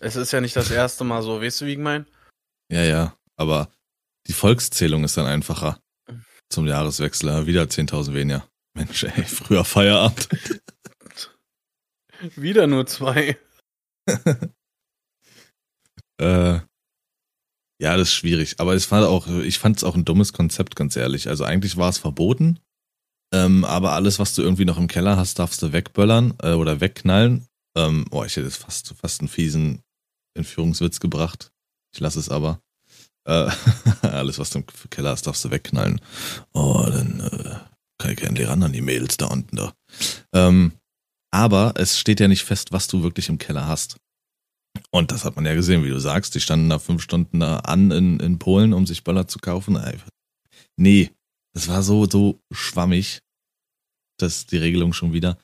Es 0.00 0.16
ist 0.16 0.32
ja 0.32 0.40
nicht 0.40 0.56
das 0.56 0.70
erste 0.70 1.04
Mal 1.04 1.22
so, 1.22 1.40
weißt 1.40 1.60
du, 1.60 1.66
wie 1.66 1.72
ich 1.72 1.78
mein? 1.78 2.06
ja, 2.70 2.82
ja. 2.82 3.14
Aber 3.36 3.70
die 4.26 4.32
Volkszählung 4.32 5.04
ist 5.04 5.16
dann 5.16 5.26
einfacher. 5.26 5.80
Zum 6.48 6.66
Jahreswechsel 6.66 7.28
ja, 7.28 7.46
wieder 7.46 7.62
10.000 7.64 8.14
weniger. 8.14 8.48
Mensch, 8.74 9.04
ey, 9.04 9.24
früher 9.24 9.64
Feierabend. 9.64 10.28
Wieder 12.34 12.66
nur 12.66 12.86
zwei. 12.86 13.38
Äh, 16.20 16.58
ja, 17.80 17.96
das 17.96 18.08
ist 18.08 18.14
schwierig. 18.14 18.56
Aber 18.58 18.74
es 18.74 18.90
war 18.90 19.08
auch, 19.08 19.28
ich 19.28 19.58
fand 19.58 19.76
es 19.76 19.84
auch 19.84 19.94
ein 19.94 20.04
dummes 20.04 20.32
Konzept, 20.32 20.76
ganz 20.76 20.96
ehrlich. 20.96 21.28
Also 21.28 21.44
eigentlich 21.44 21.76
war 21.76 21.88
es 21.88 21.98
verboten. 21.98 22.58
Ähm, 23.32 23.64
aber 23.64 23.92
alles, 23.92 24.18
was 24.18 24.34
du 24.34 24.42
irgendwie 24.42 24.64
noch 24.64 24.78
im 24.78 24.88
Keller 24.88 25.16
hast, 25.16 25.38
darfst 25.38 25.62
du 25.62 25.72
wegböllern 25.72 26.34
äh, 26.42 26.52
oder 26.52 26.80
wegknallen. 26.80 27.46
Ähm, 27.76 28.06
boah, 28.10 28.26
ich 28.26 28.36
hätte 28.36 28.46
jetzt 28.46 28.56
fast, 28.56 28.94
fast 29.00 29.20
einen 29.20 29.28
fiesen 29.28 29.82
Entführungswitz 30.34 30.98
gebracht. 30.98 31.52
Ich 31.94 32.00
lasse 32.00 32.18
es 32.18 32.30
aber. 32.30 32.60
Äh, 33.26 33.50
alles, 34.02 34.38
was 34.38 34.50
du 34.50 34.60
im 34.60 34.66
Keller 34.90 35.10
hast, 35.10 35.26
darfst 35.26 35.44
du 35.44 35.50
wegknallen. 35.50 36.00
Oh, 36.52 36.84
dann 36.86 37.20
äh, 37.20 37.56
kann 37.98 38.12
ich 38.12 38.22
endlich 38.22 38.48
ran 38.48 38.62
an 38.62 38.72
die 38.72 38.80
Mädels 38.80 39.18
da 39.18 39.26
unten 39.26 39.56
da. 39.56 39.74
Ähm, 40.32 40.72
aber 41.30 41.74
es 41.76 41.98
steht 41.98 42.20
ja 42.20 42.28
nicht 42.28 42.44
fest, 42.44 42.72
was 42.72 42.86
du 42.86 43.02
wirklich 43.02 43.28
im 43.28 43.38
Keller 43.38 43.66
hast. 43.66 43.96
Und 44.90 45.12
das 45.12 45.24
hat 45.24 45.36
man 45.36 45.46
ja 45.46 45.54
gesehen, 45.54 45.84
wie 45.84 45.90
du 45.90 45.98
sagst. 45.98 46.34
Die 46.34 46.40
standen 46.40 46.70
da 46.70 46.78
fünf 46.78 47.02
Stunden 47.02 47.40
da 47.40 47.58
an 47.58 47.90
in, 47.90 48.20
in 48.20 48.38
Polen, 48.38 48.72
um 48.72 48.86
sich 48.86 49.04
Böller 49.04 49.28
zu 49.28 49.38
kaufen. 49.38 49.76
Ey, 49.76 49.96
Nee, 50.76 51.10
das 51.54 51.68
war 51.68 51.82
so, 51.82 52.08
so 52.08 52.40
schwammig. 52.52 53.20
Das 54.18 54.46
die 54.46 54.58
Regelung 54.58 54.92
schon 54.92 55.12
wieder. 55.12 55.38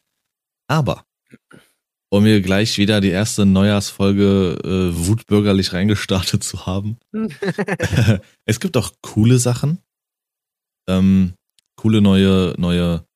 Aber, 0.69 1.05
um 2.11 2.23
mir 2.23 2.41
gleich 2.41 2.79
wieder 2.79 3.01
die 3.01 3.11
erste 3.11 3.45
Neujahrsfolge 3.45 4.59
äh, 4.65 5.07
wutbürgerlich 5.07 5.73
reingestartet 5.73 6.43
zu 6.45 6.67
haben. 6.67 6.99
es 8.45 8.61
gibt 8.61 8.77
auch 8.77 8.93
coole 9.03 9.39
Sachen. 9.39 9.79
Ähm, 10.89 11.35
coole 11.77 12.01
neue, 12.01 12.55
neue 12.59 13.07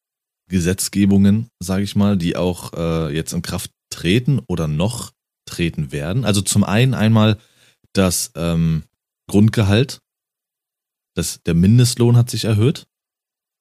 Gesetzgebungen, 0.48 1.48
sage 1.60 1.84
ich 1.84 1.94
mal, 1.94 2.16
die 2.16 2.36
auch 2.36 2.72
äh, 2.72 3.14
jetzt 3.14 3.32
in 3.32 3.42
Kraft 3.42 3.70
treten 3.90 4.40
oder 4.48 4.66
noch 4.66 5.12
treten 5.48 5.92
werden. 5.92 6.24
Also 6.24 6.40
zum 6.42 6.64
einen 6.64 6.94
einmal 6.94 7.38
das 7.92 8.32
ähm, 8.36 8.84
Grundgehalt, 9.28 10.00
das, 11.14 11.42
der 11.42 11.54
Mindestlohn 11.54 12.16
hat 12.16 12.30
sich 12.30 12.44
erhöht 12.44 12.86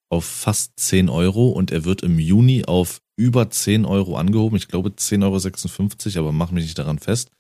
auf 0.10 0.26
fast 0.26 0.80
10 0.80 1.10
Euro 1.10 1.50
und 1.50 1.72
er 1.72 1.84
wird 1.84 2.02
im 2.02 2.20
Juni 2.20 2.66
auf 2.66 3.02
über 3.18 3.50
10 3.50 3.86
Euro 3.86 4.18
angehoben. 4.18 4.58
Ich 4.58 4.68
glaube 4.68 4.90
10,56 4.90 6.16
Euro, 6.18 6.28
aber 6.28 6.32
mach 6.32 6.52
mich 6.52 6.64
nicht 6.64 6.78
daran 6.78 7.00
fest. 7.00 7.32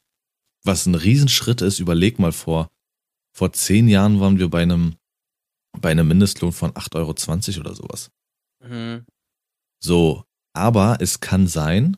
Was 0.65 0.85
ein 0.85 0.95
Riesenschritt 0.95 1.61
ist, 1.61 1.79
überleg 1.79 2.19
mal 2.19 2.33
vor, 2.33 2.67
vor 3.33 3.53
10 3.53 3.87
Jahren 3.87 4.19
waren 4.19 4.39
wir 4.39 4.49
bei 4.49 4.63
einem, 4.63 4.95
bei 5.79 5.91
einem 5.91 6.07
Mindestlohn 6.07 6.51
von 6.51 6.71
8,20 6.71 6.95
Euro 6.95 7.59
oder 7.61 7.75
sowas. 7.75 8.09
Mhm. 8.63 9.05
So, 9.81 10.23
aber 10.53 10.97
es 10.99 11.19
kann 11.19 11.47
sein, 11.47 11.97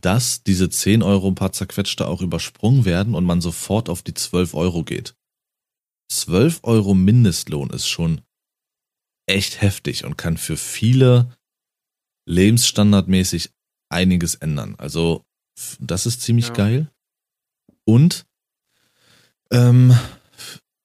dass 0.00 0.42
diese 0.42 0.68
10 0.68 1.02
Euro 1.02 1.28
ein 1.28 1.34
paar 1.34 1.52
zerquetschte 1.52 2.06
auch 2.06 2.20
übersprungen 2.20 2.84
werden 2.84 3.14
und 3.14 3.24
man 3.24 3.40
sofort 3.40 3.88
auf 3.88 4.02
die 4.02 4.14
12 4.14 4.54
Euro 4.54 4.84
geht. 4.84 5.14
12 6.10 6.60
Euro 6.62 6.94
Mindestlohn 6.94 7.70
ist 7.70 7.88
schon 7.88 8.20
echt 9.26 9.60
heftig 9.62 10.04
und 10.04 10.16
kann 10.16 10.36
für 10.36 10.56
viele 10.56 11.34
lebensstandardmäßig 12.26 13.50
einiges 13.90 14.34
ändern. 14.34 14.74
Also, 14.76 15.24
das 15.78 16.06
ist 16.06 16.20
ziemlich 16.22 16.48
Ja. 16.48 16.54
geil. 16.54 16.90
Und 17.84 18.26
ähm, 19.50 19.96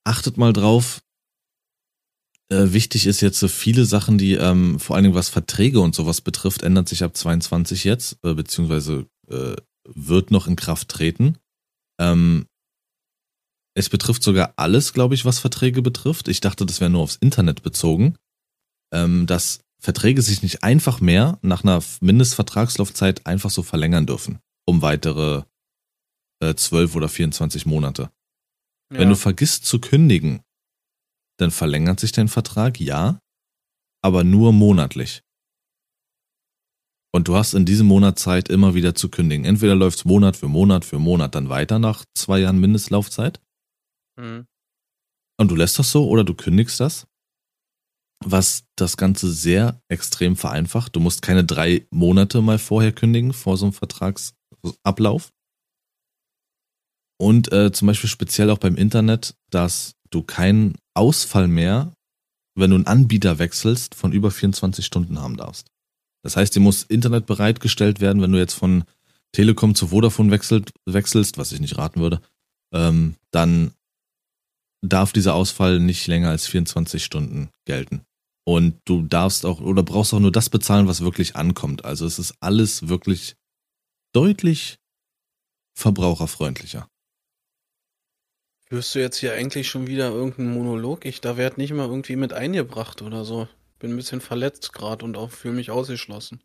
achtet 0.03 0.38
mal 0.38 0.53
drauf, 0.53 1.01
äh, 2.50 2.74
wichtig 2.74 3.06
ist 3.06 3.22
jetzt 3.22 3.39
so 3.39 3.47
viele 3.47 3.86
Sachen, 3.86 4.18
die 4.18 4.34
ähm, 4.34 4.80
vor 4.80 4.95
allen 4.95 5.04
Dingen 5.04 5.16
was 5.16 5.30
Verträge 5.30 5.80
und 5.80 5.95
sowas 5.95 6.22
betrifft, 6.22 6.64
ändert 6.64 6.89
sich 6.89 7.04
ab 7.04 7.16
22 7.16 7.84
jetzt, 7.84 8.18
äh, 8.24 8.34
beziehungsweise 8.34 9.08
äh, 9.28 9.56
wird 9.86 10.32
noch 10.32 10.47
in 10.47 10.56
Kraft 10.56 10.89
treten. 10.89 11.38
Ähm, 12.00 12.47
es 13.76 13.89
betrifft 13.89 14.24
sogar 14.24 14.54
alles, 14.58 14.93
glaube 14.93 15.16
ich, 15.16 15.26
was 15.26 15.39
Verträge 15.39 15.82
betrifft. 15.82 16.28
Ich 16.28 16.41
dachte, 16.41 16.66
das 16.66 16.82
wäre 16.82 16.89
nur 16.89 17.02
aufs 17.02 17.18
Internet 17.18 17.62
bezogen. 17.62 18.18
Ähm, 18.91 19.28
dass 19.28 19.60
Verträge 19.80 20.22
sich 20.22 20.41
nicht 20.41 20.64
einfach 20.64 21.00
mehr 21.00 21.38
nach 21.41 21.64
einer 21.64 21.82
Mindestvertragslaufzeit 22.02 23.28
einfach 23.28 23.52
so 23.52 23.62
verlängern 23.62 24.08
dürfen, 24.08 24.39
um 24.66 24.82
weitere 24.82 25.43
äh, 26.41 26.56
12 26.56 26.95
oder 26.95 27.08
24 27.08 27.66
Monate. 27.68 28.10
Ja. 28.91 29.00
Wenn 29.00 29.10
du 29.10 29.16
vergisst 29.16 29.66
zu 29.66 29.80
kündigen, 29.80 30.41
dann 31.40 31.52
verlängert 31.52 32.00
sich 32.00 32.12
dein 32.12 32.28
Vertrag, 32.28 32.80
ja, 32.80 33.20
aber 34.04 34.24
nur 34.24 34.54
monatlich. 34.54 35.22
Und 37.12 37.28
du 37.28 37.36
hast 37.36 37.54
in 37.54 37.66
diesem 37.66 37.88
Monat 37.88 38.20
Zeit, 38.20 38.50
immer 38.50 38.76
wieder 38.76 38.94
zu 38.94 39.10
kündigen. 39.10 39.46
Entweder 39.46 39.76
läuft 39.76 40.00
es 40.00 40.06
Monat 40.06 40.38
für 40.38 40.48
Monat 40.48 40.86
für 40.86 41.00
Monat 41.00 41.34
dann 41.34 41.50
weiter 41.50 41.80
nach 41.80 42.06
zwei 42.16 42.40
Jahren 42.40 42.60
Mindestlaufzeit. 42.60 43.42
Mhm. 44.20 44.46
Und 45.40 45.50
du 45.50 45.56
lässt 45.56 45.80
das 45.80 45.92
so 45.92 46.08
oder 46.08 46.24
du 46.24 46.36
kündigst 46.36 46.80
das. 46.80 47.08
Was 48.24 48.66
das 48.76 48.98
Ganze 48.98 49.32
sehr 49.32 49.82
extrem 49.88 50.36
vereinfacht. 50.36 50.96
Du 50.96 51.00
musst 51.00 51.22
keine 51.22 51.46
drei 51.46 51.88
Monate 51.90 52.42
mal 52.42 52.60
vorher 52.60 52.92
kündigen, 52.92 53.34
vor 53.34 53.58
so 53.58 53.66
einem 53.66 53.74
Vertragsablauf. 53.74 55.32
Und 57.18 57.52
äh, 57.52 57.72
zum 57.72 57.88
Beispiel 57.88 58.10
speziell 58.10 58.50
auch 58.50 58.58
beim 58.60 58.76
Internet, 58.76 59.36
dass 59.50 59.96
du 60.10 60.22
keinen 60.22 60.76
Ausfall 61.00 61.47
mehr, 61.47 61.93
wenn 62.56 62.70
du 62.70 62.76
einen 62.76 62.88
Anbieter 62.88 63.39
wechselst, 63.39 63.95
von 63.95 64.12
über 64.12 64.32
24 64.32 64.86
Stunden 64.86 65.20
haben 65.20 65.38
darfst. 65.38 65.68
Das 66.24 66.36
heißt, 66.36 66.56
dir 66.56 66.60
muss 66.60 66.84
Internet 66.84 67.26
bereitgestellt 67.26 68.02
werden, 68.02 68.22
wenn 68.22 68.32
du 68.32 68.38
jetzt 68.38 68.54
von 68.54 68.84
Telekom 69.32 69.76
zu 69.76 69.88
Vodafone 69.88 70.32
wechselt, 70.32 70.72
wechselst, 70.86 71.38
was 71.38 71.52
ich 71.52 71.62
nicht 71.62 71.78
raten 71.78 72.02
würde, 72.02 72.22
ähm, 72.74 73.16
dann 73.32 73.72
darf 74.82 75.14
dieser 75.14 75.34
Ausfall 75.34 75.80
nicht 75.80 76.08
länger 76.08 76.30
als 76.30 76.47
24 76.47 77.04
Stunden 77.04 77.50
gelten. 77.66 78.02
Und 78.45 78.80
du 78.86 79.04
darfst 79.04 79.45
auch 79.45 79.62
oder 79.62 79.84
brauchst 79.84 80.14
auch 80.14 80.20
nur 80.20 80.32
das 80.32 80.50
bezahlen, 80.50 80.88
was 80.88 81.02
wirklich 81.02 81.36
ankommt. 81.36 81.86
Also 81.86 82.06
es 82.06 82.20
ist 82.20 82.36
alles 82.39 82.88
wirklich 82.88 83.36
deutlich 84.14 84.80
verbraucherfreundlicher. 85.78 86.89
Hörst 88.72 88.93
du 88.93 88.99
jetzt 88.99 89.17
hier 89.17 89.34
eigentlich 89.34 89.67
schon 89.67 89.88
wieder 89.88 90.09
irgendeinen 90.09 90.53
Monolog? 90.53 91.03
Ich, 91.05 91.22
da 91.22 91.38
werd 91.38 91.57
nicht 91.57 91.74
mal 91.74 91.88
irgendwie 91.88 92.15
mit 92.15 92.34
eingebracht 92.34 93.01
oder 93.01 93.26
so. 93.26 93.47
Bin 93.80 93.91
ein 93.91 93.95
bisschen 93.95 94.22
verletzt 94.22 94.74
gerade 94.74 95.03
und 95.05 95.17
auch 95.17 95.32
fühle 95.32 95.55
mich 95.55 95.72
ausgeschlossen. 95.72 96.43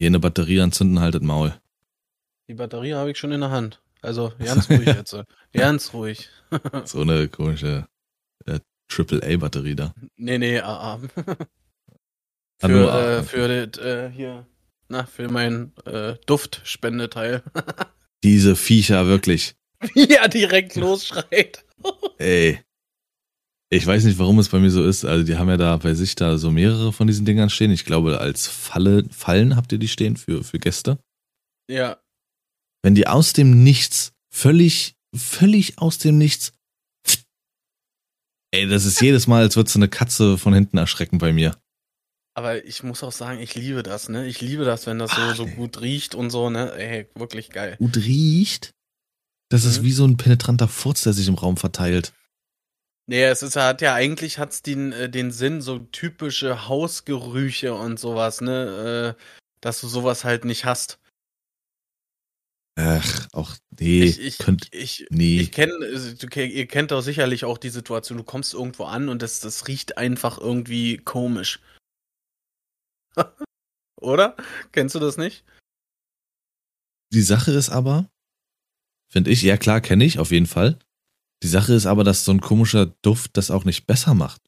Hier 0.00 0.08
eine 0.08 0.18
Batterie 0.18 0.60
anzünden, 0.60 0.98
haltet 0.98 1.22
Maul. 1.22 1.54
Die 2.48 2.54
Batterie 2.54 2.94
habe 2.94 3.12
ich 3.12 3.18
schon 3.18 3.30
in 3.30 3.40
der 3.40 3.52
Hand. 3.52 3.80
Also 4.02 4.32
ganz 4.38 4.68
ruhig 4.68 4.86
jetzt. 4.86 5.16
ganz 5.52 5.94
ruhig. 5.94 6.28
so 6.86 7.02
eine 7.02 7.28
komische 7.28 7.86
äh, 8.46 8.58
AAA-Batterie 8.90 9.76
da. 9.76 9.94
Nee, 10.16 10.38
nee, 10.38 10.58
AA. 10.58 10.98
für, 12.58 12.90
äh, 12.90 13.22
für 13.22 13.66
das, 13.66 13.84
äh, 13.84 14.10
hier, 14.10 14.44
na, 14.88 15.06
für 15.06 15.28
mein 15.28 15.72
äh, 15.86 16.16
Duftspendeteil. 16.26 17.44
Diese 18.24 18.56
Viecher, 18.56 19.06
wirklich. 19.06 19.54
Wie 19.94 20.08
er 20.08 20.28
direkt 20.28 20.76
losschreit. 20.76 21.64
Ey. 22.18 22.60
Ich 23.70 23.86
weiß 23.86 24.04
nicht, 24.04 24.18
warum 24.18 24.38
es 24.38 24.48
bei 24.48 24.60
mir 24.60 24.70
so 24.70 24.84
ist. 24.84 25.04
Also, 25.04 25.24
die 25.24 25.36
haben 25.36 25.48
ja 25.48 25.56
da 25.56 25.76
bei 25.76 25.94
sich 25.94 26.14
da 26.14 26.38
so 26.38 26.50
mehrere 26.50 26.92
von 26.92 27.06
diesen 27.06 27.24
Dingern 27.24 27.50
stehen. 27.50 27.72
Ich 27.72 27.84
glaube, 27.84 28.20
als 28.20 28.46
Falle, 28.46 29.04
Fallen 29.10 29.56
habt 29.56 29.72
ihr 29.72 29.78
die 29.78 29.88
stehen 29.88 30.16
für, 30.16 30.44
für 30.44 30.58
Gäste. 30.58 30.98
Ja. 31.68 31.98
Wenn 32.82 32.94
die 32.94 33.08
aus 33.08 33.32
dem 33.32 33.64
Nichts, 33.64 34.12
völlig, 34.30 34.94
völlig 35.14 35.78
aus 35.78 35.98
dem 35.98 36.18
Nichts. 36.18 36.52
Ey, 38.52 38.68
das 38.68 38.84
ist 38.84 39.00
jedes 39.00 39.26
Mal, 39.26 39.42
als 39.42 39.56
würde 39.56 39.70
so 39.70 39.78
eine 39.78 39.88
Katze 39.88 40.38
von 40.38 40.54
hinten 40.54 40.78
erschrecken 40.78 41.18
bei 41.18 41.32
mir. 41.32 41.56
Aber 42.36 42.64
ich 42.64 42.82
muss 42.82 43.02
auch 43.02 43.12
sagen, 43.12 43.40
ich 43.40 43.54
liebe 43.54 43.82
das, 43.82 44.08
ne? 44.08 44.26
Ich 44.26 44.40
liebe 44.40 44.64
das, 44.64 44.86
wenn 44.86 44.98
das 44.98 45.12
so, 45.12 45.20
Ach, 45.20 45.36
so 45.36 45.46
gut 45.46 45.80
riecht 45.80 46.14
und 46.14 46.30
so, 46.30 46.50
ne? 46.50 46.72
Ey, 46.76 47.08
wirklich 47.14 47.50
geil. 47.50 47.76
Gut 47.78 47.96
riecht? 47.96 48.73
Das 49.54 49.62
mhm. 49.62 49.70
ist 49.70 49.82
wie 49.84 49.92
so 49.92 50.04
ein 50.04 50.16
penetranter 50.16 50.66
Furz, 50.66 51.04
der 51.04 51.12
sich 51.12 51.28
im 51.28 51.36
Raum 51.36 51.56
verteilt. 51.56 52.12
Nee, 53.06 53.22
es 53.22 53.40
ist, 53.40 53.54
hat 53.54 53.82
ja 53.82 53.94
eigentlich 53.94 54.40
hat's 54.40 54.62
den, 54.62 54.90
äh, 54.90 55.08
den 55.08 55.30
Sinn, 55.30 55.62
so 55.62 55.78
typische 55.78 56.66
Hausgerüche 56.66 57.72
und 57.72 58.00
sowas, 58.00 58.40
ne? 58.40 59.14
Äh, 59.16 59.22
dass 59.60 59.80
du 59.80 59.86
sowas 59.86 60.24
halt 60.24 60.44
nicht 60.44 60.64
hast. 60.64 60.98
Ach, 62.74 63.28
auch 63.32 63.54
nee, 63.78 64.02
ich, 64.02 64.20
ich, 64.20 64.38
könnt, 64.38 64.74
ich, 64.74 65.06
nee. 65.10 65.38
ich 65.38 65.52
kenne, 65.52 65.72
ihr 65.86 66.66
kennt 66.66 66.90
doch 66.90 67.02
sicherlich 67.02 67.44
auch 67.44 67.56
die 67.56 67.70
Situation, 67.70 68.18
du 68.18 68.24
kommst 68.24 68.54
irgendwo 68.54 68.86
an 68.86 69.08
und 69.08 69.22
das, 69.22 69.38
das 69.38 69.68
riecht 69.68 69.98
einfach 69.98 70.38
irgendwie 70.38 70.96
komisch. 70.96 71.60
Oder? 74.00 74.34
Kennst 74.72 74.96
du 74.96 74.98
das 74.98 75.16
nicht? 75.16 75.44
Die 77.12 77.22
Sache 77.22 77.52
ist 77.52 77.70
aber, 77.70 78.10
Finde 79.14 79.30
ich, 79.30 79.42
ja 79.42 79.56
klar, 79.56 79.80
kenne 79.80 80.04
ich, 80.04 80.18
auf 80.18 80.32
jeden 80.32 80.48
Fall. 80.48 80.76
Die 81.44 81.46
Sache 81.46 81.72
ist 81.72 81.86
aber, 81.86 82.02
dass 82.02 82.24
so 82.24 82.32
ein 82.32 82.40
komischer 82.40 82.86
Duft 83.02 83.36
das 83.36 83.52
auch 83.52 83.64
nicht 83.64 83.86
besser 83.86 84.12
macht. 84.12 84.42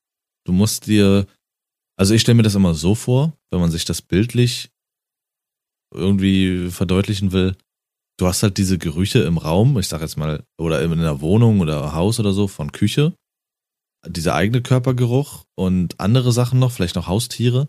Du 0.44 0.52
musst 0.52 0.88
dir, 0.88 1.28
also 1.96 2.14
ich 2.14 2.22
stelle 2.22 2.34
mir 2.34 2.42
das 2.42 2.56
immer 2.56 2.74
so 2.74 2.96
vor, 2.96 3.32
wenn 3.52 3.60
man 3.60 3.70
sich 3.70 3.84
das 3.84 4.02
bildlich 4.02 4.72
irgendwie 5.94 6.68
verdeutlichen 6.70 7.30
will. 7.30 7.56
Du 8.18 8.26
hast 8.26 8.42
halt 8.42 8.58
diese 8.58 8.76
Gerüche 8.76 9.20
im 9.20 9.38
Raum, 9.38 9.78
ich 9.78 9.86
sag 9.86 10.00
jetzt 10.00 10.16
mal, 10.16 10.42
oder 10.58 10.82
in 10.82 10.98
der 10.98 11.20
Wohnung 11.20 11.60
oder 11.60 11.92
Haus 11.92 12.18
oder 12.18 12.32
so 12.32 12.48
von 12.48 12.72
Küche. 12.72 13.14
Dieser 14.04 14.34
eigene 14.34 14.62
Körpergeruch 14.62 15.44
und 15.54 16.00
andere 16.00 16.32
Sachen 16.32 16.58
noch, 16.58 16.72
vielleicht 16.72 16.96
noch 16.96 17.06
Haustiere. 17.06 17.68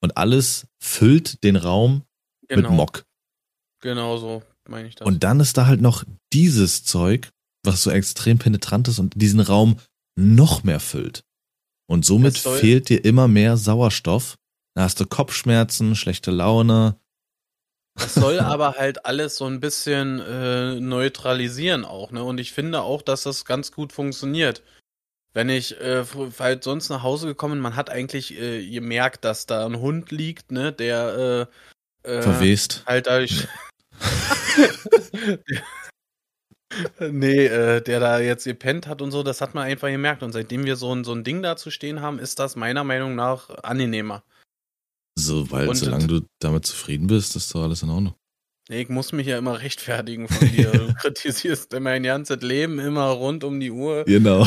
Und 0.00 0.16
alles 0.16 0.66
füllt 0.80 1.44
den 1.44 1.56
Raum 1.56 2.02
genau. 2.48 2.70
mit 2.70 2.76
Mock. 2.78 3.04
Genau 3.82 4.16
so 4.16 4.42
meine 4.68 4.88
ich 4.88 4.94
das. 4.94 5.06
Und 5.06 5.24
dann 5.24 5.40
ist 5.40 5.56
da 5.56 5.66
halt 5.66 5.80
noch 5.80 6.04
dieses 6.32 6.84
Zeug, 6.84 7.30
was 7.64 7.82
so 7.82 7.90
extrem 7.90 8.38
penetrant 8.38 8.88
ist 8.88 8.98
und 8.98 9.14
diesen 9.16 9.40
Raum 9.40 9.78
noch 10.16 10.64
mehr 10.64 10.80
füllt. 10.80 11.24
Und 11.86 12.04
somit 12.04 12.38
fehlt 12.38 12.88
dir 12.88 13.04
immer 13.04 13.28
mehr 13.28 13.56
Sauerstoff. 13.56 14.36
Da 14.74 14.82
hast 14.82 15.00
du 15.00 15.06
Kopfschmerzen, 15.06 15.94
schlechte 15.96 16.30
Laune. 16.30 16.98
Das 17.96 18.14
soll 18.14 18.40
aber 18.40 18.72
halt 18.72 19.06
alles 19.06 19.36
so 19.36 19.46
ein 19.46 19.60
bisschen 19.60 20.20
äh, 20.20 20.80
neutralisieren 20.80 21.84
auch, 21.84 22.10
ne? 22.10 22.24
Und 22.24 22.38
ich 22.38 22.52
finde 22.52 22.82
auch, 22.82 23.02
dass 23.02 23.22
das 23.22 23.44
ganz 23.44 23.70
gut 23.70 23.92
funktioniert. 23.92 24.62
Wenn 25.32 25.48
ich 25.48 25.80
äh, 25.80 26.04
halt 26.38 26.64
sonst 26.64 26.88
nach 26.88 27.02
Hause 27.02 27.26
gekommen, 27.26 27.60
man 27.60 27.76
hat 27.76 27.90
eigentlich 27.90 28.38
äh, 28.38 28.68
gemerkt, 28.68 29.24
dass 29.24 29.46
da 29.46 29.66
ein 29.66 29.80
Hund 29.80 30.10
liegt, 30.10 30.52
ne, 30.52 30.72
der 30.72 31.48
äh, 32.04 32.10
äh 32.10 32.22
verwest. 32.22 32.84
Halt 32.86 33.06
dadurch, 33.06 33.46
nee, 37.00 37.46
äh, 37.46 37.80
der 37.80 38.00
da 38.00 38.18
jetzt 38.18 38.44
gepennt 38.44 38.86
hat 38.86 39.02
und 39.02 39.10
so, 39.10 39.22
das 39.22 39.40
hat 39.40 39.54
man 39.54 39.64
einfach 39.64 39.88
gemerkt. 39.88 40.22
Und 40.22 40.32
seitdem 40.32 40.64
wir 40.64 40.76
so 40.76 40.94
ein, 40.94 41.04
so 41.04 41.12
ein 41.12 41.24
Ding 41.24 41.42
da 41.42 41.56
zu 41.56 41.70
stehen 41.70 42.00
haben, 42.00 42.18
ist 42.18 42.38
das 42.38 42.56
meiner 42.56 42.84
Meinung 42.84 43.14
nach 43.14 43.50
angenehmer. 43.62 44.22
So, 45.16 45.50
weil 45.50 45.68
und, 45.68 45.76
solange 45.76 46.06
du 46.06 46.20
damit 46.40 46.66
zufrieden 46.66 47.06
bist, 47.06 47.36
ist 47.36 47.54
doch 47.54 47.62
alles 47.62 47.82
in 47.82 47.90
Ordnung. 47.90 48.14
Nee, 48.68 48.82
ich 48.82 48.88
muss 48.88 49.12
mich 49.12 49.26
ja 49.26 49.36
immer 49.36 49.60
rechtfertigen 49.60 50.26
von 50.26 50.48
dir. 50.48 50.72
Du 50.72 50.94
kritisierst 51.00 51.78
mein 51.80 52.02
ganzes 52.02 52.40
Leben 52.40 52.78
immer 52.78 53.08
rund 53.08 53.44
um 53.44 53.60
die 53.60 53.70
Uhr. 53.70 54.04
Genau. 54.04 54.46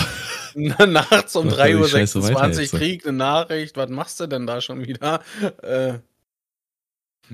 Nachts 0.55 1.35
um 1.35 1.47
3.26 1.49 2.73
Uhr 2.73 2.79
krieg 2.79 3.05
eine 3.05 3.17
Nachricht. 3.17 3.77
Was 3.77 3.91
machst 3.91 4.19
du 4.19 4.25
denn 4.25 4.47
da 4.47 4.59
schon 4.59 4.87
wieder? 4.87 5.21
Äh, 5.61 5.99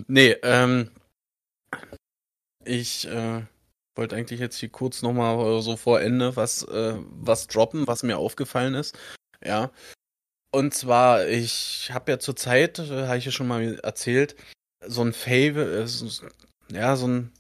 nee, 0.08 0.36
ähm, 0.44 0.90
ich 2.66 3.08
äh, 3.08 3.44
wollte 3.96 4.16
eigentlich 4.16 4.40
jetzt 4.40 4.58
hier 4.58 4.70
kurz 4.70 5.02
nochmal 5.02 5.62
so 5.62 5.78
vor 5.78 6.02
Ende 6.02 6.36
was, 6.36 6.64
äh, 6.64 6.96
was 7.10 7.48
droppen, 7.48 7.88
was 7.88 8.04
mir 8.04 8.18
aufgefallen 8.18 8.74
ist. 8.74 8.98
Ja. 9.44 9.72
Und 10.52 10.74
zwar, 10.74 11.28
ich 11.28 11.92
habe 11.92 12.12
ja 12.12 12.20
zur 12.20 12.36
Zeit, 12.36 12.80
äh, 12.80 13.08
habe 13.08 13.18
ich 13.18 13.26
ja 13.26 13.32
schon 13.32 13.48
mal 13.48 13.80
erzählt, 13.80 14.36
so 14.86 15.02
ein 15.02 15.14
Fable, 15.14 15.84
äh, 15.84 15.88
so, 15.88 16.26
ja, 16.72 16.96
so 16.96 17.08
ein 17.08 17.32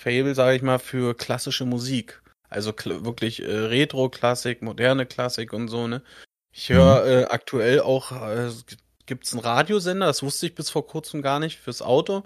Fable, 0.00 0.34
sage 0.34 0.56
ich 0.56 0.62
mal, 0.62 0.78
für 0.78 1.16
klassische 1.16 1.64
Musik. 1.64 2.22
Also 2.48 2.72
wirklich 2.76 3.42
äh, 3.42 3.50
Retro-Klassik, 3.50 4.62
moderne 4.62 5.06
Klassik 5.06 5.52
und 5.52 5.68
so, 5.68 5.88
ne? 5.88 6.02
Ich 6.52 6.68
höre 6.70 7.04
mhm. 7.04 7.10
äh, 7.10 7.24
aktuell 7.24 7.80
auch, 7.80 8.12
äh, 8.12 8.50
gibt 9.06 9.26
es 9.26 9.32
einen 9.32 9.42
Radiosender, 9.42 10.06
das 10.06 10.22
wusste 10.22 10.46
ich 10.46 10.54
bis 10.54 10.70
vor 10.70 10.86
kurzem 10.86 11.22
gar 11.22 11.38
nicht, 11.38 11.58
fürs 11.58 11.82
Auto 11.82 12.24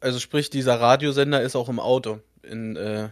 also 0.00 0.18
sprich, 0.18 0.50
dieser 0.50 0.80
Radiosender 0.80 1.42
ist 1.42 1.56
auch 1.56 1.68
im 1.68 1.78
Auto 1.78 2.20
in, 2.42 2.76
äh, 2.76 3.10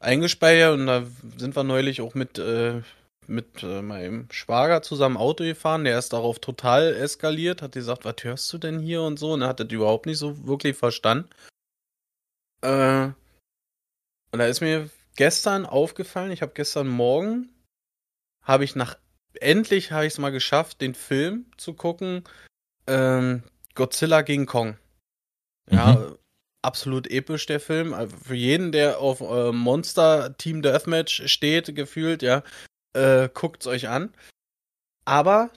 eingespeichert 0.00 0.74
und 0.74 0.86
da 0.86 1.06
sind 1.36 1.54
wir 1.54 1.64
neulich 1.64 2.00
auch 2.00 2.14
mit, 2.14 2.38
äh, 2.38 2.82
mit 3.26 3.62
äh, 3.62 3.82
meinem 3.82 4.28
Schwager 4.30 4.82
zusammen 4.82 5.16
Auto 5.16 5.44
gefahren. 5.44 5.84
Der 5.84 5.98
ist 5.98 6.12
darauf 6.12 6.40
total 6.40 6.94
eskaliert, 6.94 7.62
hat 7.62 7.72
gesagt, 7.72 8.04
was 8.04 8.16
hörst 8.22 8.52
du 8.52 8.58
denn 8.58 8.80
hier 8.80 9.02
und 9.02 9.18
so 9.18 9.32
und 9.32 9.42
er 9.42 9.48
hat 9.48 9.60
das 9.60 9.70
überhaupt 9.70 10.06
nicht 10.06 10.18
so 10.18 10.46
wirklich 10.46 10.76
verstanden. 10.76 11.28
Äh, 12.62 13.10
und 14.32 14.38
da 14.38 14.46
ist 14.46 14.60
mir 14.60 14.88
gestern 15.16 15.66
aufgefallen, 15.66 16.32
ich 16.32 16.42
habe 16.42 16.52
gestern 16.54 16.88
Morgen, 16.88 17.50
habe 18.42 18.64
ich 18.64 18.74
nach, 18.74 18.96
endlich 19.34 19.92
habe 19.92 20.06
ich 20.06 20.14
es 20.14 20.18
mal 20.18 20.30
geschafft, 20.30 20.80
den 20.80 20.94
Film 20.94 21.46
zu 21.58 21.74
gucken, 21.74 22.24
ähm, 22.86 23.42
Godzilla 23.74 24.22
gegen 24.22 24.46
Kong. 24.46 24.76
Ja, 25.70 25.94
mhm. 25.94 26.18
absolut 26.62 27.10
episch, 27.10 27.46
der 27.46 27.60
Film. 27.60 27.94
Also 27.94 28.16
für 28.16 28.34
jeden, 28.34 28.72
der 28.72 28.98
auf 28.98 29.20
äh, 29.20 29.52
Monster 29.52 30.36
Team 30.36 30.62
Deathmatch 30.62 31.28
steht, 31.28 31.74
gefühlt, 31.74 32.22
ja, 32.22 32.42
äh, 32.94 33.28
guckt's 33.32 33.66
euch 33.66 33.88
an. 33.88 34.12
Aber, 35.04 35.50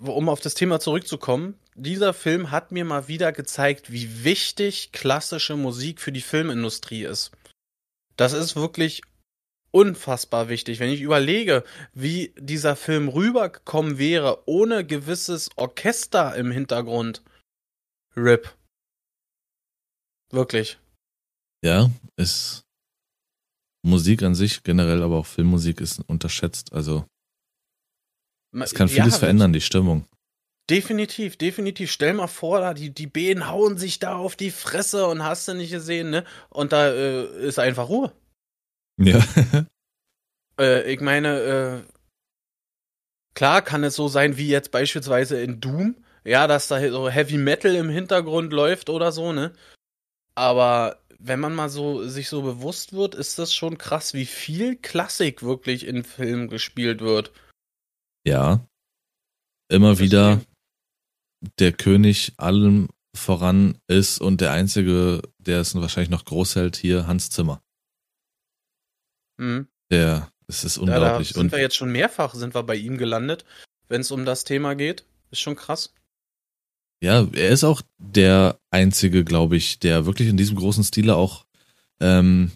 um 0.00 0.28
auf 0.28 0.40
das 0.40 0.54
Thema 0.54 0.80
zurückzukommen, 0.80 1.58
dieser 1.74 2.14
Film 2.14 2.50
hat 2.50 2.72
mir 2.72 2.84
mal 2.84 3.08
wieder 3.08 3.32
gezeigt, 3.32 3.90
wie 3.90 4.24
wichtig 4.24 4.92
klassische 4.92 5.56
Musik 5.56 6.00
für 6.00 6.12
die 6.12 6.20
Filmindustrie 6.20 7.04
ist. 7.04 7.32
Das 8.16 8.32
ist 8.32 8.54
wirklich 8.54 9.02
unfassbar 9.72 10.48
wichtig. 10.48 10.78
Wenn 10.78 10.90
ich 10.90 11.00
überlege, 11.00 11.64
wie 11.92 12.32
dieser 12.38 12.76
Film 12.76 13.08
rübergekommen 13.08 13.98
wäre, 13.98 14.44
ohne 14.46 14.86
gewisses 14.86 15.50
Orchester 15.56 16.36
im 16.36 16.52
Hintergrund. 16.52 17.22
RIP. 18.16 18.54
Wirklich. 20.34 20.78
Ja, 21.64 21.90
ist 22.16 22.64
Musik 23.84 24.22
an 24.22 24.34
sich, 24.34 24.62
generell 24.62 25.02
aber 25.02 25.16
auch 25.16 25.26
Filmmusik 25.26 25.80
ist 25.80 26.00
unterschätzt. 26.00 26.72
Also 26.72 27.06
es 28.52 28.74
kann 28.74 28.88
vieles 28.88 29.14
ja, 29.14 29.20
verändern, 29.20 29.52
die 29.52 29.60
Stimmung. 29.60 30.06
Definitiv, 30.70 31.36
definitiv. 31.36 31.90
Stell 31.90 32.14
mal 32.14 32.26
vor, 32.26 32.60
da 32.60 32.74
die, 32.74 32.90
die 32.90 33.06
Bähen 33.06 33.48
hauen 33.48 33.76
sich 33.76 33.98
da 33.98 34.16
auf 34.16 34.34
die 34.34 34.50
Fresse 34.50 35.06
und 35.06 35.22
hast 35.22 35.46
du 35.46 35.54
nicht 35.54 35.70
gesehen, 35.70 36.10
ne? 36.10 36.24
Und 36.48 36.72
da 36.72 36.88
äh, 36.88 37.46
ist 37.46 37.58
einfach 37.58 37.88
Ruhe. 37.88 38.12
Ja. 38.98 39.22
äh, 40.58 40.90
ich 40.92 41.00
meine, 41.00 41.38
äh, 41.38 41.82
klar 43.34 43.62
kann 43.62 43.84
es 43.84 43.94
so 43.94 44.08
sein 44.08 44.36
wie 44.36 44.48
jetzt 44.48 44.70
beispielsweise 44.70 45.40
in 45.40 45.60
Doom, 45.60 45.96
ja, 46.24 46.46
dass 46.46 46.68
da 46.68 46.80
so 46.90 47.08
Heavy 47.10 47.36
Metal 47.36 47.74
im 47.74 47.90
Hintergrund 47.90 48.52
läuft 48.52 48.88
oder 48.88 49.12
so, 49.12 49.32
ne? 49.32 49.52
Aber 50.34 51.00
wenn 51.18 51.40
man 51.40 51.54
mal 51.54 51.68
so 51.68 52.06
sich 52.06 52.28
so 52.28 52.42
bewusst 52.42 52.92
wird, 52.92 53.14
ist 53.14 53.38
das 53.38 53.54
schon 53.54 53.78
krass, 53.78 54.14
wie 54.14 54.26
viel 54.26 54.76
Klassik 54.76 55.42
wirklich 55.42 55.86
in 55.86 56.04
Filmen 56.04 56.48
gespielt 56.48 57.00
wird. 57.00 57.32
Ja. 58.26 58.66
Immer 59.68 59.98
wieder 59.98 60.40
der 61.58 61.72
König 61.72 62.32
allem 62.36 62.88
voran 63.16 63.78
ist 63.86 64.20
und 64.20 64.40
der 64.40 64.52
einzige, 64.52 65.22
der 65.38 65.60
es 65.60 65.74
wahrscheinlich 65.74 66.10
noch 66.10 66.24
groß 66.24 66.56
hält, 66.56 66.76
hier 66.76 67.06
Hans 67.06 67.30
Zimmer. 67.30 67.62
Mhm. 69.38 69.68
Der, 69.90 70.30
es 70.46 70.64
ist 70.64 70.78
unglaublich. 70.78 71.02
Ja, 71.02 71.18
da 71.18 71.24
sind 71.24 71.40
und 71.40 71.52
wir 71.52 71.60
jetzt 71.60 71.76
schon 71.76 71.92
mehrfach 71.92 72.34
sind 72.34 72.54
wir 72.54 72.62
bei 72.62 72.76
ihm 72.76 72.98
gelandet, 72.98 73.44
wenn 73.88 74.00
es 74.00 74.10
um 74.10 74.24
das 74.24 74.44
Thema 74.44 74.74
geht. 74.74 75.06
Ist 75.30 75.40
schon 75.40 75.56
krass. 75.56 75.94
Ja, 77.04 77.28
er 77.34 77.50
ist 77.50 77.64
auch 77.64 77.82
der 77.98 78.58
einzige, 78.70 79.24
glaube 79.24 79.56
ich, 79.58 79.78
der 79.78 80.06
wirklich 80.06 80.26
in 80.26 80.38
diesem 80.38 80.56
großen 80.56 80.84
Stile 80.84 81.16
auch 81.16 81.44
ähm, 82.00 82.50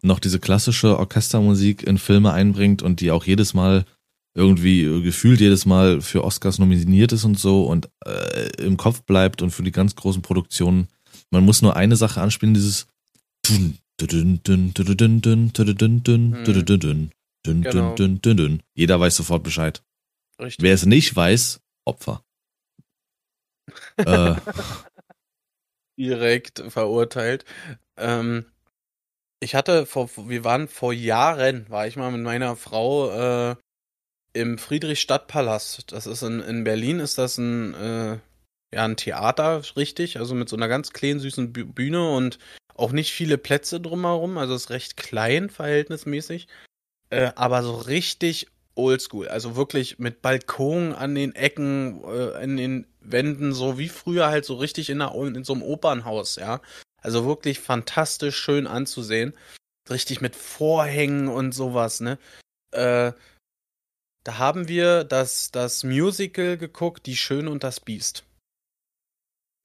noch 0.00 0.20
diese 0.20 0.38
klassische 0.38 0.96
Orchestermusik 0.96 1.82
in 1.82 1.98
Filme 1.98 2.32
einbringt 2.32 2.82
und 2.82 3.00
die 3.00 3.10
auch 3.10 3.24
jedes 3.24 3.52
Mal 3.52 3.84
irgendwie 4.32 4.84
gefühlt 5.02 5.40
jedes 5.40 5.66
Mal 5.66 6.00
für 6.02 6.22
Oscars 6.22 6.60
nominiert 6.60 7.10
ist 7.10 7.24
und 7.24 7.36
so 7.36 7.64
und 7.64 7.88
äh, 8.06 8.62
im 8.62 8.76
Kopf 8.76 9.02
bleibt 9.02 9.42
und 9.42 9.50
für 9.50 9.64
die 9.64 9.72
ganz 9.72 9.96
großen 9.96 10.22
Produktionen. 10.22 10.86
Man 11.30 11.44
muss 11.44 11.60
nur 11.60 11.74
eine 11.74 11.96
Sache 11.96 12.20
anspielen, 12.20 12.54
dieses 12.54 12.86
Jeder 18.76 19.00
weiß 19.00 19.16
sofort 19.16 19.42
Bescheid. 19.42 19.82
Richtig. 20.40 20.62
Wer 20.62 20.74
es 20.74 20.86
nicht 20.86 21.16
weiß, 21.16 21.60
Opfer. 21.84 22.23
Äh. 23.96 24.34
Direkt 25.96 26.64
verurteilt. 26.68 27.44
Ähm, 27.96 28.46
ich 29.40 29.54
hatte 29.54 29.86
vor, 29.86 30.10
wir 30.28 30.42
waren 30.42 30.68
vor 30.68 30.92
Jahren, 30.92 31.68
war 31.68 31.86
ich 31.86 31.96
mal 31.96 32.10
mit 32.10 32.22
meiner 32.22 32.56
Frau 32.56 33.50
äh, 33.50 33.56
im 34.32 34.58
Friedrichstadtpalast. 34.58 35.92
Das 35.92 36.06
ist 36.06 36.22
in, 36.22 36.40
in 36.40 36.64
Berlin, 36.64 36.98
ist 36.98 37.18
das 37.18 37.38
ein, 37.38 37.74
äh, 37.74 38.18
ja, 38.74 38.84
ein 38.84 38.96
Theater, 38.96 39.62
richtig, 39.76 40.18
also 40.18 40.34
mit 40.34 40.48
so 40.48 40.56
einer 40.56 40.68
ganz 40.68 40.92
kleinen, 40.92 41.20
süßen 41.20 41.52
Bühne 41.52 42.10
und 42.10 42.38
auch 42.74 42.90
nicht 42.90 43.12
viele 43.12 43.38
Plätze 43.38 43.80
drumherum, 43.80 44.36
also 44.36 44.54
ist 44.54 44.70
recht 44.70 44.96
klein 44.96 45.48
verhältnismäßig, 45.48 46.48
äh, 47.10 47.30
aber 47.36 47.62
so 47.62 47.76
richtig 47.76 48.48
oldschool, 48.74 49.28
also 49.28 49.54
wirklich 49.54 50.00
mit 50.00 50.22
Balkon 50.22 50.92
an 50.92 51.14
den 51.14 51.36
Ecken, 51.36 52.02
äh, 52.02 52.42
in 52.42 52.56
den 52.56 52.86
Wänden, 53.04 53.52
so 53.52 53.78
wie 53.78 53.88
früher 53.88 54.28
halt 54.28 54.44
so 54.44 54.54
richtig 54.54 54.90
in, 54.90 55.00
einer, 55.00 55.14
in 55.14 55.44
so 55.44 55.52
einem 55.52 55.62
Opernhaus, 55.62 56.36
ja. 56.36 56.60
Also 57.02 57.26
wirklich 57.26 57.60
fantastisch 57.60 58.36
schön 58.36 58.66
anzusehen. 58.66 59.34
Richtig 59.90 60.20
mit 60.20 60.34
Vorhängen 60.36 61.28
und 61.28 61.52
sowas, 61.52 62.00
ne? 62.00 62.18
Äh, 62.70 63.12
da 64.24 64.38
haben 64.38 64.68
wir 64.68 65.04
das, 65.04 65.50
das 65.50 65.84
Musical 65.84 66.56
geguckt, 66.56 67.06
Die 67.06 67.16
Schöne 67.16 67.50
und 67.50 67.62
das 67.62 67.80
Biest. 67.80 68.24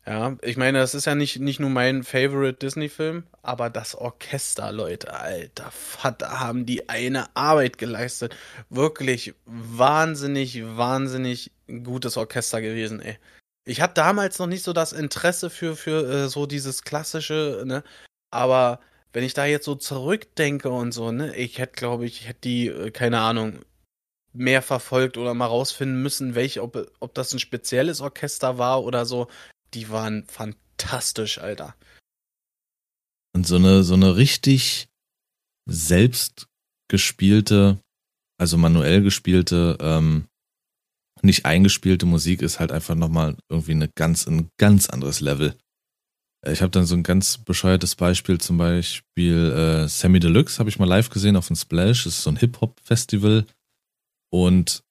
Ja, 0.09 0.35
ich 0.41 0.57
meine, 0.57 0.79
das 0.79 0.95
ist 0.95 1.05
ja 1.05 1.13
nicht, 1.13 1.39
nicht 1.39 1.59
nur 1.59 1.69
mein 1.69 2.01
Favorite 2.01 2.57
Disney-Film, 2.57 3.25
aber 3.43 3.69
das 3.69 3.93
Orchester, 3.93 4.71
Leute, 4.71 5.13
alter 5.13 5.69
Vater, 5.69 6.39
haben 6.39 6.65
die 6.65 6.89
eine 6.89 7.35
Arbeit 7.35 7.77
geleistet. 7.77 8.35
Wirklich 8.71 9.35
wahnsinnig, 9.45 10.63
wahnsinnig 10.65 11.51
gutes 11.83 12.17
Orchester 12.17 12.59
gewesen, 12.59 12.99
ey. 13.01 13.19
Ich 13.65 13.81
hatte 13.81 13.93
damals 13.95 14.39
noch 14.39 14.47
nicht 14.47 14.63
so 14.63 14.73
das 14.73 14.93
Interesse 14.93 15.51
für, 15.51 15.75
für 15.75 16.25
äh, 16.25 16.27
so 16.27 16.47
dieses 16.47 16.81
klassische, 16.81 17.61
ne, 17.67 17.83
aber 18.31 18.79
wenn 19.13 19.23
ich 19.23 19.35
da 19.35 19.45
jetzt 19.45 19.65
so 19.65 19.75
zurückdenke 19.75 20.69
und 20.71 20.91
so, 20.91 21.11
ne, 21.11 21.35
ich 21.35 21.59
hätte, 21.59 21.73
glaube 21.73 22.05
ich, 22.07 22.21
ich 22.21 22.27
hätte 22.29 22.41
die, 22.41 22.67
äh, 22.67 22.89
keine 22.89 23.19
Ahnung, 23.19 23.59
mehr 24.33 24.63
verfolgt 24.63 25.17
oder 25.17 25.35
mal 25.35 25.45
rausfinden 25.45 26.01
müssen, 26.01 26.33
welch, 26.33 26.59
ob, 26.61 26.91
ob 26.99 27.13
das 27.13 27.31
ein 27.33 27.39
spezielles 27.39 28.01
Orchester 28.01 28.57
war 28.57 28.83
oder 28.83 29.05
so 29.05 29.27
die 29.73 29.89
waren 29.89 30.25
fantastisch, 30.25 31.37
Alter. 31.39 31.75
Und 33.35 33.45
so 33.45 33.55
eine, 33.55 33.83
so 33.83 33.93
eine 33.93 34.15
richtig 34.15 34.89
selbst 35.69 36.47
gespielte, 36.89 37.79
also 38.39 38.57
manuell 38.57 39.01
gespielte, 39.01 39.77
ähm, 39.79 40.27
nicht 41.21 41.45
eingespielte 41.45 42.05
Musik 42.05 42.41
ist 42.41 42.59
halt 42.59 42.71
einfach 42.71 42.95
nochmal 42.95 43.35
irgendwie 43.49 43.73
eine 43.73 43.89
ganz, 43.89 44.25
ein 44.25 44.49
ganz 44.57 44.89
anderes 44.89 45.19
Level. 45.19 45.55
Äh, 46.45 46.53
ich 46.53 46.61
habe 46.61 46.71
dann 46.71 46.85
so 46.85 46.95
ein 46.95 47.03
ganz 47.03 47.37
bescheuertes 47.37 47.95
Beispiel, 47.95 48.39
zum 48.39 48.57
Beispiel 48.57 49.51
äh, 49.51 49.87
Sammy 49.87 50.19
Deluxe 50.19 50.59
habe 50.59 50.69
ich 50.69 50.79
mal 50.79 50.85
live 50.85 51.09
gesehen 51.09 51.35
auf 51.35 51.47
dem 51.47 51.55
Splash. 51.55 52.05
Das 52.05 52.13
ist 52.17 52.23
so 52.23 52.29
ein 52.29 52.37
Hip-Hop-Festival. 52.37 53.45
Und 54.31 54.83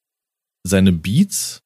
seine 0.67 0.93
Beats 0.93 1.63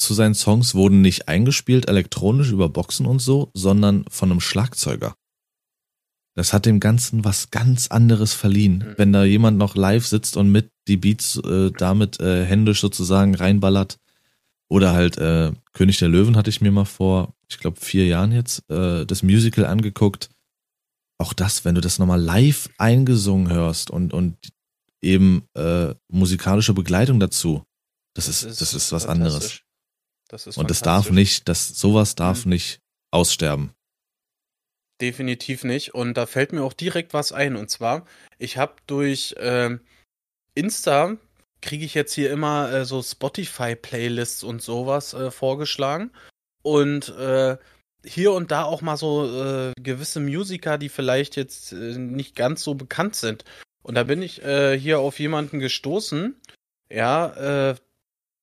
zu 0.00 0.14
seinen 0.14 0.34
Songs 0.34 0.74
wurden 0.74 1.00
nicht 1.02 1.28
eingespielt 1.28 1.88
elektronisch 1.88 2.50
über 2.50 2.68
Boxen 2.68 3.06
und 3.06 3.20
so, 3.20 3.50
sondern 3.54 4.04
von 4.08 4.30
einem 4.30 4.40
Schlagzeuger. 4.40 5.14
Das 6.34 6.52
hat 6.52 6.64
dem 6.64 6.80
Ganzen 6.80 7.24
was 7.24 7.50
ganz 7.50 7.88
anderes 7.88 8.32
verliehen. 8.32 8.78
Mhm. 8.78 8.94
Wenn 8.96 9.12
da 9.12 9.24
jemand 9.24 9.58
noch 9.58 9.74
live 9.74 10.06
sitzt 10.06 10.36
und 10.36 10.50
mit 10.50 10.70
die 10.88 10.96
Beats 10.96 11.36
äh, 11.36 11.70
damit 11.76 12.20
äh, 12.20 12.44
händisch 12.44 12.80
sozusagen 12.80 13.34
reinballert. 13.34 13.98
Oder 14.68 14.92
halt 14.92 15.18
äh, 15.18 15.52
König 15.72 15.98
der 15.98 16.08
Löwen 16.08 16.36
hatte 16.36 16.50
ich 16.50 16.60
mir 16.60 16.70
mal 16.70 16.84
vor, 16.84 17.34
ich 17.48 17.58
glaube, 17.58 17.80
vier 17.80 18.06
Jahren 18.06 18.30
jetzt, 18.30 18.62
äh, 18.70 19.04
das 19.04 19.22
Musical 19.22 19.66
angeguckt. 19.66 20.30
Auch 21.18 21.32
das, 21.32 21.64
wenn 21.64 21.74
du 21.74 21.80
das 21.80 21.98
nochmal 21.98 22.20
live 22.20 22.70
eingesungen 22.78 23.50
hörst 23.52 23.90
und, 23.90 24.14
und 24.14 24.36
eben 25.02 25.42
äh, 25.54 25.94
musikalische 26.08 26.72
Begleitung 26.72 27.18
dazu, 27.18 27.64
das 28.14 28.28
ist, 28.28 28.44
das 28.44 28.52
ist, 28.52 28.60
das 28.60 28.74
ist 28.74 28.92
was 28.92 29.06
anderes. 29.06 29.60
Das 30.30 30.46
ist 30.46 30.56
Und 30.58 30.70
es 30.70 30.80
darf 30.80 31.10
nicht, 31.10 31.48
das, 31.48 31.68
sowas 31.68 32.14
darf 32.14 32.44
mhm. 32.44 32.52
nicht 32.52 32.80
aussterben. 33.10 33.72
Definitiv 35.00 35.64
nicht. 35.64 35.94
Und 35.94 36.14
da 36.14 36.26
fällt 36.26 36.52
mir 36.52 36.62
auch 36.62 36.72
direkt 36.72 37.14
was 37.14 37.32
ein. 37.32 37.56
Und 37.56 37.68
zwar, 37.68 38.06
ich 38.38 38.56
habe 38.56 38.74
durch 38.86 39.34
äh, 39.38 39.76
Insta 40.54 41.16
kriege 41.60 41.84
ich 41.84 41.94
jetzt 41.94 42.14
hier 42.14 42.30
immer 42.30 42.72
äh, 42.72 42.84
so 42.84 43.02
Spotify-Playlists 43.02 44.44
und 44.44 44.62
sowas 44.62 45.14
äh, 45.14 45.32
vorgeschlagen. 45.32 46.12
Und 46.62 47.08
äh, 47.08 47.56
hier 48.04 48.32
und 48.32 48.52
da 48.52 48.64
auch 48.64 48.82
mal 48.82 48.96
so 48.96 49.26
äh, 49.26 49.72
gewisse 49.82 50.20
Musiker, 50.20 50.78
die 50.78 50.90
vielleicht 50.90 51.34
jetzt 51.36 51.72
äh, 51.72 51.98
nicht 51.98 52.36
ganz 52.36 52.62
so 52.62 52.74
bekannt 52.74 53.16
sind. 53.16 53.44
Und 53.82 53.94
da 53.96 54.04
bin 54.04 54.22
ich 54.22 54.42
hier 54.42 55.00
auf 55.00 55.18
jemanden 55.18 55.58
gestoßen, 55.58 56.38
ja, 56.90 57.70
äh, 57.70 57.74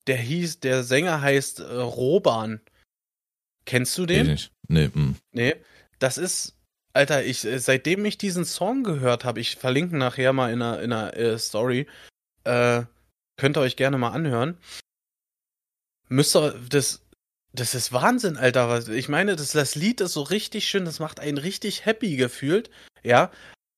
der 0.07 0.17
hieß, 0.17 0.59
der 0.61 0.83
Sänger 0.83 1.21
heißt 1.21 1.59
äh, 1.59 1.63
Roban. 1.63 2.61
Kennst 3.65 3.97
du 3.97 4.05
den? 4.05 4.27
Nicht. 4.27 4.51
Nee, 4.67 4.89
mh. 4.93 5.15
nee. 5.31 5.55
Das 5.99 6.17
ist, 6.17 6.55
Alter, 6.93 7.23
ich, 7.23 7.45
äh, 7.45 7.59
seitdem 7.59 8.05
ich 8.05 8.17
diesen 8.17 8.45
Song 8.45 8.83
gehört 8.83 9.25
habe, 9.25 9.39
ich 9.39 9.55
verlinke 9.55 9.97
nachher 9.97 10.33
mal 10.33 10.51
in 10.51 10.61
einer, 10.61 10.81
in 10.81 10.93
einer 10.93 11.15
äh, 11.15 11.37
Story, 11.37 11.87
äh, 12.43 12.83
könnt 13.37 13.57
ihr 13.57 13.61
euch 13.61 13.75
gerne 13.75 13.97
mal 13.97 14.11
anhören. 14.11 14.57
Müsst 16.09 16.35
ihr, 16.35 16.53
das, 16.69 17.01
Das 17.53 17.75
ist 17.75 17.91
Wahnsinn, 17.91 18.37
Alter. 18.37 18.87
Ich 18.89 19.09
meine, 19.09 19.35
das, 19.35 19.51
das 19.51 19.75
Lied 19.75 20.01
ist 20.01 20.13
so 20.13 20.21
richtig 20.21 20.67
schön, 20.67 20.85
das 20.85 20.99
macht 20.99 21.19
einen 21.19 21.37
richtig 21.37 21.85
happy 21.85 22.15
gefühlt, 22.15 22.69
ja. 23.03 23.31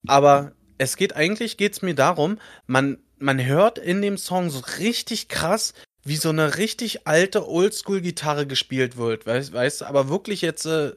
Aber 0.07 0.53
es 0.77 0.95
geht 0.97 1.15
eigentlich, 1.15 1.57
geht's 1.57 1.81
mir 1.81 1.95
darum, 1.95 2.39
man, 2.67 2.97
man 3.17 3.43
hört 3.43 3.77
in 3.77 4.01
dem 4.01 4.17
Song 4.17 4.49
so 4.49 4.59
richtig 4.79 5.27
krass, 5.29 5.73
wie 6.03 6.15
so 6.15 6.29
eine 6.29 6.57
richtig 6.57 7.07
alte 7.07 7.47
Oldschool-Gitarre 7.47 8.47
gespielt 8.47 8.97
wird, 8.97 9.25
weißt, 9.25 9.53
weißt 9.53 9.83
aber 9.83 10.09
wirklich 10.09 10.41
jetzt, 10.41 10.65
äh, 10.65 10.93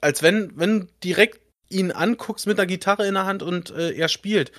als 0.00 0.22
wenn, 0.22 0.52
wenn 0.56 0.88
direkt 1.02 1.40
ihn 1.68 1.92
anguckst 1.92 2.46
mit 2.46 2.58
der 2.58 2.66
Gitarre 2.66 3.06
in 3.06 3.14
der 3.14 3.26
Hand 3.26 3.42
und 3.42 3.70
äh, 3.70 3.92
er 3.92 4.08
spielt 4.08 4.52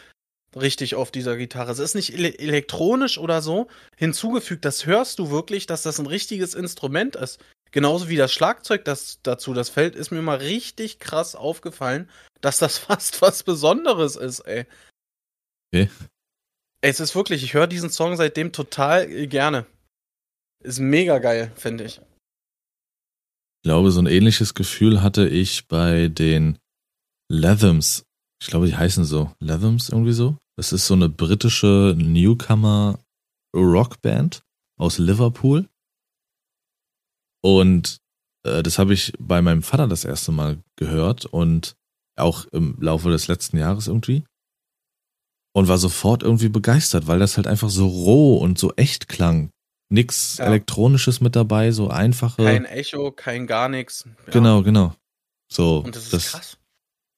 richtig 0.55 0.95
auf 0.95 1.11
dieser 1.11 1.37
Gitarre. 1.37 1.71
Es 1.71 1.79
ist 1.79 1.95
nicht 1.95 2.13
ele 2.13 2.37
elektronisch 2.37 3.17
oder 3.17 3.41
so 3.41 3.67
hinzugefügt. 3.97 4.65
Das 4.65 4.85
hörst 4.85 5.19
du 5.19 5.29
wirklich, 5.31 5.65
dass 5.65 5.83
das 5.83 5.99
ein 5.99 6.07
richtiges 6.07 6.55
Instrument 6.55 7.15
ist. 7.15 7.39
Genauso 7.71 8.09
wie 8.09 8.17
das 8.17 8.33
Schlagzeug 8.33 8.83
das 8.83 9.19
dazu. 9.23 9.53
Das 9.53 9.69
Feld 9.69 9.95
ist 9.95 10.11
mir 10.11 10.21
mal 10.21 10.37
richtig 10.37 10.99
krass 10.99 11.35
aufgefallen, 11.35 12.09
dass 12.41 12.57
das 12.57 12.77
fast 12.77 13.21
was 13.21 13.43
Besonderes 13.43 14.15
ist, 14.15 14.41
ey. 14.41 14.65
Okay. 15.73 15.89
Es 16.83 16.99
ist 16.99 17.15
wirklich, 17.15 17.43
ich 17.43 17.53
höre 17.53 17.67
diesen 17.67 17.91
Song 17.91 18.15
seitdem 18.15 18.51
total 18.51 19.27
gerne. 19.27 19.67
Ist 20.63 20.79
mega 20.79 21.19
geil, 21.19 21.51
finde 21.55 21.83
ich. 21.85 21.97
Ich 21.97 23.67
glaube, 23.67 23.91
so 23.91 24.01
ein 24.01 24.07
ähnliches 24.07 24.55
Gefühl 24.55 25.03
hatte 25.03 25.27
ich 25.27 25.67
bei 25.67 26.07
den 26.07 26.57
Lathams. 27.31 28.03
Ich 28.41 28.47
glaube, 28.47 28.65
die 28.65 28.75
heißen 28.75 29.05
so. 29.05 29.31
Lathams 29.39 29.89
irgendwie 29.89 30.13
so. 30.13 30.37
Das 30.57 30.73
ist 30.73 30.87
so 30.87 30.95
eine 30.95 31.09
britische 31.09 31.95
Newcomer 31.95 32.99
Rockband 33.55 34.41
aus 34.79 34.97
Liverpool. 34.97 35.69
Und 37.43 37.99
äh, 38.43 38.63
das 38.63 38.79
habe 38.79 38.93
ich 38.93 39.13
bei 39.19 39.41
meinem 39.41 39.61
Vater 39.61 39.87
das 39.87 40.05
erste 40.05 40.31
Mal 40.31 40.57
gehört 40.75 41.25
und 41.25 41.75
auch 42.17 42.45
im 42.45 42.79
Laufe 42.81 43.09
des 43.09 43.27
letzten 43.27 43.57
Jahres 43.57 43.87
irgendwie. 43.87 44.23
Und 45.53 45.67
war 45.67 45.77
sofort 45.77 46.23
irgendwie 46.23 46.49
begeistert, 46.49 47.07
weil 47.07 47.19
das 47.19 47.35
halt 47.35 47.47
einfach 47.47 47.69
so 47.69 47.87
roh 47.87 48.37
und 48.37 48.57
so 48.57 48.73
echt 48.75 49.09
klang. 49.09 49.49
Nix 49.89 50.37
ja. 50.37 50.45
Elektronisches 50.45 51.19
mit 51.19 51.35
dabei, 51.35 51.71
so 51.71 51.89
einfache. 51.89 52.43
Kein 52.43 52.63
Echo, 52.63 53.11
kein 53.11 53.45
gar 53.47 53.67
nichts. 53.67 54.05
Ja. 54.27 54.31
Genau, 54.31 54.63
genau. 54.63 54.95
So. 55.51 55.79
Und 55.79 55.95
das 55.95 56.03
ist 56.03 56.13
das, 56.13 56.31
krass. 56.31 56.57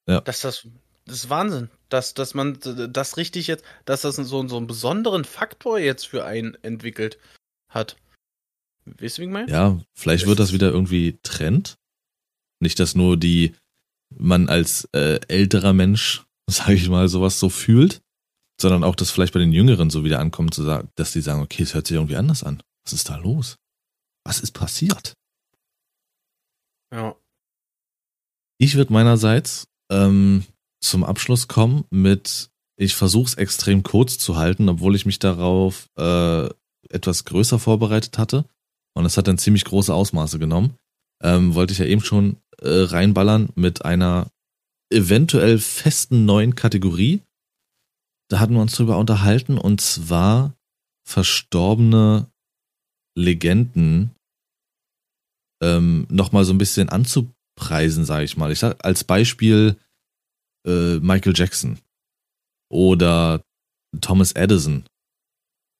Ja. 0.08 0.22
Dass 0.22 0.42
das, 0.42 0.68
das 1.06 1.16
ist 1.18 1.30
Wahnsinn, 1.30 1.70
dass, 1.90 2.16
dass 2.16 2.34
man 2.34 2.58
das 2.90 3.18
richtig 3.18 3.46
jetzt, 3.46 3.64
dass 3.86 4.02
das 4.02 4.16
so, 4.16 4.48
so 4.48 4.58
einen 4.58 4.68
besonderen 4.68 5.24
Faktor 5.24 5.78
jetzt 5.78 6.08
für 6.08 6.26
einen 6.26 6.56
entwickelt 6.64 7.20
hat. 7.70 7.98
Weißt 8.86 9.18
du, 9.18 9.22
wie 9.22 9.26
ich 9.26 9.32
meine? 9.32 9.52
Ja, 9.52 9.80
vielleicht 9.94 10.26
wird 10.26 10.40
das 10.40 10.52
wieder 10.54 10.72
irgendwie 10.72 11.20
Trend. 11.24 11.78
Nicht, 12.60 12.80
dass 12.80 12.96
nur 12.96 13.18
die, 13.18 13.56
man 14.10 14.50
als 14.50 14.88
äh, 14.94 15.20
älterer 15.28 15.74
Mensch, 15.74 16.24
sag 16.50 16.70
ich 16.70 16.90
mal, 16.90 17.08
sowas 17.08 17.40
so 17.40 17.50
fühlt, 17.50 18.02
sondern 18.64 18.84
auch, 18.84 18.96
dass 18.96 19.12
vielleicht 19.12 19.34
bei 19.34 19.40
den 19.40 19.52
Jüngeren 19.52 19.90
so 19.90 20.04
wieder 20.04 20.20
ankommt, 20.20 20.54
zu 20.54 20.64
sagen, 20.64 20.90
dass 20.96 21.12
die 21.12 21.22
sagen, 21.22 21.42
okay, 21.42 21.64
es 21.64 21.74
hört 21.74 21.86
sich 21.86 21.96
irgendwie 21.96 22.16
anders 22.16 22.44
an. 22.44 22.64
Was 22.86 22.94
ist 22.94 23.10
da 23.10 23.18
los? 23.18 23.58
Was 24.26 24.40
ist 24.40 24.54
passiert? 24.54 25.14
Ja. 26.94 27.16
Ich 28.58 28.76
würde 28.76 28.94
meinerseits 28.94 29.68
ähm, 29.92 30.46
zum 30.80 31.04
Abschluss 31.04 31.50
kommen 31.50 31.84
mit, 31.90 32.52
ich 32.78 32.96
versuche 32.96 33.28
es 33.28 33.34
extrem 33.34 33.84
kurz 33.84 34.18
zu 34.18 34.38
halten, 34.38 34.70
obwohl 34.70 34.96
ich 34.96 35.06
mich 35.06 35.20
darauf 35.20 35.90
äh, 35.98 36.50
etwas 36.90 37.26
größer 37.26 37.60
vorbereitet 37.60 38.18
hatte. 38.18 38.46
Und 38.94 39.06
es 39.06 39.18
hat 39.18 39.28
dann 39.28 39.38
ziemlich 39.38 39.66
große 39.66 39.94
Ausmaße 39.94 40.40
genommen. 40.40 40.76
Ähm, 41.22 41.54
wollte 41.54 41.74
ich 41.74 41.80
ja 41.80 41.86
eben 41.86 42.02
schon 42.02 42.38
äh, 42.60 42.70
reinballern 42.70 43.50
mit 43.56 43.84
einer 43.84 44.32
eventuell 44.90 45.60
festen 45.60 46.24
neuen 46.24 46.56
Kategorie. 46.56 47.22
Da 48.34 48.40
hatten 48.40 48.56
wir 48.56 48.62
uns 48.62 48.76
drüber 48.76 48.98
unterhalten 48.98 49.60
und 49.60 49.80
zwar 49.80 50.56
verstorbene 51.08 52.32
Legenden 53.16 54.10
ähm, 55.62 56.08
nochmal 56.10 56.44
so 56.44 56.52
ein 56.52 56.58
bisschen 56.58 56.90
anzupreisen, 56.90 58.06
sage 58.06 58.26
ich 58.26 58.36
mal. 58.36 58.52
Ich 58.52 58.58
sag 58.58 58.84
als 58.84 59.04
Beispiel 59.04 59.78
äh, 60.66 60.98
Michael 60.98 61.34
Jackson 61.36 61.78
oder 62.72 63.44
Thomas 64.02 64.32
Edison. 64.32 64.84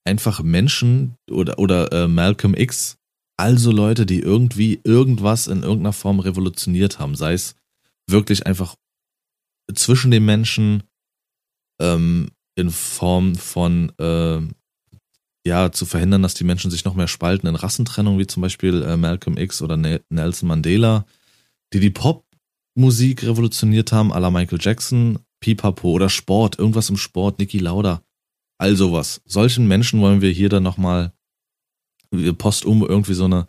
Einfach 0.06 0.44
Menschen 0.44 1.16
oder, 1.32 1.58
oder 1.58 1.92
äh, 1.92 2.08
Malcolm 2.08 2.54
X. 2.54 3.00
Also 3.36 3.72
Leute, 3.72 4.06
die 4.06 4.20
irgendwie 4.20 4.80
irgendwas 4.84 5.48
in 5.48 5.64
irgendeiner 5.64 5.94
Form 5.94 6.20
revolutioniert 6.20 7.00
haben. 7.00 7.16
Sei 7.16 7.34
es 7.34 7.56
wirklich 8.08 8.46
einfach 8.46 8.76
zwischen 9.74 10.12
den 10.12 10.24
Menschen 10.24 10.84
ähm, 11.82 12.30
in 12.56 12.70
Form 12.70 13.36
von 13.36 13.92
äh, 14.00 14.42
ja, 15.46 15.72
zu 15.72 15.86
verhindern, 15.86 16.22
dass 16.22 16.36
die 16.36 16.46
Menschen 16.46 16.72
sich 16.72 16.86
noch 16.86 16.96
mehr 16.96 17.08
spalten 17.08 17.48
in 17.48 17.56
Rassentrennung, 17.56 18.18
wie 18.18 18.28
zum 18.28 18.42
Beispiel 18.42 18.82
äh, 18.84 18.96
Malcolm 18.96 19.38
X 19.38 19.62
oder 19.62 19.76
Nelson 19.78 20.48
Mandela, 20.48 21.06
die 21.74 21.80
die 21.80 21.90
Pop 21.90 22.26
Musik 22.76 23.24
revolutioniert 23.24 23.92
haben, 23.92 24.12
à 24.12 24.20
la 24.20 24.32
Michael 24.32 24.60
Jackson, 24.62 25.20
Pipapo 25.42 25.92
oder 25.92 26.10
Sport, 26.10 26.58
irgendwas 26.58 26.90
im 26.90 26.98
Sport, 26.98 27.40
Niki 27.40 27.60
Lauda, 27.60 28.02
all 28.58 28.76
sowas. 28.76 29.22
Solchen 29.26 29.68
Menschen 29.68 30.00
wollen 30.00 30.22
wir 30.22 30.32
hier 30.32 30.50
dann 30.50 30.64
nochmal 30.64 31.14
postum 32.38 32.84
irgendwie 32.84 33.14
so 33.14 33.26
eine 33.26 33.48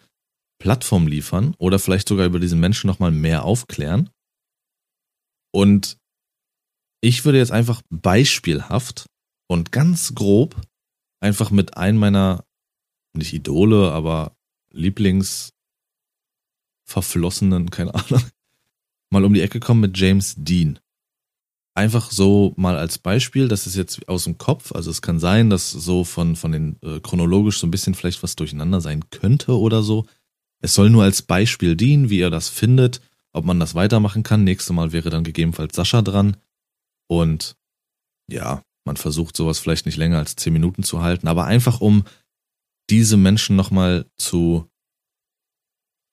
Plattform 0.58 1.06
liefern 1.06 1.54
oder 1.58 1.78
vielleicht 1.78 2.08
sogar 2.08 2.26
über 2.26 2.40
diesen 2.40 2.60
Menschen 2.60 2.86
nochmal 2.86 3.12
mehr 3.12 3.44
aufklären. 3.44 4.10
Und 5.52 5.98
ich 7.04 7.24
würde 7.26 7.38
jetzt 7.38 7.52
einfach 7.52 7.82
beispielhaft 7.90 9.06
und 9.46 9.70
ganz 9.72 10.14
grob 10.14 10.56
einfach 11.20 11.50
mit 11.50 11.76
einem 11.76 11.98
meiner, 11.98 12.46
nicht 13.12 13.34
Idole, 13.34 13.92
aber 13.92 14.34
Lieblingsverflossenen, 14.70 17.70
keine 17.70 17.94
Ahnung, 17.94 18.22
mal 19.10 19.24
um 19.24 19.34
die 19.34 19.42
Ecke 19.42 19.60
kommen 19.60 19.82
mit 19.82 19.98
James 19.98 20.34
Dean. 20.38 20.78
Einfach 21.74 22.10
so 22.10 22.54
mal 22.56 22.78
als 22.78 22.96
Beispiel, 22.98 23.48
das 23.48 23.66
ist 23.66 23.76
jetzt 23.76 24.08
aus 24.08 24.24
dem 24.24 24.38
Kopf, 24.38 24.72
also 24.72 24.90
es 24.90 25.02
kann 25.02 25.18
sein, 25.18 25.50
dass 25.50 25.70
so 25.70 26.04
von, 26.04 26.36
von 26.36 26.52
den 26.52 26.78
äh, 26.82 27.00
chronologisch 27.00 27.58
so 27.58 27.66
ein 27.66 27.70
bisschen 27.70 27.94
vielleicht 27.94 28.22
was 28.22 28.34
durcheinander 28.34 28.80
sein 28.80 29.10
könnte 29.10 29.58
oder 29.58 29.82
so. 29.82 30.06
Es 30.60 30.72
soll 30.72 30.88
nur 30.88 31.02
als 31.02 31.20
Beispiel 31.20 31.76
dienen, 31.76 32.08
wie 32.08 32.20
ihr 32.20 32.30
das 32.30 32.48
findet, 32.48 33.02
ob 33.32 33.44
man 33.44 33.60
das 33.60 33.74
weitermachen 33.74 34.22
kann. 34.22 34.44
Nächstes 34.44 34.74
Mal 34.74 34.92
wäre 34.92 35.10
dann 35.10 35.24
gegebenenfalls 35.24 35.76
Sascha 35.76 36.00
dran. 36.00 36.38
Und 37.20 37.56
ja, 38.30 38.62
man 38.86 38.96
versucht 38.96 39.36
sowas 39.36 39.58
vielleicht 39.58 39.86
nicht 39.86 39.96
länger 39.96 40.18
als 40.18 40.36
zehn 40.36 40.52
Minuten 40.52 40.82
zu 40.82 41.02
halten, 41.02 41.28
aber 41.28 41.44
einfach 41.44 41.80
um 41.80 42.04
diese 42.90 43.16
Menschen 43.16 43.56
nochmal 43.56 44.06
zu, 44.18 44.68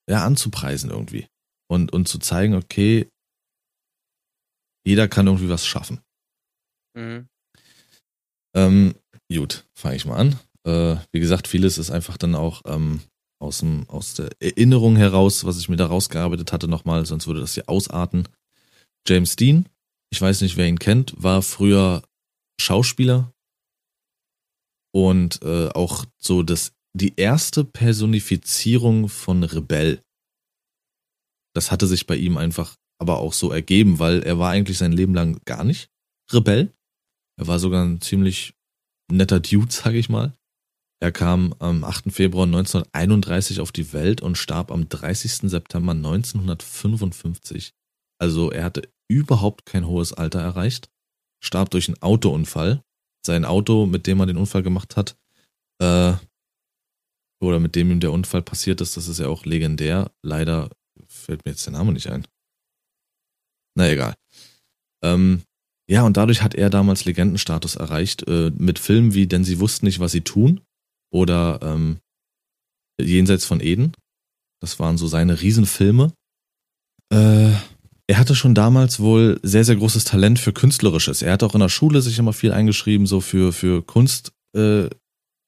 ja, 0.09 0.25
anzupreisen 0.25 0.89
irgendwie 0.89 1.27
und, 1.69 1.91
und 1.91 2.07
zu 2.07 2.19
zeigen, 2.19 2.55
okay, 2.55 3.09
jeder 4.85 5.07
kann 5.07 5.27
irgendwie 5.27 5.49
was 5.49 5.65
schaffen. 5.65 6.01
Mhm. 6.97 7.27
Ähm, 8.55 8.95
gut, 9.31 9.65
fange 9.73 9.95
ich 9.95 10.05
mal 10.05 10.17
an. 10.17 10.39
Äh, 10.65 10.97
wie 11.11 11.19
gesagt, 11.19 11.47
vieles 11.47 11.77
ist 11.77 11.91
einfach 11.91 12.17
dann 12.17 12.35
auch 12.35 12.61
ähm, 12.65 13.01
aus, 13.41 13.59
dem, 13.59 13.89
aus 13.89 14.13
der 14.13 14.29
Erinnerung 14.39 14.95
heraus, 14.95 15.45
was 15.45 15.59
ich 15.59 15.69
mir 15.69 15.77
da 15.77 15.87
rausgearbeitet 15.87 16.51
hatte, 16.51 16.67
nochmal, 16.67 17.05
sonst 17.05 17.27
würde 17.27 17.39
das 17.39 17.53
hier 17.53 17.69
ausarten. 17.69 18.27
James 19.07 19.35
Dean, 19.35 19.67
ich 20.11 20.21
weiß 20.21 20.41
nicht, 20.41 20.57
wer 20.57 20.67
ihn 20.67 20.79
kennt, 20.79 21.13
war 21.17 21.41
früher 21.41 22.03
Schauspieler 22.59 23.33
und 24.93 25.41
äh, 25.41 25.69
auch 25.69 26.05
so 26.17 26.43
das, 26.43 26.73
die 26.93 27.13
erste 27.15 27.63
Personifizierung 27.63 29.09
von 29.09 29.43
Rebell 29.43 30.03
das 31.53 31.71
hatte 31.71 31.87
sich 31.87 32.07
bei 32.07 32.15
ihm 32.15 32.37
einfach 32.37 32.75
aber 32.99 33.17
auch 33.17 33.33
so 33.33 33.51
ergeben, 33.51 33.99
weil 33.99 34.23
er 34.23 34.39
war 34.39 34.51
eigentlich 34.51 34.77
sein 34.77 34.91
Leben 34.91 35.13
lang 35.13 35.41
gar 35.45 35.63
nicht 35.63 35.89
Rebell. 36.31 36.71
Er 37.39 37.47
war 37.47 37.59
sogar 37.59 37.83
ein 37.83 38.01
ziemlich 38.01 38.53
netter 39.11 39.39
Dude, 39.39 39.67
sag 39.71 39.93
ich 39.93 40.09
mal. 40.09 40.33
Er 41.01 41.11
kam 41.11 41.55
am 41.57 41.83
8. 41.83 42.11
Februar 42.11 42.45
1931 42.45 43.59
auf 43.59 43.71
die 43.71 43.91
Welt 43.91 44.21
und 44.21 44.37
starb 44.37 44.71
am 44.71 44.87
30. 44.87 45.49
September 45.49 45.93
1955. 45.93 47.73
Also 48.19 48.51
er 48.51 48.65
hatte 48.65 48.87
überhaupt 49.11 49.65
kein 49.65 49.85
hohes 49.85 50.13
Alter 50.13 50.39
erreicht, 50.39 50.89
starb 51.43 51.69
durch 51.71 51.87
einen 51.87 52.01
Autounfall. 52.01 52.83
Sein 53.25 53.45
Auto, 53.45 53.85
mit 53.85 54.07
dem 54.07 54.19
er 54.19 54.25
den 54.25 54.37
Unfall 54.37 54.63
gemacht 54.63 54.97
hat, 54.97 55.15
äh, 55.79 56.13
oder 57.39 57.59
mit 57.59 57.75
dem 57.75 57.91
ihm 57.91 57.99
der 57.99 58.11
Unfall 58.11 58.41
passiert 58.41 58.81
ist, 58.81 58.97
das 58.97 59.07
ist 59.07 59.19
ja 59.19 59.27
auch 59.27 59.45
legendär. 59.45 60.11
Leider 60.23 60.69
fällt 61.07 61.45
mir 61.45 61.51
jetzt 61.51 61.65
der 61.65 61.73
Name 61.73 61.91
nicht 61.91 62.07
ein. 62.07 62.25
Na 63.75 63.89
egal. 63.89 64.15
Ähm, 65.03 65.43
ja, 65.89 66.03
und 66.03 66.17
dadurch 66.17 66.41
hat 66.41 66.55
er 66.55 66.69
damals 66.69 67.05
Legendenstatus 67.05 67.75
erreicht, 67.75 68.27
äh, 68.27 68.51
mit 68.55 68.79
Filmen 68.79 69.13
wie 69.13 69.27
Denn 69.27 69.43
sie 69.43 69.59
wussten 69.59 69.85
nicht, 69.85 69.99
was 69.99 70.11
sie 70.11 70.21
tun 70.21 70.61
oder 71.11 71.59
ähm, 71.61 71.99
Jenseits 72.99 73.45
von 73.45 73.59
Eden. 73.59 73.93
Das 74.61 74.79
waren 74.79 74.97
so 74.97 75.07
seine 75.07 75.41
Riesenfilme. 75.41 76.13
Äh, 77.11 77.53
er 78.11 78.17
hatte 78.17 78.35
schon 78.35 78.53
damals 78.53 78.99
wohl 78.99 79.39
sehr, 79.41 79.63
sehr 79.63 79.77
großes 79.77 80.03
Talent 80.03 80.37
für 80.37 80.51
Künstlerisches. 80.51 81.21
Er 81.21 81.31
hat 81.31 81.43
auch 81.43 81.53
in 81.53 81.61
der 81.61 81.69
Schule 81.69 82.01
sich 82.01 82.19
immer 82.19 82.33
viel 82.33 82.51
eingeschrieben, 82.51 83.07
so 83.07 83.21
für, 83.21 83.53
für 83.53 83.81
Kunst, 83.83 84.33
äh, 84.53 84.89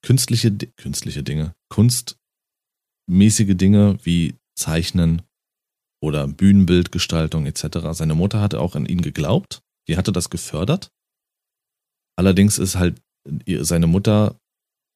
künstliche, 0.02 0.50
künstliche 0.78 1.22
Dinge, 1.22 1.54
kunstmäßige 1.68 2.16
Dinge 3.54 3.98
wie 4.02 4.36
Zeichnen 4.58 5.20
oder 6.02 6.26
Bühnenbildgestaltung 6.26 7.44
etc. 7.44 7.90
Seine 7.92 8.14
Mutter 8.14 8.40
hatte 8.40 8.60
auch 8.60 8.76
an 8.76 8.86
ihn 8.86 9.02
geglaubt, 9.02 9.60
die 9.86 9.98
hatte 9.98 10.12
das 10.12 10.30
gefördert. 10.30 10.90
Allerdings 12.16 12.56
ist 12.56 12.76
halt 12.76 12.98
seine 13.60 13.88
Mutter 13.88 14.38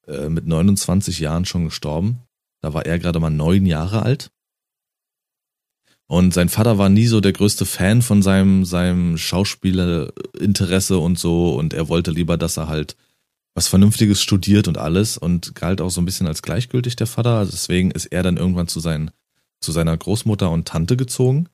äh, 0.07 0.31
mit 0.31 0.47
29 0.47 1.19
Jahren 1.19 1.45
schon 1.45 1.67
gestorben. 1.67 2.23
Da 2.63 2.73
war 2.73 2.87
er 2.87 2.99
gerade 2.99 3.21
mal 3.21 3.29
neun 3.29 3.67
Jahre 3.67 4.05
alt. 4.05 4.31
Und 6.11 6.33
sein 6.33 6.49
Vater 6.49 6.79
war 6.79 6.89
nie 6.89 7.07
so 7.07 7.21
der 7.21 7.35
größte 7.35 7.67
Fan 7.67 8.01
von 8.01 8.23
seinem, 8.23 8.65
seinem 8.65 9.19
Schauspielerinteresse 9.19 10.99
und 10.99 11.19
so. 11.19 11.55
Und 11.55 11.75
er 11.75 11.89
wollte 11.89 12.11
lieber, 12.11 12.39
dass 12.39 12.57
er 12.57 12.69
halt 12.69 12.97
was 13.55 13.69
Vernünftiges 13.69 14.23
studiert 14.23 14.69
und 14.69 14.79
alles 14.79 15.19
und 15.19 15.55
galt 15.55 15.81
auch 15.81 15.91
so 15.91 16.01
ein 16.01 16.07
bisschen 16.07 16.27
als 16.27 16.43
gleichgültig 16.43 16.97
der 16.97 17.07
Vater. 17.07 17.45
Deswegen 17.45 17.91
ist 17.91 18.07
er 18.07 18.23
dann 18.23 18.39
irgendwann 18.39 18.69
zu, 18.69 18.81
seinen, 18.81 19.11
zu 19.61 19.71
seiner 19.71 19.97
Großmutter 19.97 20.51
und 20.51 20.67
Tante 20.67 20.97
gezogen, 20.97 21.49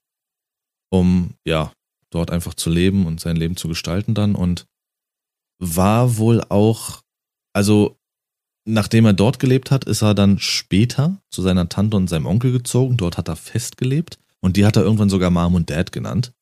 um 0.90 1.34
ja 1.44 1.72
dort 2.10 2.30
einfach 2.30 2.54
zu 2.54 2.70
leben 2.70 3.06
und 3.06 3.20
sein 3.20 3.36
Leben 3.36 3.56
zu 3.56 3.66
gestalten 3.66 4.14
dann 4.14 4.36
und 4.36 4.66
war 5.58 6.16
wohl 6.16 6.42
auch, 6.48 7.02
also 7.54 7.96
nachdem 8.66 9.06
er 9.06 9.14
dort 9.14 9.40
gelebt 9.40 9.72
hat, 9.72 9.84
ist 9.84 10.02
er 10.02 10.14
dann 10.14 10.38
später 10.38 11.20
zu 11.30 11.42
seiner 11.42 11.68
Tante 11.68 11.96
und 11.96 12.08
seinem 12.08 12.26
Onkel 12.26 12.52
gezogen. 12.52 12.96
Dort 12.96 13.18
hat 13.18 13.28
er 13.28 13.36
festgelebt 13.36 14.18
und 14.44 14.58
die 14.58 14.66
hat 14.66 14.76
er 14.76 14.82
irgendwann 14.82 15.08
sogar 15.08 15.30
Mom 15.30 15.54
und 15.54 15.70
Dad 15.70 15.90
genannt. 15.90 16.34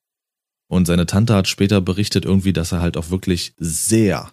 Und 0.68 0.86
seine 0.86 1.07
Tante 1.07 1.36
hat 1.36 1.46
später 1.46 1.80
berichtet 1.80 2.24
irgendwie, 2.24 2.53
dass 2.53 2.72
er 2.72 2.80
halt 2.80 2.96
auch 2.96 3.11
wirklich 3.11 3.55
sehr, 3.59 4.32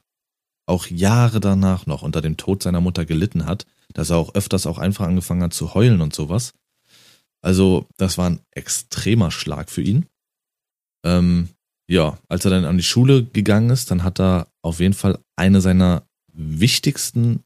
auch 0.65 0.87
Jahre 0.87 1.39
danach 1.39 1.85
noch 1.85 2.01
unter 2.01 2.21
dem 2.21 2.35
Tod 2.35 2.63
seiner 2.63 2.81
Mutter 2.81 3.05
gelitten 3.05 3.45
hat, 3.45 3.67
dass 3.93 4.09
er 4.09 4.17
auch 4.17 4.33
öfters 4.33 4.65
auch 4.65 4.79
einfach 4.79 5.05
angefangen 5.05 5.43
hat 5.43 5.53
zu 5.53 5.75
heulen 5.75 6.01
und 6.01 6.15
sowas. 6.15 6.53
Also 7.43 7.85
das 7.97 8.17
war 8.17 8.31
ein 8.31 8.39
extremer 8.49 9.29
Schlag 9.29 9.69
für 9.69 9.83
ihn. 9.83 10.07
Ähm, 11.05 11.49
ja, 11.87 12.17
als 12.27 12.45
er 12.45 12.51
dann 12.51 12.65
an 12.65 12.77
die 12.77 12.83
Schule 12.83 13.23
gegangen 13.23 13.69
ist, 13.69 13.91
dann 13.91 14.03
hat 14.03 14.19
er 14.19 14.47
auf 14.63 14.79
jeden 14.79 14.95
Fall 14.95 15.19
eine 15.35 15.61
seiner 15.61 16.07
wichtigsten 16.33 17.43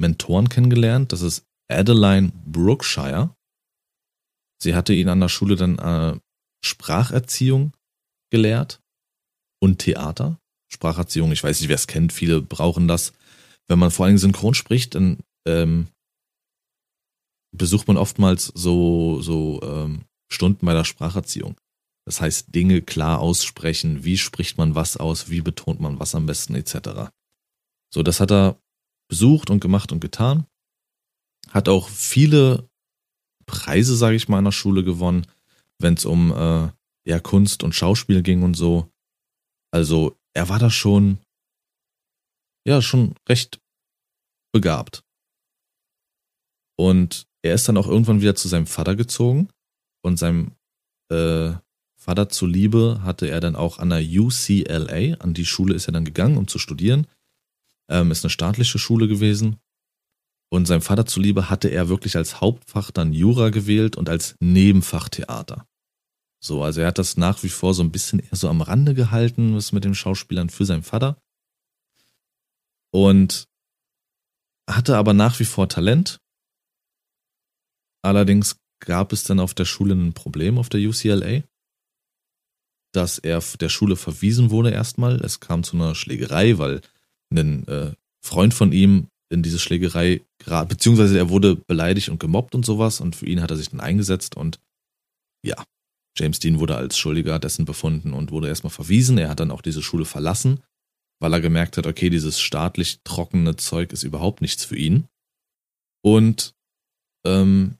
Mentoren 0.00 0.48
kennengelernt. 0.48 1.12
Das 1.12 1.22
ist 1.22 1.44
Adeline 1.70 2.32
Brookshire. 2.44 3.30
Sie 4.60 4.74
hatte 4.74 4.94
ihn 4.94 5.08
an 5.08 5.20
der 5.20 5.28
Schule 5.28 5.56
dann 5.56 5.78
äh, 5.78 6.18
Spracherziehung 6.64 7.72
gelehrt 8.30 8.80
und 9.60 9.78
Theater. 9.78 10.38
Spracherziehung, 10.72 11.32
ich 11.32 11.42
weiß 11.42 11.60
nicht, 11.60 11.68
wer 11.68 11.76
es 11.76 11.86
kennt, 11.86 12.12
viele 12.12 12.40
brauchen 12.40 12.88
das. 12.88 13.12
Wenn 13.68 13.78
man 13.78 13.90
vor 13.90 14.06
allem 14.06 14.18
synchron 14.18 14.54
spricht, 14.54 14.94
dann 14.94 15.18
ähm, 15.46 15.88
besucht 17.56 17.86
man 17.86 17.96
oftmals 17.96 18.46
so, 18.54 19.20
so 19.22 19.60
ähm, 19.62 20.04
Stunden 20.30 20.66
bei 20.66 20.74
der 20.74 20.84
Spracherziehung. 20.84 21.56
Das 22.06 22.20
heißt, 22.20 22.54
Dinge 22.54 22.82
klar 22.82 23.20
aussprechen, 23.20 24.04
wie 24.04 24.18
spricht 24.18 24.58
man 24.58 24.74
was 24.74 24.96
aus, 24.96 25.30
wie 25.30 25.40
betont 25.40 25.80
man 25.80 25.98
was 25.98 26.14
am 26.14 26.26
besten, 26.26 26.54
etc. 26.54 27.10
So, 27.92 28.02
das 28.02 28.20
hat 28.20 28.30
er 28.30 28.58
besucht 29.08 29.48
und 29.48 29.60
gemacht 29.60 29.92
und 29.92 30.00
getan. 30.00 30.46
Hat 31.50 31.68
auch 31.68 31.88
viele 31.88 32.68
Preise, 33.46 33.96
sage 33.96 34.16
ich 34.16 34.28
mal, 34.28 34.38
in 34.38 34.44
der 34.44 34.52
Schule 34.52 34.84
gewonnen, 34.84 35.26
wenn 35.78 35.94
es 35.94 36.04
um 36.04 36.32
äh, 36.32 36.70
ja, 37.06 37.20
Kunst 37.20 37.62
und 37.62 37.74
Schauspiel 37.74 38.22
ging 38.22 38.42
und 38.42 38.54
so. 38.54 38.90
Also 39.70 40.16
er 40.34 40.48
war 40.48 40.58
da 40.58 40.70
schon, 40.70 41.18
ja, 42.66 42.80
schon 42.80 43.14
recht 43.28 43.60
begabt. 44.52 45.02
Und 46.76 47.26
er 47.42 47.54
ist 47.54 47.68
dann 47.68 47.76
auch 47.76 47.88
irgendwann 47.88 48.20
wieder 48.20 48.34
zu 48.34 48.48
seinem 48.48 48.66
Vater 48.66 48.96
gezogen 48.96 49.48
und 50.02 50.18
seinem 50.18 50.52
äh, 51.10 51.52
Vater 52.04 52.28
zuliebe 52.28 53.00
hatte 53.02 53.28
er 53.28 53.40
dann 53.40 53.56
auch 53.56 53.78
an 53.78 53.90
der 53.90 54.02
UCLA, 54.02 55.16
an 55.20 55.32
die 55.32 55.46
Schule 55.46 55.74
ist 55.74 55.88
er 55.88 55.92
dann 55.92 56.04
gegangen, 56.04 56.36
um 56.36 56.48
zu 56.48 56.58
studieren. 56.58 57.06
Ähm, 57.90 58.10
ist 58.10 58.24
eine 58.24 58.30
staatliche 58.30 58.78
Schule 58.78 59.08
gewesen. 59.08 59.58
Und 60.50 60.66
seinem 60.66 60.82
Vater 60.82 61.06
zuliebe 61.06 61.50
hatte 61.50 61.68
er 61.68 61.88
wirklich 61.88 62.16
als 62.16 62.40
Hauptfach 62.40 62.90
dann 62.90 63.12
Jura 63.12 63.50
gewählt 63.50 63.96
und 63.96 64.08
als 64.08 64.36
Nebenfach 64.40 65.08
Theater. 65.08 65.66
So, 66.40 66.62
also 66.62 66.82
er 66.82 66.88
hat 66.88 66.98
das 66.98 67.16
nach 67.16 67.42
wie 67.42 67.48
vor 67.48 67.74
so 67.74 67.82
ein 67.82 67.90
bisschen 67.90 68.18
eher 68.20 68.36
so 68.36 68.48
am 68.48 68.60
Rande 68.60 68.94
gehalten, 68.94 69.56
was 69.56 69.72
mit 69.72 69.84
den 69.84 69.94
Schauspielern 69.94 70.50
für 70.50 70.64
seinen 70.64 70.82
Vater. 70.82 71.16
Und 72.92 73.48
hatte 74.68 74.96
aber 74.96 75.14
nach 75.14 75.40
wie 75.40 75.44
vor 75.44 75.68
Talent. 75.68 76.18
Allerdings 78.02 78.56
gab 78.80 79.12
es 79.12 79.24
dann 79.24 79.40
auf 79.40 79.54
der 79.54 79.64
Schule 79.64 79.94
ein 79.94 80.12
Problem 80.12 80.58
auf 80.58 80.68
der 80.68 80.80
UCLA, 80.80 81.42
dass 82.92 83.18
er 83.18 83.42
der 83.60 83.68
Schule 83.68 83.96
verwiesen 83.96 84.50
wurde 84.50 84.70
erstmal. 84.70 85.16
Es 85.24 85.40
kam 85.40 85.64
zu 85.64 85.76
einer 85.76 85.94
Schlägerei, 85.94 86.58
weil 86.58 86.82
ein 87.32 87.66
äh, 87.66 87.94
Freund 88.22 88.54
von 88.54 88.72
ihm 88.72 89.08
in 89.30 89.42
diese 89.42 89.58
Schlägerei, 89.58 90.22
beziehungsweise 90.68 91.18
er 91.18 91.28
wurde 91.28 91.56
beleidigt 91.56 92.08
und 92.08 92.20
gemobbt 92.20 92.54
und 92.54 92.64
sowas 92.64 93.00
und 93.00 93.16
für 93.16 93.26
ihn 93.26 93.42
hat 93.42 93.50
er 93.50 93.56
sich 93.56 93.70
dann 93.70 93.80
eingesetzt 93.80 94.36
und 94.36 94.60
ja, 95.44 95.62
James 96.16 96.38
Dean 96.38 96.58
wurde 96.58 96.76
als 96.76 96.96
Schuldiger 96.96 97.38
dessen 97.38 97.64
befunden 97.64 98.12
und 98.12 98.30
wurde 98.30 98.48
erstmal 98.48 98.70
verwiesen. 98.70 99.18
Er 99.18 99.28
hat 99.28 99.40
dann 99.40 99.50
auch 99.50 99.62
diese 99.62 99.82
Schule 99.82 100.04
verlassen, 100.04 100.60
weil 101.20 101.32
er 101.32 101.40
gemerkt 101.40 101.76
hat, 101.76 101.86
okay, 101.86 102.08
dieses 102.08 102.40
staatlich 102.40 103.00
trockene 103.04 103.56
Zeug 103.56 103.92
ist 103.92 104.04
überhaupt 104.04 104.40
nichts 104.40 104.64
für 104.64 104.76
ihn. 104.76 105.06
Und 106.04 106.54
ähm, 107.26 107.78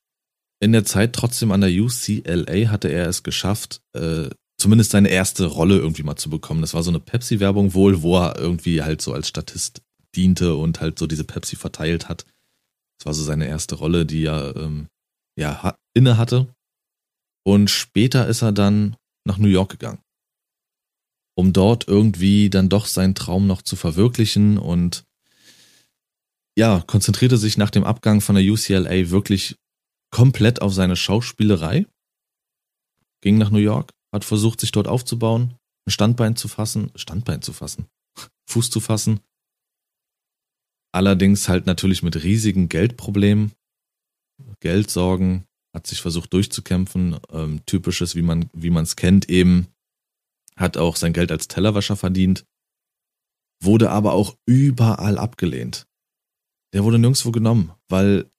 in 0.61 0.73
der 0.73 0.85
Zeit 0.85 1.13
trotzdem 1.13 1.53
an 1.53 1.61
der 1.61 1.71
UCLA 1.71 2.71
hatte 2.71 2.89
er 2.89 3.09
es 3.09 3.23
geschafft, 3.23 3.83
äh, 3.95 4.31
zumindest 4.59 4.93
seine 4.93 5.11
erste 5.11 5.47
Rolle 5.47 5.77
irgendwie 5.77 6.03
mal 6.03 6.17
zu 6.17 6.31
bekommen. 6.31 6.63
Das 6.63 6.75
war 6.75 6.83
so 6.83 6.91
eine 6.91 7.01
Pepsi-Werbung 7.01 7.75
wohl, 7.75 8.03
wo 8.03 8.19
er 8.19 8.39
irgendwie 8.39 8.83
halt 8.83 9.03
so 9.03 9.13
als 9.13 9.29
Statist 9.29 9.83
diente 10.17 10.57
und 10.57 10.81
halt 10.81 10.99
so 10.99 11.07
diese 11.07 11.25
Pepsi 11.25 11.57
verteilt 11.57 12.09
hat. 12.09 12.27
Das 12.99 13.07
war 13.07 13.15
so 13.15 13.23
seine 13.23 13.47
erste 13.47 13.75
Rolle, 13.75 14.07
die 14.07 14.25
er 14.25 14.57
ähm, 14.57 14.89
ja 15.37 15.77
inne 15.95 16.17
hatte. 16.17 16.55
Und 17.45 17.69
später 17.69 18.27
ist 18.27 18.43
er 18.43 18.53
dann 18.53 18.97
nach 19.25 19.39
New 19.39 19.49
York 19.49 19.71
gegangen, 19.71 20.01
um 21.35 21.53
dort 21.53 21.89
irgendwie 21.89 22.51
dann 22.51 22.69
doch 22.69 22.87
seinen 22.87 23.15
Traum 23.15 23.47
noch 23.47 23.63
zu 23.63 23.77
verwirklichen 23.77 24.59
und 24.59 25.05
ja, 26.57 26.83
konzentrierte 26.87 27.37
sich 27.37 27.59
nach 27.59 27.71
dem 27.71 27.85
Abgang 27.85 28.21
von 28.21 28.37
der 28.37 28.45
UCLA 28.45 29.11
wirklich 29.11 29.57
komplett 30.11 30.63
auf 30.63 30.73
seine 30.73 30.95
Schauspielerei, 30.95 31.87
ging 33.21 33.39
nach 33.39 33.51
New 33.51 33.59
York, 33.59 33.91
hat 34.13 34.25
versucht, 34.25 34.61
sich 34.61 34.71
dort 34.71 34.87
aufzubauen, 34.87 35.57
ein 35.87 35.91
Standbein 35.91 36.37
zu 36.37 36.47
fassen, 36.47 36.93
Standbein 36.95 37.43
zu 37.43 37.53
fassen, 37.53 37.89
Fuß 38.49 38.71
zu 38.71 38.81
fassen. 38.81 39.21
Allerdings 40.95 41.49
halt 41.49 41.67
natürlich 41.67 42.05
mit 42.05 42.23
riesigen 42.23 42.69
Geldproblemen, 42.69 43.51
Geldsorgen, 44.61 45.45
hat 45.75 45.89
sich 45.89 46.01
versucht 46.01 46.33
durchzukämpfen. 46.33 47.19
Ähm, 47.33 47.67
typisches, 47.67 48.15
wie 48.15 48.23
man 48.23 48.49
wie 48.53 48.71
man 48.71 48.85
es 48.85 48.95
kennt, 48.95 49.29
eben 49.29 49.67
hat 50.55 50.77
auch 50.77 50.95
sein 50.95 51.13
Geld 51.13 51.33
als 51.33 51.49
Tellerwäscher 51.49 51.97
verdient, 51.97 52.47
wurde 53.61 53.91
aber 53.91 54.13
auch 54.13 54.37
überall 54.47 55.19
abgelehnt. 55.19 55.89
Der 56.73 56.85
wurde 56.85 57.01
nirgendwo 57.01 57.33
genommen, 57.33 57.73
weil 57.89 58.31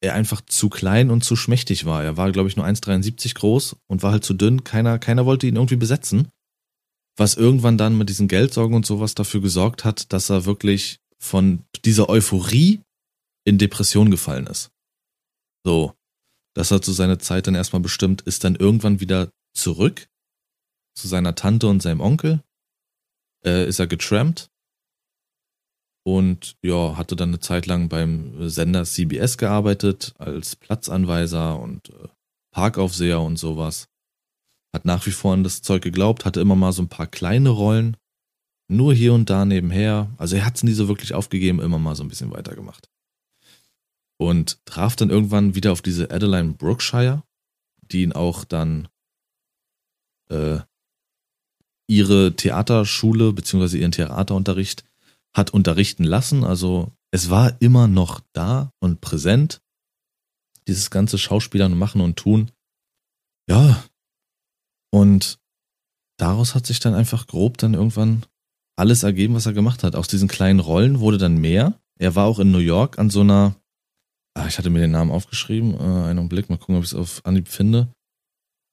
er 0.00 0.14
einfach 0.14 0.42
zu 0.42 0.68
klein 0.68 1.10
und 1.10 1.24
zu 1.24 1.34
schmächtig 1.34 1.86
war. 1.86 2.04
Er 2.04 2.16
war, 2.16 2.30
glaube 2.30 2.48
ich, 2.48 2.54
nur 2.54 2.66
1,73 2.66 3.34
groß 3.34 3.78
und 3.88 4.04
war 4.04 4.12
halt 4.12 4.22
zu 4.22 4.34
dünn. 4.34 4.62
Keiner, 4.62 5.00
keiner 5.00 5.26
wollte 5.26 5.48
ihn 5.48 5.56
irgendwie 5.56 5.74
besetzen. 5.74 6.28
Was 7.16 7.34
irgendwann 7.34 7.78
dann 7.78 7.98
mit 7.98 8.10
diesen 8.10 8.28
Geldsorgen 8.28 8.76
und 8.76 8.86
sowas 8.86 9.16
dafür 9.16 9.40
gesorgt 9.40 9.84
hat, 9.84 10.12
dass 10.12 10.30
er 10.30 10.44
wirklich 10.44 11.00
von 11.18 11.64
dieser 11.84 12.08
Euphorie 12.08 12.80
in 13.44 13.58
Depression 13.58 14.10
gefallen 14.10 14.46
ist. 14.46 14.70
So. 15.64 15.94
Das 16.54 16.70
hat 16.70 16.84
so 16.84 16.92
seine 16.92 17.18
Zeit 17.18 17.46
dann 17.46 17.54
erstmal 17.54 17.82
bestimmt, 17.82 18.22
ist 18.22 18.42
dann 18.42 18.56
irgendwann 18.56 19.00
wieder 19.00 19.30
zurück 19.54 20.08
zu 20.94 21.06
seiner 21.06 21.34
Tante 21.34 21.66
und 21.66 21.82
seinem 21.82 22.00
Onkel. 22.00 22.42
Äh, 23.44 23.68
ist 23.68 23.78
er 23.78 23.86
getrampt, 23.86 24.50
und 26.06 26.56
ja, 26.62 26.96
hatte 26.96 27.16
dann 27.16 27.30
eine 27.30 27.40
Zeit 27.40 27.66
lang 27.66 27.88
beim 27.88 28.48
Sender 28.48 28.84
CBS 28.84 29.38
gearbeitet 29.38 30.14
als 30.18 30.54
Platzanweiser 30.54 31.58
und 31.58 31.90
äh, 31.90 32.08
Parkaufseher 32.52 33.20
und 33.20 33.38
sowas. 33.38 33.88
Hat 34.72 34.84
nach 34.84 35.04
wie 35.06 35.10
vor 35.10 35.34
an 35.34 35.42
das 35.42 35.62
Zeug 35.62 35.82
geglaubt, 35.82 36.24
hatte 36.24 36.40
immer 36.40 36.54
mal 36.54 36.72
so 36.72 36.82
ein 36.82 36.88
paar 36.88 37.08
kleine 37.08 37.48
Rollen, 37.48 37.96
nur 38.68 38.94
hier 38.94 39.14
und 39.14 39.30
da 39.30 39.44
nebenher. 39.44 40.10
Also 40.18 40.36
er 40.36 40.44
hat 40.44 40.56
es 40.56 40.62
nie 40.62 40.72
so 40.72 40.88
wirklich 40.88 41.14
aufgegeben, 41.14 41.60
immer 41.60 41.78
mal 41.78 41.94
so 41.94 42.02
ein 42.02 42.08
bisschen 42.08 42.30
weitergemacht. 42.30 42.88
und 44.18 44.64
traf 44.64 44.96
dann 44.96 45.10
irgendwann 45.10 45.54
wieder 45.54 45.72
auf 45.72 45.82
diese 45.82 46.10
Adeline 46.10 46.54
Brookshire, 46.54 47.22
die 47.82 48.02
ihn 48.02 48.12
auch 48.12 48.44
dann 48.44 48.88
äh, 50.30 50.60
ihre 51.88 52.34
Theaterschule 52.34 53.32
beziehungsweise 53.32 53.78
ihren 53.78 53.92
Theaterunterricht 53.92 54.84
hat 55.34 55.50
unterrichten 55.50 56.04
lassen. 56.04 56.44
Also 56.44 56.92
es 57.10 57.30
war 57.30 57.60
immer 57.60 57.88
noch 57.88 58.20
da 58.32 58.72
und 58.80 59.00
präsent. 59.00 59.62
Dieses 60.66 60.90
ganze 60.90 61.18
Schauspielern 61.18 61.78
machen 61.78 62.00
und 62.00 62.16
tun. 62.16 62.50
Ja. 63.48 63.84
Und 64.90 65.38
daraus 66.18 66.54
hat 66.54 66.66
sich 66.66 66.80
dann 66.80 66.94
einfach 66.94 67.26
grob 67.26 67.58
dann 67.58 67.74
irgendwann 67.74 68.24
alles 68.76 69.02
ergeben, 69.02 69.34
was 69.34 69.46
er 69.46 69.54
gemacht 69.54 69.82
hat. 69.82 69.96
Aus 69.96 70.08
diesen 70.08 70.28
kleinen 70.28 70.60
Rollen 70.60 71.00
wurde 71.00 71.18
dann 71.18 71.38
mehr. 71.38 71.80
Er 71.98 72.14
war 72.14 72.26
auch 72.26 72.38
in 72.38 72.52
New 72.52 72.58
York 72.58 72.98
an 72.98 73.10
so 73.10 73.22
einer, 73.22 73.56
ah, 74.34 74.46
ich 74.46 74.58
hatte 74.58 74.70
mir 74.70 74.80
den 74.80 74.90
Namen 74.90 75.10
aufgeschrieben, 75.10 75.74
äh, 75.74 76.08
einen 76.08 76.28
Blick, 76.28 76.50
mal 76.50 76.58
gucken, 76.58 76.76
ob 76.76 76.84
ich 76.84 76.92
es 76.92 76.94
auf 76.94 77.24
Anhieb 77.24 77.48
finde. 77.48 77.88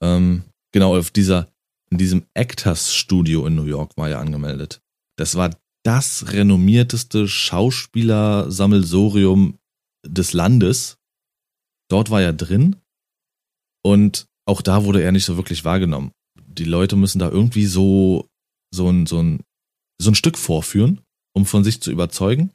Ähm, 0.01 0.43
genau, 0.73 0.97
auf 0.97 1.11
dieser, 1.11 1.47
in 1.89 1.97
diesem 1.97 2.25
Actors 2.33 2.93
Studio 2.93 3.47
in 3.47 3.55
New 3.55 3.65
York 3.65 3.95
war 3.95 4.09
er 4.09 4.19
angemeldet. 4.19 4.81
Das 5.17 5.35
war 5.35 5.51
das 5.83 6.33
renommierteste 6.33 7.27
Schauspielersammelsorium 7.27 9.59
des 10.05 10.33
Landes. 10.33 10.97
Dort 11.89 12.09
war 12.09 12.21
er 12.21 12.33
drin 12.33 12.77
und 13.85 14.27
auch 14.45 14.61
da 14.61 14.83
wurde 14.83 15.01
er 15.01 15.11
nicht 15.11 15.25
so 15.25 15.37
wirklich 15.37 15.65
wahrgenommen. 15.65 16.11
Die 16.47 16.65
Leute 16.65 16.95
müssen 16.95 17.19
da 17.19 17.29
irgendwie 17.29 17.65
so, 17.65 18.27
so 18.73 18.89
ein, 18.89 19.05
so 19.05 19.21
ein, 19.21 19.43
so 19.99 20.11
ein 20.11 20.15
Stück 20.15 20.37
vorführen, 20.37 21.01
um 21.33 21.45
von 21.45 21.63
sich 21.63 21.81
zu 21.81 21.91
überzeugen. 21.91 22.51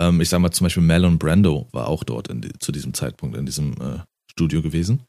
Ähm, 0.00 0.20
ich 0.20 0.28
sag 0.28 0.40
mal 0.40 0.50
zum 0.50 0.64
Beispiel 0.66 0.82
Marlon 0.82 1.18
Brando 1.18 1.68
war 1.72 1.88
auch 1.88 2.04
dort 2.04 2.28
in, 2.28 2.48
zu 2.60 2.72
diesem 2.72 2.94
Zeitpunkt 2.94 3.36
in 3.36 3.46
diesem 3.46 3.72
äh, 3.80 4.00
Studio 4.30 4.62
gewesen. 4.62 5.02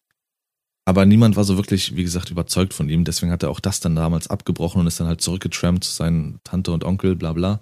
Aber 0.88 1.06
niemand 1.06 1.36
war 1.36 1.44
so 1.44 1.58
wirklich, 1.58 1.98
wie 1.98 2.04
gesagt, 2.04 2.32
überzeugt 2.32 2.74
von 2.74 2.88
ihm. 2.88 3.04
Deswegen 3.04 3.32
hat 3.32 3.44
er 3.44 3.50
auch 3.50 3.60
das 3.60 3.82
dann 3.82 3.96
damals 3.96 4.30
abgebrochen 4.30 4.80
und 4.80 4.88
ist 4.88 5.00
dann 5.02 5.08
halt 5.08 5.20
zurückgetrampt 5.20 5.84
zu 5.84 5.92
seinen 5.92 6.40
Tante 6.46 6.72
und 6.72 6.86
Onkel, 6.86 7.16
bla 7.18 7.34
bla. 7.34 7.62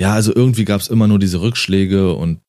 Ja, 0.00 0.14
also 0.14 0.32
irgendwie 0.32 0.64
gab 0.64 0.80
es 0.80 0.86
immer 0.86 1.08
nur 1.08 1.18
diese 1.18 1.40
Rückschläge 1.40 2.14
und 2.14 2.40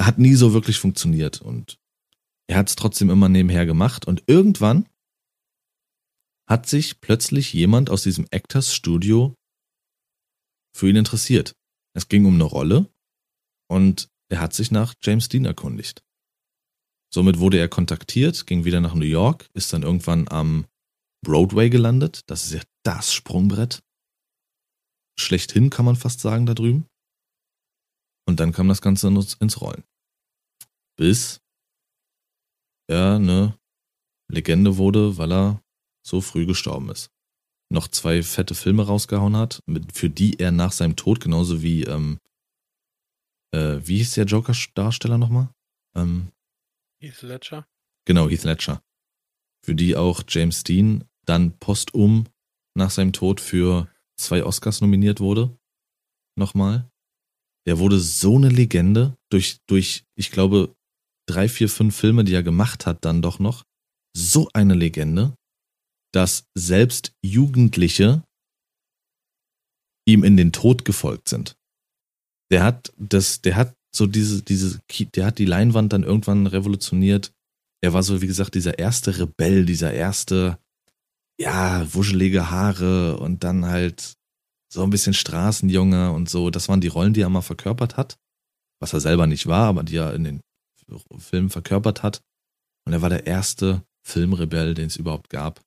hat 0.00 0.18
nie 0.18 0.34
so 0.34 0.52
wirklich 0.52 0.78
funktioniert. 0.78 1.40
Und 1.40 1.78
er 2.48 2.58
hat 2.58 2.68
es 2.68 2.74
trotzdem 2.74 3.10
immer 3.10 3.28
nebenher 3.28 3.64
gemacht. 3.64 4.06
Und 4.06 4.24
irgendwann 4.26 4.88
hat 6.48 6.68
sich 6.68 7.00
plötzlich 7.00 7.52
jemand 7.52 7.90
aus 7.90 8.02
diesem 8.02 8.26
Actors 8.30 8.74
Studio 8.74 9.34
für 10.74 10.88
ihn 10.88 10.96
interessiert. 10.96 11.54
Es 11.96 12.08
ging 12.08 12.26
um 12.26 12.34
eine 12.34 12.44
Rolle 12.44 12.92
und 13.70 14.08
er 14.28 14.40
hat 14.40 14.52
sich 14.52 14.70
nach 14.70 14.94
James 15.02 15.28
Dean 15.28 15.44
erkundigt. 15.44 16.02
Somit 17.12 17.38
wurde 17.38 17.58
er 17.58 17.68
kontaktiert, 17.68 18.46
ging 18.46 18.64
wieder 18.64 18.80
nach 18.80 18.94
New 18.94 19.04
York, 19.04 19.48
ist 19.54 19.72
dann 19.72 19.84
irgendwann 19.84 20.28
am 20.28 20.66
Broadway 21.24 21.70
gelandet. 21.70 22.22
Das 22.26 22.44
ist 22.44 22.52
ja 22.52 22.62
das 22.84 23.14
Sprungbrett. 23.14 23.82
Schlechthin 25.18 25.70
kann 25.70 25.84
man 25.84 25.96
fast 25.96 26.20
sagen 26.20 26.46
da 26.46 26.54
drüben. 26.54 26.86
Und 28.26 28.40
dann 28.40 28.52
kam 28.52 28.68
das 28.68 28.82
Ganze 28.82 29.08
ins 29.08 29.60
Rollen. 29.60 29.84
Bis 30.96 31.40
er 32.88 33.16
eine 33.16 33.58
Legende 34.28 34.76
wurde, 34.76 35.16
weil 35.16 35.32
er 35.32 35.63
so 36.04 36.20
früh 36.20 36.46
gestorben 36.46 36.90
ist. 36.90 37.10
Noch 37.70 37.88
zwei 37.88 38.22
fette 38.22 38.54
Filme 38.54 38.86
rausgehauen 38.86 39.36
hat, 39.36 39.60
für 39.92 40.10
die 40.10 40.38
er 40.38 40.52
nach 40.52 40.72
seinem 40.72 40.96
Tod, 40.96 41.20
genauso 41.20 41.62
wie, 41.62 41.84
ähm, 41.84 42.20
äh, 43.52 43.80
wie 43.82 43.98
hieß 43.98 44.14
der 44.14 44.26
Joker-Darsteller 44.26 45.18
nochmal? 45.18 45.48
Ähm, 45.96 46.28
Heath 47.00 47.22
Ledger? 47.22 47.66
Genau, 48.06 48.28
Heath 48.28 48.44
Ledger. 48.44 48.82
Für 49.64 49.74
die 49.74 49.96
auch 49.96 50.22
James 50.28 50.62
Dean 50.62 51.04
dann 51.24 51.58
postum 51.58 52.26
nach 52.76 52.90
seinem 52.90 53.12
Tod 53.12 53.40
für 53.40 53.88
zwei 54.16 54.44
Oscars 54.44 54.80
nominiert 54.80 55.20
wurde. 55.20 55.56
Nochmal. 56.36 56.90
Der 57.66 57.78
wurde 57.78 57.98
so 57.98 58.36
eine 58.36 58.50
Legende 58.50 59.16
durch, 59.30 59.58
durch, 59.66 60.04
ich 60.16 60.30
glaube, 60.30 60.74
drei, 61.26 61.48
vier, 61.48 61.68
fünf 61.68 61.96
Filme, 61.96 62.24
die 62.24 62.34
er 62.34 62.42
gemacht 62.42 62.84
hat, 62.84 63.04
dann 63.04 63.22
doch 63.22 63.38
noch. 63.38 63.64
So 64.14 64.50
eine 64.52 64.74
Legende, 64.74 65.34
dass 66.14 66.46
selbst 66.54 67.12
Jugendliche 67.22 68.22
ihm 70.06 70.22
in 70.22 70.36
den 70.36 70.52
Tod 70.52 70.84
gefolgt 70.84 71.28
sind. 71.28 71.56
Der 72.50 72.62
hat 72.62 72.92
das, 72.98 73.40
der 73.40 73.56
hat 73.56 73.74
so 73.94 74.06
diese, 74.06 74.42
diese, 74.42 74.80
der 75.14 75.26
hat 75.26 75.38
die 75.38 75.44
Leinwand 75.44 75.92
dann 75.92 76.02
irgendwann 76.02 76.46
revolutioniert. 76.46 77.32
Er 77.82 77.92
war 77.92 78.02
so, 78.02 78.20
wie 78.22 78.26
gesagt, 78.26 78.54
dieser 78.54 78.78
erste 78.78 79.18
Rebell, 79.18 79.64
dieser 79.64 79.92
erste, 79.92 80.58
ja, 81.40 81.92
wuschelige 81.92 82.50
Haare 82.50 83.18
und 83.18 83.44
dann 83.44 83.66
halt 83.66 84.14
so 84.72 84.82
ein 84.82 84.90
bisschen 84.90 85.14
Straßenjunge 85.14 86.12
und 86.12 86.28
so. 86.28 86.50
Das 86.50 86.68
waren 86.68 86.80
die 86.80 86.88
Rollen, 86.88 87.14
die 87.14 87.22
er 87.22 87.28
mal 87.28 87.42
verkörpert 87.42 87.96
hat. 87.96 88.18
Was 88.80 88.92
er 88.92 89.00
selber 89.00 89.26
nicht 89.26 89.46
war, 89.46 89.68
aber 89.68 89.82
die 89.84 89.96
er 89.96 90.14
in 90.14 90.24
den 90.24 90.40
Filmen 91.18 91.50
verkörpert 91.50 92.02
hat. 92.02 92.20
Und 92.86 92.92
er 92.92 93.02
war 93.02 93.08
der 93.08 93.26
erste 93.26 93.82
Filmrebell, 94.06 94.74
den 94.74 94.86
es 94.86 94.96
überhaupt 94.96 95.30
gab. 95.30 95.64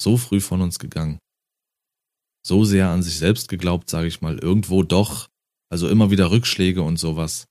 So 0.00 0.16
früh 0.16 0.40
von 0.40 0.60
uns 0.60 0.78
gegangen. 0.78 1.18
So 2.46 2.64
sehr 2.64 2.90
an 2.90 3.02
sich 3.02 3.18
selbst 3.18 3.48
geglaubt, 3.48 3.88
sage 3.88 4.08
ich 4.08 4.20
mal. 4.20 4.38
Irgendwo 4.38 4.82
doch 4.82 5.28
also 5.70 5.88
immer 5.88 6.10
wieder 6.10 6.30
Rückschläge 6.30 6.82
und 6.82 6.98
sowas. 6.98 7.48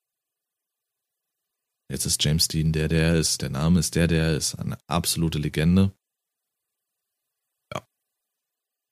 Jetzt 1.92 2.06
ist 2.06 2.24
James 2.24 2.48
Dean 2.48 2.72
der, 2.72 2.88
der 2.88 3.16
ist. 3.16 3.42
Der 3.42 3.50
Name 3.50 3.80
ist 3.80 3.96
der, 3.96 4.08
der 4.08 4.36
ist. 4.36 4.56
Eine 4.56 4.78
absolute 4.88 5.40
Legende. 5.40 5.94
Ja. 7.74 7.86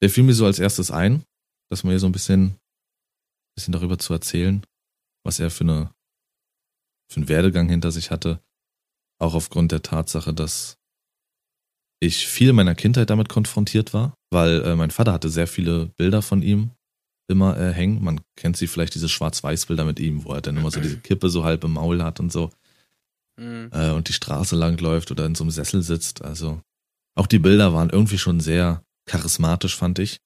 Der 0.02 0.10
fiel 0.10 0.24
mir 0.24 0.34
so 0.34 0.45
als 0.45 0.60
erstes 0.60 0.91
ein, 0.91 1.24
dass 1.70 1.84
man 1.84 1.91
hier 1.91 1.99
so 1.99 2.08
ein 2.08 2.12
bisschen, 2.12 2.60
bisschen 3.56 3.72
darüber 3.72 3.97
zu 3.97 4.12
erzählen, 4.14 4.66
was 5.24 5.39
er 5.39 5.49
für 5.49 5.64
eine, 5.64 5.93
für 7.10 7.22
einen 7.22 7.30
Werdegang 7.30 7.70
hinter 7.70 7.91
sich 7.91 8.12
hatte. 8.12 8.43
Auch 9.20 9.34
aufgrund 9.34 9.72
der 9.72 9.82
Tatsache, 9.82 10.34
dass 10.34 10.78
ich 12.02 12.28
viel 12.28 12.52
meiner 12.52 12.76
Kindheit 12.76 13.10
damit 13.10 13.30
konfrontiert 13.30 13.93
war, 13.93 14.16
weil 14.32 14.62
äh, 14.64 14.76
mein 14.76 14.91
Vater 14.91 15.14
hatte 15.14 15.30
sehr 15.30 15.47
viele 15.47 15.88
Bilder 15.97 16.22
von 16.22 16.41
ihm 16.41 16.72
immer 17.30 17.58
äh, 17.58 17.72
hängen. 17.72 18.04
Man 18.04 18.20
kennt 18.36 18.58
sie 18.58 18.68
vielleicht, 18.68 18.95
diese 18.95 19.08
Schwarz-Weiß-Bilder 19.08 19.86
mit 19.86 19.99
ihm, 19.99 20.26
wo 20.26 20.34
er 20.34 20.41
dann 20.41 20.58
immer 20.58 20.72
so 20.72 20.82
diese 20.82 20.97
Kippe 21.02 21.30
so 21.30 21.43
halb 21.43 21.64
im 21.64 21.74
Maul 21.74 22.04
hat 22.04 22.20
und 22.20 22.32
so. 22.32 22.49
Mhm. 23.39 23.70
Äh, 23.72 23.91
und 23.91 24.10
die 24.10 24.14
Straße 24.14 24.56
lang 24.56 24.78
läuft 24.80 25.12
oder 25.12 25.26
in 25.26 25.36
so 25.36 25.43
einem 25.43 25.52
Sessel 25.52 25.84
sitzt. 25.84 26.24
Also 26.24 26.62
auch 27.16 27.28
die 27.28 27.39
Bilder 27.39 27.74
waren 27.74 27.89
irgendwie 27.89 28.18
schon 28.18 28.39
sehr 28.39 28.84
charismatisch, 29.06 29.76
fand 29.76 29.99
ich. 29.99 30.20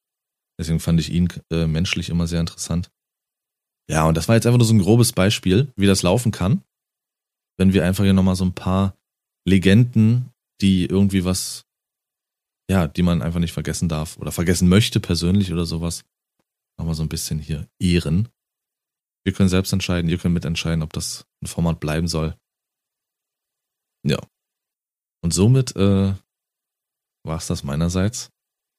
Deswegen 0.57 0.79
fand 0.79 0.99
ich 0.99 1.11
ihn 1.11 1.27
äh, 1.51 1.67
menschlich 1.67 2.09
immer 2.09 2.27
sehr 2.27 2.39
interessant. 2.39 2.89
Ja, 3.89 4.05
und 4.07 4.15
das 4.15 4.27
war 4.27 4.35
jetzt 4.35 4.47
einfach 4.47 4.57
nur 4.57 4.67
so 4.67 4.73
ein 4.73 4.79
grobes 4.79 5.11
Beispiel, 5.11 5.71
wie 5.75 5.85
das 5.85 6.03
laufen 6.03 6.31
kann, 6.31 6.63
wenn 7.57 7.73
wir 7.73 7.85
einfach 7.85 8.03
hier 8.03 8.13
nochmal 8.13 8.35
so 8.35 8.45
ein 8.45 8.55
paar 8.55 8.95
Legenden, 9.45 10.31
die 10.61 10.85
irgendwie 10.85 11.23
was, 11.23 11.64
ja, 12.69 12.87
die 12.87 13.03
man 13.03 13.21
einfach 13.21 13.39
nicht 13.39 13.53
vergessen 13.53 13.89
darf 13.89 14.17
oder 14.17 14.31
vergessen 14.31 14.67
möchte 14.67 14.99
persönlich 14.99 15.53
oder 15.53 15.65
sowas, 15.65 16.03
nochmal 16.77 16.95
so 16.95 17.03
ein 17.03 17.09
bisschen 17.09 17.39
hier 17.39 17.67
ehren. 17.79 18.29
Wir 19.23 19.33
können 19.33 19.49
selbst 19.49 19.73
entscheiden, 19.73 20.09
ihr 20.09 20.17
könnt 20.17 20.33
mitentscheiden, 20.33 20.83
ob 20.83 20.93
das 20.93 21.25
ein 21.41 21.47
Format 21.47 21.79
bleiben 21.79 22.07
soll. 22.07 22.35
Ja. 24.03 24.19
Und 25.21 25.33
somit 25.33 25.75
äh, 25.75 26.13
war 27.23 27.37
es 27.37 27.47
das 27.47 27.63
meinerseits 27.63 28.29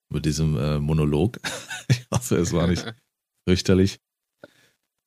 mit 0.08 0.24
diesem 0.24 0.56
äh, 0.56 0.78
Monolog. 0.78 1.40
ich 1.88 2.06
hoffe, 2.12 2.36
es 2.36 2.52
war 2.52 2.68
nicht 2.68 2.84
fürchterlich. 3.48 3.98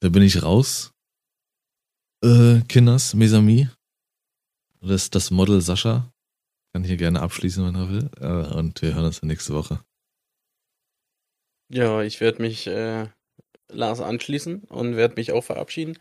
Da 0.02 0.10
bin 0.10 0.24
ich 0.24 0.44
raus. 0.44 0.94
Äh, 2.24 2.62
Kinders, 2.68 3.14
Mesami. 3.14 3.70
Das 4.82 5.04
ist 5.04 5.16
das 5.16 5.32
Model 5.32 5.62
Sascha. 5.62 6.12
Kann 6.74 6.84
hier 6.84 6.98
gerne 6.98 7.22
abschließen, 7.22 7.66
wenn 7.66 7.76
er 7.76 7.90
will. 7.90 8.12
Äh, 8.20 8.56
und 8.56 8.82
wir 8.82 8.94
hören 8.94 9.06
uns 9.06 9.22
nächste 9.24 9.54
Woche. 9.54 9.84
Ja, 11.72 12.02
ich 12.02 12.20
werde 12.20 12.42
mich 12.42 12.68
äh, 12.68 13.08
Lars 13.68 14.02
anschließen 14.02 14.64
und 14.64 14.96
werde 14.96 15.16
mich 15.16 15.32
auch 15.32 15.44
verabschieden. 15.44 15.98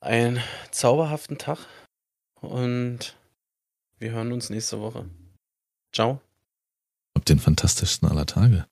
Einen 0.00 0.40
zauberhaften 0.70 1.38
Tag 1.38 1.66
und 2.40 3.16
wir 3.98 4.12
hören 4.12 4.32
uns 4.32 4.50
nächste 4.50 4.80
Woche. 4.80 5.08
Ciao. 5.92 6.20
Habt 7.16 7.28
den 7.28 7.40
fantastischsten 7.40 8.08
aller 8.08 8.26
Tage. 8.26 8.66